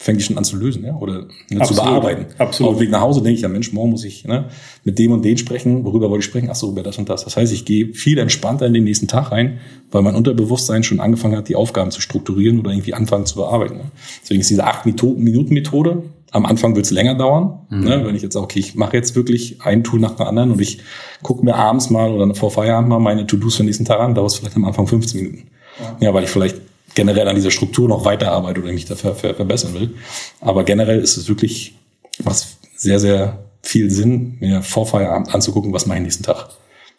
fängt 0.00 0.18
die 0.18 0.24
schon 0.24 0.38
an 0.38 0.44
zu 0.44 0.56
lösen, 0.56 0.82
ja, 0.82 0.96
oder 0.96 1.26
ne, 1.50 1.62
zu 1.62 1.74
bearbeiten. 1.74 2.24
Absolut. 2.38 2.72
Auf 2.72 2.78
dem 2.78 2.84
Weg 2.84 2.90
nach 2.90 3.02
Hause 3.02 3.20
denke 3.20 3.34
ich, 3.34 3.42
ja 3.42 3.48
Mensch, 3.48 3.70
morgen 3.74 3.90
muss 3.90 4.02
ich 4.04 4.24
ne, 4.24 4.46
mit 4.82 4.98
dem 4.98 5.12
und 5.12 5.22
den 5.22 5.36
sprechen, 5.36 5.84
worüber 5.84 6.08
wollte 6.08 6.20
ich 6.20 6.24
sprechen? 6.24 6.48
Ach 6.50 6.54
so, 6.54 6.70
über 6.70 6.82
das 6.82 6.96
und 6.96 7.10
das. 7.10 7.24
Das 7.24 7.36
heißt, 7.36 7.52
ich 7.52 7.66
gehe 7.66 7.92
viel 7.92 8.16
entspannter 8.16 8.64
in 8.64 8.72
den 8.72 8.84
nächsten 8.84 9.08
Tag 9.08 9.30
rein, 9.30 9.60
weil 9.90 10.00
mein 10.00 10.14
Unterbewusstsein 10.14 10.84
schon 10.84 11.00
angefangen 11.00 11.36
hat, 11.36 11.50
die 11.50 11.54
Aufgaben 11.54 11.90
zu 11.90 12.00
strukturieren 12.00 12.58
oder 12.60 12.70
irgendwie 12.70 12.94
anfangen 12.94 13.26
zu 13.26 13.34
bearbeiten. 13.34 13.76
Ne? 13.76 13.84
Deswegen 14.22 14.40
ist 14.40 14.48
diese 14.48 14.64
acht 14.64 14.86
Minuten 14.86 15.52
Methode 15.52 16.02
Am 16.32 16.46
Anfang 16.46 16.76
wird 16.76 16.86
es 16.86 16.92
länger 16.92 17.14
dauern. 17.14 17.66
Mhm. 17.70 17.84
Ne? 17.84 18.06
Wenn 18.06 18.14
ich 18.14 18.22
jetzt 18.22 18.34
sage, 18.34 18.44
okay, 18.44 18.60
ich 18.60 18.74
mache 18.74 18.96
jetzt 18.96 19.16
wirklich 19.16 19.62
ein 19.62 19.82
Tool 19.82 20.00
nach 20.00 20.16
dem 20.16 20.26
anderen 20.26 20.52
und 20.52 20.60
ich 20.60 20.80
gucke 21.22 21.44
mir 21.44 21.56
abends 21.56 21.90
mal 21.90 22.10
oder 22.10 22.34
vor 22.34 22.50
Feierabend 22.50 22.88
mal 22.88 22.98
meine 22.98 23.26
To-Dos 23.26 23.56
für 23.56 23.62
den 23.62 23.66
nächsten 23.66 23.84
Tag 23.84 24.00
an, 24.00 24.14
dauert 24.14 24.30
es 24.30 24.38
vielleicht 24.38 24.56
am 24.56 24.64
Anfang 24.64 24.86
15 24.86 25.20
Minuten. 25.20 25.48
Ja. 25.80 25.96
ja, 26.08 26.14
weil 26.14 26.24
ich 26.24 26.30
vielleicht 26.30 26.60
generell 26.94 27.28
an 27.28 27.36
dieser 27.36 27.50
Struktur 27.50 27.88
noch 27.88 28.04
weiterarbeite 28.04 28.60
oder 28.60 28.72
mich 28.72 28.84
dafür 28.84 29.14
verbessern 29.14 29.74
will. 29.74 29.94
Aber 30.40 30.64
generell 30.64 31.00
ist 31.00 31.16
es 31.16 31.28
wirklich 31.28 31.74
was 32.22 32.58
sehr, 32.76 32.98
sehr 32.98 33.38
viel 33.62 33.90
Sinn, 33.90 34.36
mir 34.40 34.62
vor 34.62 34.86
Feierabend 34.86 35.34
anzugucken, 35.34 35.72
was 35.72 35.86
mache 35.86 35.98
ich 35.98 36.04
nächsten 36.04 36.24
Tag. 36.24 36.48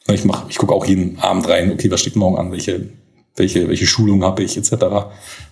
Ich 0.08 0.26
mache, 0.26 0.48
ich 0.50 0.58
gucke 0.58 0.74
auch 0.74 0.86
jeden 0.86 1.20
Abend 1.20 1.48
rein, 1.48 1.72
okay, 1.72 1.89
was 1.91 2.02
steht 2.02 2.15
morgen 2.15 2.38
an, 2.38 2.52
welche 2.52 2.89
welche, 3.36 3.67
welche 3.70 3.86
Schulung 3.86 4.24
habe 4.24 4.44
ich 4.44 4.58
etc., 4.58 4.72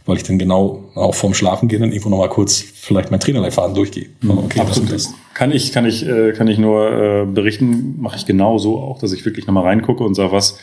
weil 0.06 0.18
ich 0.18 0.24
dann 0.24 0.38
genau 0.38 0.90
auch 0.96 1.16
vorm 1.16 1.34
Schlafen 1.34 1.70
gehen 1.70 1.82
dann 1.82 1.92
irgendwo 1.92 2.10
nochmal 2.10 2.30
kurz 2.30 2.60
vielleicht 2.60 3.12
mein 3.12 3.20
Trainerleitfaden 3.20 3.76
durchgehe. 3.76 4.08
Mhm. 4.22 4.38
Okay, 4.40 4.60
Absolut. 4.60 4.92
Das, 4.92 5.04
das 5.06 5.14
kann 5.34 5.52
ich, 5.52 5.72
kann 5.72 5.86
ich, 5.86 6.06
äh, 6.06 6.34
kann 6.34 6.48
ich 6.48 6.58
nur 6.58 6.92
äh, 6.92 7.26
berichten, 7.26 7.96
mache 8.00 8.18
ich 8.18 8.26
genau 8.26 8.58
so 8.58 8.80
auch, 8.80 9.00
dass 9.00 9.14
ich 9.14 9.24
wirklich 9.26 9.48
nochmal 9.48 9.64
reingucke 9.64 10.04
und 10.04 10.16
sage, 10.16 10.32
was, 10.32 10.58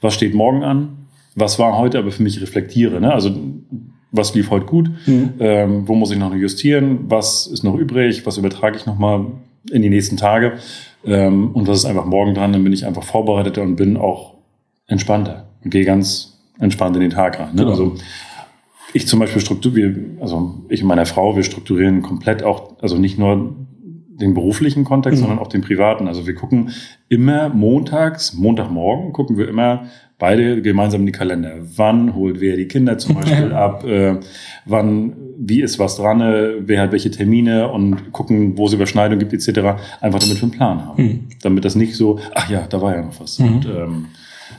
was 0.00 0.14
steht 0.14 0.34
morgen 0.34 0.62
an, 0.62 1.06
was 1.34 1.58
war 1.58 1.76
heute, 1.76 1.98
aber 1.98 2.10
für 2.10 2.22
mich 2.22 2.40
reflektiere. 2.40 3.00
Ne? 3.00 3.12
Also 3.12 3.30
was 4.10 4.34
lief 4.34 4.50
heute 4.50 4.66
gut, 4.66 4.90
mhm. 5.06 5.34
ähm, 5.40 5.88
wo 5.88 5.94
muss 5.94 6.10
ich 6.10 6.18
noch 6.18 6.34
justieren, 6.34 7.00
was 7.08 7.46
ist 7.46 7.64
noch 7.64 7.74
übrig, 7.74 8.24
was 8.26 8.36
übertrage 8.36 8.76
ich 8.76 8.86
nochmal 8.86 9.26
in 9.70 9.82
die 9.82 9.88
nächsten 9.88 10.16
Tage 10.16 10.54
ähm, 11.04 11.50
und 11.52 11.66
was 11.66 11.78
ist 11.78 11.84
einfach 11.86 12.04
morgen 12.04 12.34
dran, 12.34 12.52
dann 12.52 12.62
bin 12.62 12.72
ich 12.72 12.84
einfach 12.84 13.02
vorbereiteter 13.02 13.62
und 13.62 13.76
bin 13.76 13.96
auch 13.96 14.34
entspannter 14.86 15.48
und 15.64 15.70
gehe 15.70 15.84
ganz 15.84 16.31
entspannt 16.58 16.96
in 16.96 17.02
den 17.02 17.10
Tag 17.10 17.38
rein. 17.38 17.54
Ne? 17.54 17.62
Genau. 17.62 17.70
Also 17.70 17.96
ich 18.92 19.06
zum 19.06 19.20
Beispiel 19.20 19.40
strukturiere, 19.40 19.94
also 20.20 20.62
ich 20.68 20.82
und 20.82 20.88
meine 20.88 21.06
Frau, 21.06 21.36
wir 21.36 21.42
strukturieren 21.42 22.02
komplett 22.02 22.42
auch, 22.42 22.74
also 22.80 22.98
nicht 22.98 23.18
nur 23.18 23.56
den 24.22 24.34
beruflichen 24.34 24.84
Kontext, 24.84 25.18
mhm. 25.18 25.26
sondern 25.26 25.38
auch 25.38 25.48
den 25.48 25.62
privaten. 25.62 26.06
Also 26.06 26.26
wir 26.26 26.34
gucken 26.34 26.70
immer 27.08 27.48
montags, 27.48 28.34
Montagmorgen, 28.34 29.12
gucken 29.12 29.36
wir 29.36 29.48
immer 29.48 29.84
beide 30.18 30.62
gemeinsam 30.62 31.00
in 31.00 31.06
die 31.06 31.12
Kalender. 31.12 31.56
Wann 31.76 32.14
holt 32.14 32.40
wer 32.40 32.56
die 32.56 32.68
Kinder 32.68 32.98
zum 32.98 33.16
Beispiel 33.16 33.52
ab? 33.52 33.84
Äh, 33.84 34.20
wann, 34.66 35.14
wie 35.38 35.62
ist 35.62 35.78
was 35.78 35.96
dran? 35.96 36.20
Wer 36.60 36.82
hat 36.82 36.92
welche 36.92 37.10
Termine? 37.10 37.72
Und 37.72 38.12
gucken, 38.12 38.56
wo 38.56 38.66
es 38.66 38.72
Überschneidungen 38.72 39.18
gibt 39.18 39.32
etc. 39.32 39.80
Einfach 40.00 40.20
damit 40.20 40.36
wir 40.36 40.42
einen 40.42 40.52
Plan 40.52 40.86
haben. 40.86 41.02
Mhm. 41.02 41.20
Damit 41.42 41.64
das 41.64 41.74
nicht 41.74 41.96
so, 41.96 42.20
ach 42.34 42.48
ja, 42.48 42.66
da 42.68 42.80
war 42.80 42.94
ja 42.94 43.02
noch 43.02 43.18
was. 43.18 43.38
Mhm. 43.38 43.48
Und 43.48 43.66
ähm, 43.66 44.06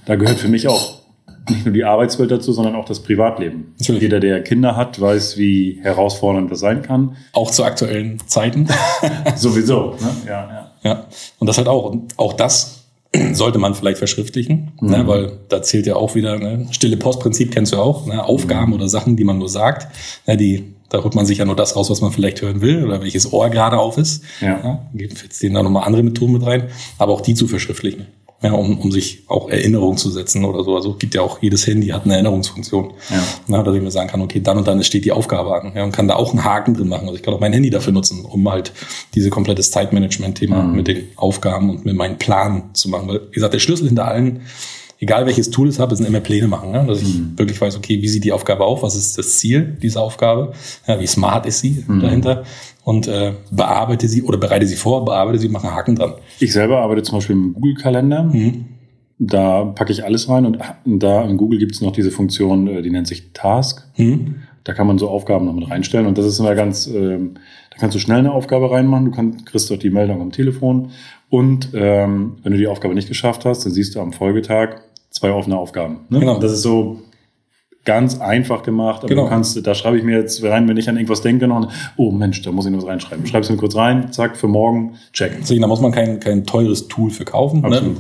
da 0.06 0.16
gehört 0.16 0.40
für 0.40 0.50
mich 0.50 0.68
auch 0.68 1.03
nicht 1.50 1.66
nur 1.66 1.74
die 1.74 1.84
Arbeitswelt 1.84 2.32
dazu, 2.32 2.54
sondern 2.54 2.76
auch 2.76 2.86
das 2.86 3.02
Privatleben. 3.02 3.74
Natürlich. 3.80 4.02
Jeder, 4.02 4.20
der 4.20 4.44
Kinder 4.44 4.76
hat, 4.76 5.00
weiß, 5.00 5.38
wie 5.38 5.80
herausfordernd 5.82 6.52
das 6.52 6.60
sein 6.60 6.82
kann. 6.82 7.18
Auch 7.34 7.52
zu 7.52 7.64
aktuellen 7.64 8.20
Zeiten. 8.28 8.68
Sowieso. 9.36 9.96
Ne? 10.00 10.10
Ja, 10.26 10.32
ja. 10.32 10.72
ja, 10.84 11.06
und 11.40 11.48
das 11.48 11.58
halt 11.58 11.68
auch. 11.68 11.92
Und 11.92 12.18
auch 12.18 12.34
das 12.34 12.86
sollte 13.34 13.60
man 13.60 13.76
vielleicht 13.76 13.98
verschriftlichen, 13.98 14.72
ne? 14.80 14.88
mhm. 14.88 14.90
ne? 14.90 15.08
weil 15.08 15.32
da 15.50 15.62
zählt 15.62 15.86
ja 15.86 15.96
auch 15.96 16.16
wieder, 16.16 16.38
ne? 16.38 16.68
stille 16.72 16.98
Postprinzip 16.98 17.52
kennst 17.52 17.74
du 17.74 17.78
auch, 17.78 18.06
ne? 18.06 18.24
Aufgaben 18.24 18.68
mhm. 18.68 18.74
oder 18.74 18.88
Sachen, 18.88 19.18
die 19.18 19.24
man 19.24 19.38
nur 19.38 19.50
sagt, 19.50 19.88
ne? 20.28 20.38
die 20.38 20.74
da 20.90 21.04
holt 21.04 21.16
man 21.16 21.26
sich 21.26 21.40
ja 21.40 21.46
nur 21.46 21.56
das 21.56 21.76
raus, 21.76 21.90
was 21.90 22.02
man 22.02 22.12
vielleicht 22.12 22.44
hören 22.44 22.62
will 22.62 22.86
oder 22.86 23.02
welches 23.02 23.34
Ohr 23.34 23.50
gerade 23.50 23.80
auf 23.80 23.98
ist. 23.98 24.24
Ja. 24.42 24.60
ja 24.64 24.88
gibt 24.94 25.24
jetzt 25.24 25.42
denen 25.42 25.56
da 25.56 25.64
nochmal 25.64 25.88
andere 25.88 26.04
Methoden 26.04 26.34
mit 26.34 26.46
rein, 26.46 26.70
aber 27.00 27.14
auch 27.14 27.22
die 27.22 27.34
zu 27.34 27.48
verschriftlichen 27.48 28.06
ja, 28.44 28.52
um, 28.52 28.78
um 28.78 28.92
sich 28.92 29.24
auch 29.28 29.50
Erinnerungen 29.50 29.98
zu 29.98 30.10
setzen 30.10 30.44
oder 30.44 30.64
so. 30.64 30.76
Also 30.76 30.94
gibt 30.96 31.16
ja 31.16 31.22
auch 31.22 31.42
jedes 31.42 31.66
Handy 31.66 31.88
hat 31.88 32.04
eine 32.04 32.16
Erinnerungsfunktion, 32.16 32.94
ja. 33.10 33.24
na, 33.48 33.64
dass 33.64 33.74
ich 33.74 33.82
mir 33.82 33.90
sagen 33.90 34.10
kann, 34.10 34.22
okay, 34.22 34.42
dann 34.42 34.58
und 34.58 34.68
dann 34.68 34.84
steht 34.84 35.06
die 35.06 35.14
Aufgabe 35.14 35.56
an 35.56 35.72
ja, 35.76 35.84
und 35.84 35.94
kann 35.94 36.08
da 36.08 36.16
auch 36.16 36.32
einen 36.32 36.44
Haken 36.44 36.74
drin 36.74 36.90
machen. 36.90 37.08
Also 37.08 37.16
ich 37.16 37.24
kann 37.24 37.34
auch 37.34 37.40
mein 37.40 37.54
Handy 37.54 37.70
dafür 37.70 37.94
nutzen, 37.94 38.26
um 38.26 38.50
halt 38.50 38.74
diese 39.16 39.30
komplettes 39.30 39.72
Zeitmanagement-Thema 39.72 40.62
mhm. 40.62 40.76
mit 40.76 40.88
den 40.88 41.08
Aufgaben 41.16 41.70
und 41.70 41.86
mit 41.86 41.96
meinem 41.96 42.18
Plan 42.18 42.72
zu 42.74 42.90
machen. 42.90 43.08
Weil, 43.08 43.22
wie 43.30 43.36
gesagt, 43.36 43.54
der 43.54 43.60
Schlüssel 43.60 43.88
hinter 43.88 44.08
allen 44.08 44.42
egal 45.04 45.26
welches 45.26 45.50
Tool 45.50 45.68
ich 45.68 45.80
habe, 45.80 45.96
sind 45.96 46.06
immer 46.06 46.22
Pläne 46.22 46.48
machen. 46.48 46.72
Ne? 46.72 46.86
Dass 46.88 47.02
ich 47.02 47.20
mhm. 47.20 47.38
wirklich 47.38 47.60
weiß, 47.60 47.76
okay, 47.76 48.02
wie 48.02 48.08
sieht 48.08 48.24
die 48.24 48.32
Aufgabe 48.32 48.64
auf, 48.64 48.84
was 48.84 48.96
ist 48.96 49.18
das 49.18 49.38
Ziel 49.38 49.78
dieser 49.82 50.02
Aufgabe, 50.02 50.54
ja, 50.88 51.00
wie 51.00 51.08
smart 51.08 51.46
ist 51.46 51.60
sie 51.60 51.84
mhm. 51.86 52.00
dahinter 52.00 52.44
und 52.86 53.08
äh, 53.08 53.34
bearbeite 53.52 54.08
sie 54.08 54.24
oder 54.24 54.38
bereite 54.38 54.66
sie 54.66 54.78
vor, 54.78 55.04
bearbeite 55.04 55.40
sie, 55.40 55.50
mache 55.50 55.68
einen 55.68 55.76
Haken 55.76 55.96
dran. 55.96 56.14
Ich 56.40 56.54
selber 56.54 56.80
arbeite 56.80 57.04
zum 57.04 57.18
Beispiel 57.18 57.36
im 57.36 57.54
Google-Kalender. 57.54 58.24
Mhm. 58.24 58.66
Da 59.20 59.66
packe 59.66 59.92
ich 59.92 60.06
alles 60.06 60.28
rein 60.28 60.46
und 60.46 60.58
da 60.86 61.24
in 61.24 61.38
Google 61.38 61.60
gibt 61.60 61.76
es 61.76 61.82
noch 61.82 61.92
diese 61.92 62.12
Funktion, 62.12 62.68
äh, 62.68 62.82
die 62.82 62.90
nennt 62.90 63.08
sich 63.08 63.34
Task. 63.34 63.86
Mhm. 63.98 64.36
Da 64.64 64.74
kann 64.74 64.88
man 64.88 64.98
so 64.98 65.10
Aufgaben 65.10 65.46
noch 65.46 65.54
mit 65.54 65.70
reinstellen 65.70 66.08
und 66.08 66.18
das 66.18 66.26
ist 66.26 66.40
immer 66.40 66.56
ganz, 66.56 66.88
ähm, 66.88 67.34
da 67.72 67.78
kannst 67.78 67.96
du 67.96 68.00
schnell 68.00 68.20
eine 68.20 68.32
Aufgabe 68.32 68.72
reinmachen, 68.72 69.06
du 69.06 69.12
kannst, 69.12 69.46
kriegst 69.46 69.70
dort 69.70 69.84
die 69.84 69.90
Meldung 69.90 70.22
am 70.22 70.32
Telefon 70.32 70.92
und 71.30 71.72
ähm, 71.74 72.38
wenn 72.42 72.54
du 72.54 72.58
die 72.58 72.68
Aufgabe 72.68 72.94
nicht 72.94 73.10
geschafft 73.10 73.44
hast, 73.44 73.66
dann 73.66 73.74
siehst 73.74 73.96
du 73.96 74.00
am 74.00 74.14
Folgetag, 74.14 74.82
zwei 75.14 75.32
offene 75.32 75.58
Aufgaben. 75.58 76.02
Ne? 76.10 76.20
Genau. 76.20 76.40
Das 76.40 76.52
ist 76.52 76.64
so 76.64 77.00
ganz 77.86 78.20
einfach 78.20 78.64
gemacht, 78.64 79.00
aber 79.00 79.10
genau. 79.10 79.24
du 79.24 79.30
kannst, 79.30 79.66
da 79.66 79.76
schreibe 79.76 79.98
ich 79.98 80.04
mir 80.04 80.18
jetzt 80.18 80.42
rein, 80.44 80.68
wenn 80.68 80.78
ich 80.78 80.90
an 80.90 80.96
irgendwas 80.96 81.22
denke, 81.22 81.48
noch, 81.48 81.72
oh 81.98 82.12
Mensch, 82.12 82.42
da 82.42 82.52
muss 82.52 82.66
ich 82.66 82.72
noch 82.72 82.80
was 82.80 82.88
reinschreiben. 82.88 83.26
Schreib's 83.28 83.50
mir 83.50 83.58
kurz 83.58 83.76
rein, 83.76 84.12
zack, 84.12 84.38
für 84.38 84.48
morgen, 84.48 84.96
check. 85.12 85.34
Deswegen, 85.42 85.62
da 85.62 85.68
muss 85.68 85.82
man 85.82 85.92
kein, 85.92 86.20
kein 86.20 86.46
teures 86.46 86.88
Tool 86.88 87.10
für 87.10 87.26
kaufen. 87.26 87.62
Ne? 87.62 87.98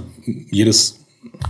Jedes 0.52 1.00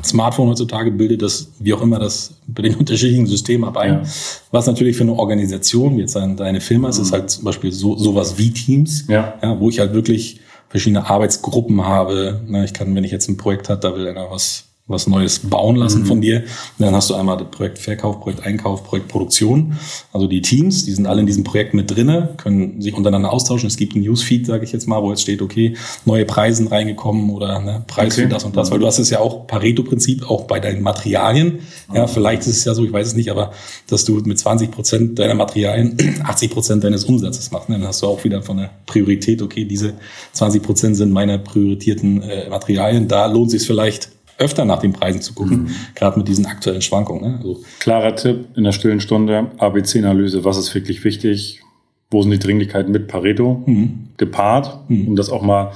Smartphone 0.03 0.49
heutzutage 0.49 0.91
bildet 0.91 1.21
das, 1.21 1.51
wie 1.59 1.73
auch 1.73 1.81
immer, 1.81 1.99
das 1.99 2.35
bei 2.47 2.63
den 2.63 2.75
unterschiedlichen 2.79 3.27
Systemen 3.27 3.67
ab 3.67 3.77
ein. 3.77 3.93
Ja. 3.93 4.03
Was 4.51 4.65
natürlich 4.65 4.97
für 4.97 5.03
eine 5.03 5.13
Organisation, 5.13 5.95
wie 5.97 6.01
jetzt 6.01 6.15
deine 6.15 6.61
Firma 6.61 6.89
ist, 6.89 6.97
mhm. 6.97 7.03
ist 7.03 7.11
halt 7.11 7.29
zum 7.29 7.43
Beispiel 7.43 7.71
so, 7.71 7.95
sowas 7.97 8.37
wie 8.39 8.51
Teams, 8.51 9.07
ja. 9.07 9.35
ja. 9.41 9.59
wo 9.59 9.69
ich 9.69 9.79
halt 9.79 9.93
wirklich 9.93 10.39
verschiedene 10.69 11.07
Arbeitsgruppen 11.07 11.85
habe. 11.85 12.41
Ich 12.65 12.73
kann, 12.73 12.95
wenn 12.95 13.03
ich 13.03 13.11
jetzt 13.11 13.29
ein 13.29 13.37
Projekt 13.37 13.69
hat, 13.69 13.83
da 13.83 13.95
will 13.95 14.07
einer 14.07 14.31
was 14.31 14.72
was 14.85 15.07
Neues 15.07 15.39
bauen 15.39 15.77
lassen 15.77 16.01
mhm. 16.01 16.07
von 16.07 16.21
dir. 16.21 16.43
dann 16.77 16.93
hast 16.93 17.09
du 17.09 17.13
einmal 17.13 17.37
das 17.37 17.47
Projekt 17.51 17.79
Verkauf, 17.79 18.19
Projekt 18.19 18.45
Einkauf, 18.45 18.83
Projekt 18.83 19.07
Produktion. 19.07 19.77
Also 20.11 20.27
die 20.27 20.41
Teams, 20.41 20.83
die 20.83 20.91
sind 20.91 21.07
alle 21.07 21.21
in 21.21 21.25
diesem 21.25 21.45
Projekt 21.45 21.73
mit 21.73 21.89
drinne, 21.89 22.33
können 22.35 22.81
sich 22.81 22.93
untereinander 22.93 23.31
austauschen. 23.31 23.67
Es 23.67 23.77
gibt 23.77 23.95
ein 23.95 24.01
Newsfeed, 24.01 24.45
sage 24.45 24.65
ich 24.65 24.73
jetzt 24.73 24.85
mal, 24.85 25.01
wo 25.01 25.09
jetzt 25.09 25.21
steht, 25.21 25.41
okay, 25.41 25.77
neue 26.03 26.25
Preisen 26.25 26.67
reingekommen 26.67 27.29
oder 27.29 27.61
ne, 27.61 27.83
Preis 27.87 28.13
okay. 28.13 28.23
für 28.23 28.27
das 28.27 28.43
und 28.43 28.57
das. 28.57 28.71
Weil 28.71 28.79
du 28.79 28.85
hast 28.85 28.99
es 28.99 29.09
ja 29.09 29.21
auch 29.21 29.47
Pareto-Prinzip 29.47 30.29
auch 30.29 30.43
bei 30.43 30.59
deinen 30.59 30.81
Materialien. 30.81 31.59
Ja, 31.93 32.05
vielleicht 32.07 32.41
ist 32.41 32.57
es 32.57 32.65
ja 32.65 32.73
so, 32.73 32.83
ich 32.83 32.91
weiß 32.91 33.07
es 33.07 33.15
nicht, 33.15 33.31
aber 33.31 33.53
dass 33.87 34.03
du 34.03 34.15
mit 34.25 34.37
20 34.37 34.69
Prozent 34.69 35.17
deiner 35.17 35.35
Materialien 35.35 35.95
80 36.25 36.51
Prozent 36.51 36.83
deines 36.83 37.05
Umsatzes 37.05 37.51
machst. 37.51 37.69
Ne? 37.69 37.79
Dann 37.79 37.87
hast 37.87 38.01
du 38.01 38.07
auch 38.07 38.21
wieder 38.25 38.41
von 38.41 38.57
der 38.57 38.69
Priorität, 38.85 39.41
okay, 39.41 39.63
diese 39.63 39.93
20 40.33 40.61
Prozent 40.61 40.97
sind 40.97 41.13
meine 41.13 41.39
prioritierten 41.39 42.21
äh, 42.21 42.49
Materialien. 42.49 43.07
Da 43.07 43.27
lohnt 43.27 43.49
sich 43.49 43.65
vielleicht 43.65 44.09
öfter 44.37 44.65
nach 44.65 44.79
den 44.79 44.93
Preisen 44.93 45.21
zu 45.21 45.33
gucken, 45.33 45.63
mhm. 45.63 45.75
gerade 45.95 46.17
mit 46.17 46.27
diesen 46.27 46.45
aktuellen 46.45 46.81
Schwankungen. 46.81 47.31
Ne? 47.31 47.37
Also 47.37 47.63
Klarer 47.79 48.15
Tipp 48.15 48.47
in 48.55 48.63
der 48.63 48.71
stillen 48.71 48.99
Stunde, 48.99 49.51
ABC-Analyse, 49.57 50.43
was 50.43 50.57
ist 50.57 50.73
wirklich 50.73 51.03
wichtig, 51.03 51.61
wo 52.09 52.21
sind 52.21 52.31
die 52.31 52.39
Dringlichkeiten 52.39 52.91
mit 52.91 53.07
Pareto 53.07 53.63
mhm. 53.65 54.09
gepaart, 54.17 54.89
mhm. 54.89 55.07
um 55.09 55.15
das 55.15 55.29
auch 55.29 55.41
mal 55.41 55.71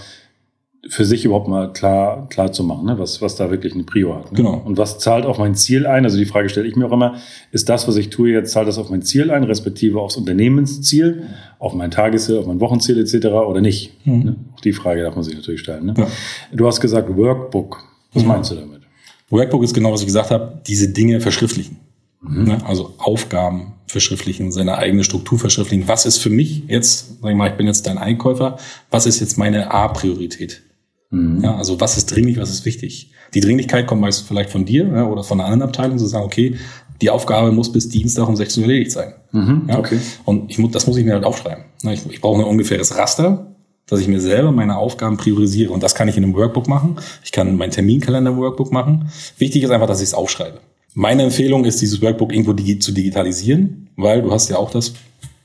für 0.90 1.06
sich 1.06 1.26
überhaupt 1.26 1.48
mal 1.48 1.74
klar, 1.74 2.28
klar 2.30 2.52
zu 2.52 2.64
machen, 2.64 2.86
ne? 2.86 2.98
was, 2.98 3.22
was 3.22 3.36
da 3.36 3.50
wirklich 3.52 3.74
eine 3.74 3.84
Prio 3.84 4.16
hat. 4.16 4.32
Ne? 4.32 4.38
Genau. 4.38 4.62
Und 4.64 4.78
was 4.78 5.00
zahlt 5.00 5.26
auf 5.26 5.38
mein 5.38 5.56
Ziel 5.56 5.86
ein? 5.86 6.06
Also 6.06 6.18
die 6.18 6.26
Frage 6.26 6.50
stelle 6.50 6.68
ich 6.68 6.76
mir 6.76 6.86
auch 6.86 6.92
immer, 6.92 7.16
ist 7.52 7.68
das, 7.68 7.88
was 7.88 7.98
ich 7.98 8.10
tue 8.10 8.30
jetzt, 8.30 8.52
zahlt 8.52 8.68
das 8.68 8.78
auf 8.78 8.90
mein 8.90 9.02
Ziel 9.02 9.32
ein, 9.32 9.44
respektive 9.44 10.00
aufs 10.00 10.16
Unternehmensziel, 10.16 11.24
auf 11.60 11.74
mein 11.74 11.92
Tagesziel, 11.92 12.38
auf 12.38 12.46
mein 12.46 12.60
Wochenziel 12.60 13.00
etc. 13.00 13.28
oder 13.28 13.60
nicht? 13.60 14.06
Mhm. 14.06 14.24
Ne? 14.24 14.36
Auch 14.56 14.62
die 14.62 14.74
Frage 14.74 15.02
darf 15.02 15.16
man 15.16 15.24
sich 15.24 15.36
natürlich 15.36 15.62
stellen. 15.62 15.88
Ne? 15.88 15.94
Ja. 15.98 16.08
Du 16.54 16.68
hast 16.68 16.80
gesagt 16.80 17.16
Workbook. 17.16 17.84
Was 18.14 18.24
mhm. 18.24 18.30
meinst 18.30 18.52
du 18.52 18.56
damit? 18.56 18.82
Workbook 19.30 19.64
ist 19.64 19.74
genau, 19.74 19.92
was 19.92 20.02
ich 20.02 20.08
gesagt 20.08 20.32
habe, 20.32 20.62
diese 20.66 20.90
Dinge 20.90 21.20
verschriftlichen. 21.20 21.78
Mhm. 22.22 22.44
Ne? 22.44 22.66
Also 22.66 22.94
Aufgaben 22.98 23.74
verschriftlichen, 23.88 24.52
seine 24.52 24.78
eigene 24.78 25.04
Struktur 25.04 25.40
verschriftlichen. 25.40 25.88
Was 25.88 26.06
ist 26.06 26.18
für 26.18 26.30
mich 26.30 26.64
jetzt, 26.68 27.22
sag 27.22 27.32
ich 27.32 27.38
mal, 27.38 27.50
ich 27.50 27.58
bin 27.58 27.68
jetzt 27.68 27.88
dein 27.88 27.98
Einkäufer, 27.98 28.58
was 28.92 29.06
ist 29.06 29.20
jetzt 29.20 29.38
meine 29.38 29.72
A-Priorität? 29.72 30.62
Mhm. 31.10 31.42
Ja, 31.44 31.56
also 31.56 31.80
was 31.80 31.98
ist 31.98 32.08
dringlich, 32.08 32.38
was 32.38 32.50
ist 32.50 32.66
wichtig? 32.66 33.12
Die 33.34 33.40
Dringlichkeit 33.40 33.88
kommt 33.88 34.02
meist 34.02 34.28
vielleicht 34.28 34.50
von 34.50 34.66
dir 34.66 34.88
ja, 34.88 35.06
oder 35.06 35.24
von 35.24 35.40
einer 35.40 35.50
anderen 35.50 35.70
Abteilung, 35.70 35.98
zu 35.98 36.06
sagen, 36.06 36.26
okay, 36.26 36.58
die 37.02 37.10
Aufgabe 37.10 37.52
muss 37.52 37.72
bis 37.72 37.90
Dienstag 37.90 38.28
um 38.28 38.36
16 38.36 38.64
Uhr 38.64 38.70
erledigt 38.70 38.92
sein. 38.92 39.14
Mhm, 39.32 39.64
ja? 39.70 39.78
okay. 39.78 40.00
Und 40.26 40.50
ich 40.50 40.72
das 40.72 40.88
muss 40.88 40.98
ich 40.98 41.06
mir 41.06 41.14
halt 41.14 41.26
aufschreiben. 41.26 41.66
Ich, 41.84 42.10
ich 42.10 42.22
brauche 42.22 42.42
ein 42.42 42.48
ungefähres 42.48 42.98
Raster, 42.98 43.56
dass 43.90 44.00
ich 44.00 44.08
mir 44.08 44.20
selber 44.22 44.52
meine 44.52 44.78
Aufgaben 44.78 45.18
priorisiere. 45.18 45.72
Und 45.72 45.84
das 45.84 45.96
kann 45.96 46.08
ich 46.08 46.18
in 46.18 46.24
einem 46.24 46.36
Workbook 46.36 46.68
machen. 46.68 46.98
Ich 47.24 47.32
kann 47.32 47.56
meinen 47.56 47.72
Terminkalender 47.72 48.32
im 48.32 48.38
Workbook 48.38 48.72
machen. 48.72 49.10
Wichtig 49.38 49.64
ist 49.64 49.72
einfach, 49.72 49.88
dass 49.88 50.02
ich 50.02 50.10
es 50.10 50.14
aufschreibe. 50.14 50.60
Meine 50.94 51.24
Empfehlung 51.24 51.66
ist, 51.66 51.82
dieses 51.82 52.02
Workbook 52.02 52.34
irgendwo 52.34 52.54
digi 52.54 52.80
zu 52.80 52.92
digitalisieren, 52.92 53.88
weil 53.96 54.22
du 54.22 54.32
hast 54.32 54.50
ja 54.50 54.58
auch 54.58 54.72
das 54.72 54.94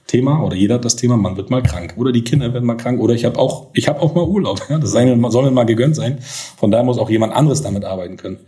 Thema 0.06 0.42
oder 0.44 0.56
jeder 0.56 0.74
hat 0.74 0.84
das 0.84 0.96
Thema, 0.96 1.16
man 1.16 1.36
wird 1.36 1.50
mal 1.50 1.62
krank 1.62 1.94
oder 1.96 2.12
die 2.12 2.22
Kinder 2.22 2.52
werden 2.52 2.66
mal 2.66 2.76
krank 2.76 3.00
oder 3.00 3.14
ich 3.14 3.24
habe 3.24 3.38
auch 3.38 3.68
ich 3.72 3.88
habe 3.88 4.00
auch 4.00 4.14
mal 4.14 4.24
Urlaub. 4.24 4.60
Ja? 4.68 4.78
Das 4.78 4.90
soll 4.90 5.06
mir 5.16 5.50
mal 5.50 5.64
gegönnt 5.64 5.96
sein. 5.96 6.18
Von 6.56 6.70
daher 6.70 6.84
muss 6.84 6.98
auch 6.98 7.08
jemand 7.08 7.32
anderes 7.32 7.62
damit 7.62 7.84
arbeiten 7.84 8.16
können. 8.16 8.38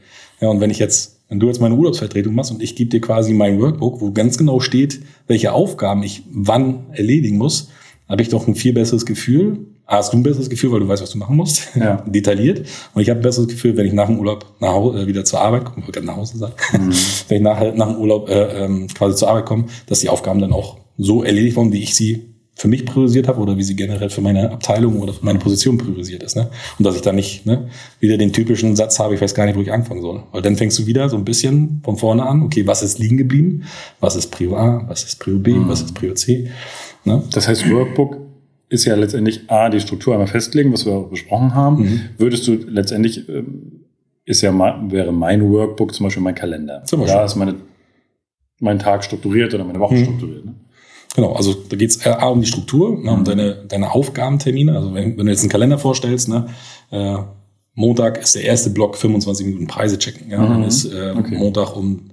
Ja, 0.40 0.48
und 0.48 0.60
wenn 0.60 0.70
ich 0.70 0.78
jetzt, 0.78 1.20
wenn 1.28 1.40
du 1.40 1.46
jetzt 1.46 1.60
meine 1.60 1.74
Urlaubsvertretung 1.74 2.34
machst 2.34 2.50
und 2.50 2.62
ich 2.62 2.76
gebe 2.76 2.90
dir 2.90 3.00
quasi 3.00 3.32
mein 3.32 3.60
Workbook, 3.60 4.00
wo 4.00 4.10
ganz 4.10 4.36
genau 4.36 4.60
steht, 4.60 5.00
welche 5.26 5.52
Aufgaben 5.52 6.02
ich 6.02 6.22
wann 6.30 6.86
erledigen 6.92 7.38
muss, 7.38 7.70
habe 8.08 8.20
ich 8.20 8.28
doch 8.28 8.46
ein 8.46 8.54
viel 8.54 8.72
besseres 8.72 9.06
Gefühl. 9.06 9.66
Hast 9.86 10.12
du 10.12 10.16
ein 10.16 10.22
besseres 10.22 10.48
Gefühl, 10.48 10.72
weil 10.72 10.80
du 10.80 10.88
weißt, 10.88 11.02
was 11.02 11.10
du 11.10 11.18
machen 11.18 11.36
musst, 11.36 11.68
ja. 11.74 11.96
detailliert. 12.06 12.66
Und 12.94 13.02
ich 13.02 13.10
habe 13.10 13.20
ein 13.20 13.22
besseres 13.22 13.48
Gefühl, 13.48 13.76
wenn 13.76 13.86
ich 13.86 13.92
nach 13.92 14.06
dem 14.06 14.18
Urlaub 14.18 14.46
nach 14.60 14.70
Hause, 14.70 15.02
äh, 15.02 15.06
wieder 15.06 15.24
zur 15.24 15.40
Arbeit 15.40 15.64
komme, 15.66 15.84
ich 15.86 16.02
nach 16.02 16.16
Hause 16.16 16.38
sagen, 16.38 16.54
mhm. 16.72 16.92
wenn 17.28 17.36
ich 17.36 17.42
nach, 17.42 17.74
nach 17.74 17.88
dem 17.88 17.96
Urlaub 17.98 18.28
äh, 18.30 18.64
ähm, 18.64 18.86
quasi 18.88 19.16
zur 19.16 19.28
Arbeit 19.28 19.44
komme, 19.44 19.66
dass 19.86 20.00
die 20.00 20.08
Aufgaben 20.08 20.40
dann 20.40 20.52
auch 20.52 20.78
so 20.96 21.22
erledigt 21.22 21.56
wurden, 21.56 21.72
wie 21.72 21.82
ich 21.82 21.94
sie 21.94 22.34
für 22.56 22.68
mich 22.68 22.86
priorisiert 22.86 23.26
habe 23.26 23.40
oder 23.40 23.56
wie 23.56 23.64
sie 23.64 23.74
generell 23.74 24.10
für 24.10 24.20
meine 24.20 24.50
Abteilung 24.52 25.00
oder 25.00 25.12
für 25.12 25.24
meine 25.24 25.40
Position 25.40 25.76
priorisiert 25.76 26.22
ist. 26.22 26.36
Ne? 26.36 26.48
Und 26.78 26.86
dass 26.86 26.94
ich 26.94 27.02
da 27.02 27.12
nicht 27.12 27.46
ne, 27.46 27.68
wieder 27.98 28.16
den 28.16 28.32
typischen 28.32 28.76
Satz 28.76 28.98
habe, 29.00 29.14
ich 29.14 29.20
weiß 29.20 29.34
gar 29.34 29.44
nicht, 29.44 29.56
wo 29.56 29.60
ich 29.60 29.72
anfangen 29.72 30.02
soll. 30.02 30.22
Weil 30.30 30.42
dann 30.42 30.56
fängst 30.56 30.78
du 30.78 30.86
wieder 30.86 31.08
so 31.08 31.16
ein 31.16 31.24
bisschen 31.24 31.80
von 31.84 31.96
vorne 31.96 32.24
an, 32.24 32.42
okay, 32.42 32.66
was 32.66 32.82
ist 32.82 32.98
liegen 32.98 33.16
geblieben? 33.16 33.64
Was 34.00 34.14
ist 34.14 34.30
Prio 34.30 34.56
A? 34.56 34.84
Was 34.88 35.02
ist 35.02 35.18
Prio 35.18 35.38
B? 35.38 35.52
Mhm. 35.52 35.68
Was 35.68 35.82
ist 35.82 35.94
Prio 35.94 36.14
C? 36.14 36.48
Ne? 37.04 37.24
Das 37.32 37.48
heißt, 37.48 37.68
Workbook 37.70 38.18
ist 38.74 38.84
ja 38.84 38.94
letztendlich 38.96 39.48
A, 39.48 39.70
die 39.70 39.80
Struktur 39.80 40.14
einmal 40.14 40.26
festlegen, 40.26 40.72
was 40.72 40.84
wir 40.84 41.00
besprochen 41.04 41.54
haben. 41.54 41.82
Mhm. 41.82 42.00
Würdest 42.18 42.46
du 42.46 42.54
letztendlich, 42.54 43.28
ähm, 43.28 43.84
ist 44.24 44.42
ja, 44.42 44.52
wäre 44.90 45.12
mein 45.12 45.48
Workbook 45.50 45.94
zum 45.94 46.04
Beispiel 46.04 46.22
mein 46.22 46.34
Kalender. 46.34 46.82
Zum 46.84 47.00
Beispiel. 47.00 47.16
Da 47.16 47.24
ist 47.24 47.36
meine, 47.36 47.54
mein 48.60 48.78
Tag 48.78 49.04
strukturiert 49.04 49.54
oder 49.54 49.64
meine 49.64 49.80
Woche 49.80 49.94
mhm. 49.94 50.04
strukturiert. 50.04 50.44
Ne? 50.44 50.54
Genau, 51.14 51.32
also 51.34 51.54
da 51.54 51.76
geht 51.76 51.90
es 51.90 52.04
A 52.04 52.26
um 52.26 52.40
die 52.40 52.46
Struktur, 52.46 52.98
ne, 52.98 53.12
um 53.12 53.20
mhm. 53.20 53.24
deine, 53.24 53.54
deine 53.68 53.92
Aufgabentermine. 53.92 54.74
Also 54.74 54.92
wenn, 54.94 55.16
wenn 55.16 55.26
du 55.26 55.32
jetzt 55.32 55.42
einen 55.42 55.50
Kalender 55.50 55.78
vorstellst, 55.78 56.28
ne, 56.28 56.46
äh, 56.90 57.18
Montag 57.74 58.18
ist 58.18 58.34
der 58.34 58.44
erste 58.44 58.70
Block 58.70 58.96
25 58.96 59.46
Minuten 59.46 59.66
Preise 59.66 59.98
checken. 59.98 60.30
Ja, 60.30 60.40
mhm. 60.40 60.48
Dann 60.48 60.64
ist 60.64 60.84
äh, 60.86 61.14
okay. 61.16 61.36
Montag 61.36 61.76
um 61.76 62.10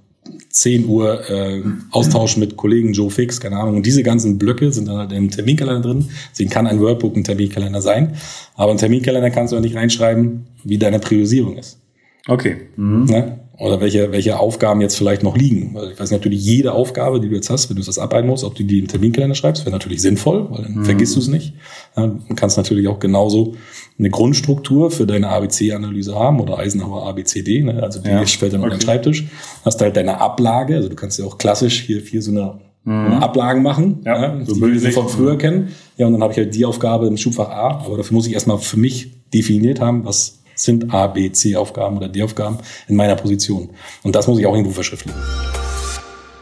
10 0.49 0.87
Uhr 0.87 1.29
äh, 1.29 1.63
Austausch 1.91 2.37
mit 2.37 2.55
Kollegen 2.55 2.93
Joe 2.93 3.09
Fix, 3.09 3.39
keine 3.39 3.57
Ahnung. 3.57 3.77
Und 3.77 3.85
diese 3.85 4.03
ganzen 4.03 4.37
Blöcke 4.37 4.71
sind 4.71 4.87
dann 4.87 4.97
halt 4.97 5.11
im 5.11 5.31
Terminkalender 5.31 5.81
drin. 5.81 6.09
Deswegen 6.31 6.49
kann 6.49 6.67
ein 6.67 6.79
Workbook 6.79 7.15
ein 7.15 7.23
Terminkalender 7.23 7.81
sein. 7.81 8.15
Aber 8.55 8.71
ein 8.71 8.77
Terminkalender 8.77 9.31
kannst 9.31 9.51
du 9.51 9.55
ja 9.55 9.61
nicht 9.61 9.75
reinschreiben, 9.75 10.45
wie 10.63 10.77
deine 10.77 10.99
Priorisierung 10.99 11.57
ist. 11.57 11.80
Okay. 12.27 12.57
Mhm. 12.75 13.05
Ne? 13.05 13.41
oder 13.61 13.79
welche, 13.79 14.11
welche 14.11 14.39
Aufgaben 14.39 14.81
jetzt 14.81 14.95
vielleicht 14.97 15.21
noch 15.21 15.37
liegen. 15.37 15.75
Weil 15.75 15.91
ich 15.91 15.99
weiß 15.99 16.09
natürlich, 16.09 16.43
jede 16.43 16.73
Aufgabe, 16.73 17.19
die 17.19 17.29
du 17.29 17.35
jetzt 17.35 17.51
hast, 17.51 17.69
wenn 17.69 17.77
du 17.77 17.83
das 17.83 17.99
abarbeiten 17.99 18.27
musst, 18.27 18.43
ob 18.43 18.55
du 18.55 18.63
die 18.63 18.79
im 18.79 18.87
Terminkalender 18.87 19.35
schreibst, 19.35 19.65
wäre 19.65 19.71
natürlich 19.71 20.01
sinnvoll, 20.01 20.47
weil 20.49 20.63
dann 20.63 20.77
mhm. 20.77 20.85
vergisst 20.85 21.15
du 21.15 21.19
es 21.19 21.27
nicht. 21.27 21.53
du 21.95 22.35
kannst 22.35 22.57
natürlich 22.57 22.87
auch 22.87 22.99
genauso 22.99 23.53
eine 23.99 24.09
Grundstruktur 24.09 24.89
für 24.89 25.05
deine 25.05 25.29
ABC-Analyse 25.29 26.15
haben 26.15 26.39
oder 26.39 26.57
Eisenhower 26.57 27.07
ABCD, 27.07 27.61
ne? 27.61 27.83
also 27.83 28.01
die 28.01 28.09
ja. 28.09 28.25
fällt 28.25 28.53
dann 28.53 28.61
okay. 28.61 28.71
auf 28.71 28.77
den 28.79 28.81
Schreibtisch. 28.81 29.25
Hast 29.63 29.79
halt 29.79 29.95
deine 29.95 30.19
Ablage, 30.19 30.77
also 30.77 30.89
du 30.89 30.95
kannst 30.95 31.19
ja 31.19 31.25
auch 31.25 31.37
klassisch 31.37 31.81
hier 31.81 32.01
vier 32.01 32.23
so 32.23 32.31
eine, 32.31 32.55
mhm. 32.83 33.13
Ablagen 33.21 33.61
machen, 33.61 33.99
ja, 34.05 34.39
ja, 34.39 34.45
so 34.45 34.55
die 34.55 34.81
wir 34.81 34.91
von 34.91 35.07
früher 35.07 35.37
kennen. 35.37 35.67
Ja, 35.97 36.07
und 36.07 36.13
dann 36.13 36.23
habe 36.23 36.33
ich 36.33 36.39
halt 36.39 36.55
die 36.55 36.65
Aufgabe 36.65 37.05
im 37.05 37.15
Schubfach 37.15 37.49
A, 37.49 37.85
aber 37.85 37.97
dafür 37.97 38.15
muss 38.15 38.25
ich 38.25 38.33
erstmal 38.33 38.57
für 38.57 38.77
mich 38.77 39.29
definiert 39.31 39.81
haben, 39.81 40.03
was 40.03 40.40
sind 40.63 40.93
A, 40.93 41.07
B, 41.07 41.31
C-Aufgaben 41.31 41.97
oder 41.97 42.07
D-Aufgaben 42.07 42.57
in 42.87 42.95
meiner 42.95 43.15
Position. 43.15 43.69
Und 44.03 44.15
das 44.15 44.27
muss 44.27 44.39
ich 44.39 44.45
auch 44.45 44.55
irgendwo 44.55 44.73
verschriftlichen. 44.73 45.19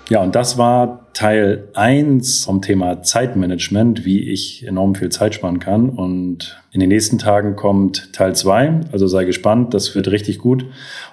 Ja, 0.10 0.24
und 0.24 0.34
das 0.34 0.58
war 0.58 1.08
Teil 1.14 1.68
eins 1.76 2.46
vom 2.46 2.64
Thema 2.64 3.04
Zeitmanagement, 3.04 4.06
wie 4.06 4.32
ich 4.32 4.66
enorm 4.66 4.96
viel 4.96 5.10
Zeit 5.10 5.36
sparen 5.36 5.60
kann. 5.60 5.90
Und 5.90 6.60
in 6.72 6.80
den 6.80 6.90
nächsten 6.90 7.20
Tagen 7.20 7.56
kommt 7.56 8.12
Teil 8.12 8.36
zwei. 8.36 8.82
Also 8.92 9.06
sei 9.06 9.26
gespannt, 9.26 9.76
das 9.76 9.94
wird 9.94 10.08
richtig 10.08 10.40
gut. 10.40 10.66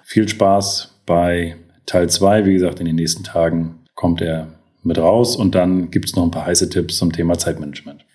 Viel 0.03 0.27
Spaß 0.29 0.95
bei 1.05 1.57
Teil 1.85 2.09
zwei. 2.09 2.47
Wie 2.47 2.55
gesagt, 2.55 2.81
in 2.81 2.87
den 2.87 2.97
nächsten 2.97 3.23
Tagen 3.23 3.81
kommt 3.95 4.23
er 4.23 4.49
mit 4.83 4.99
raus 4.99 5.37
und 5.37 5.55
dann 5.55 5.91
gibt 5.91 6.07
es 6.07 6.17
noch 6.17 6.23
ein 6.23 6.31
paar 6.31 6.47
heiße 6.47 6.71
Tipps 6.71 6.97
zum 6.97 7.13
Thema 7.13 7.37
Zeitmanagement. 7.37 8.06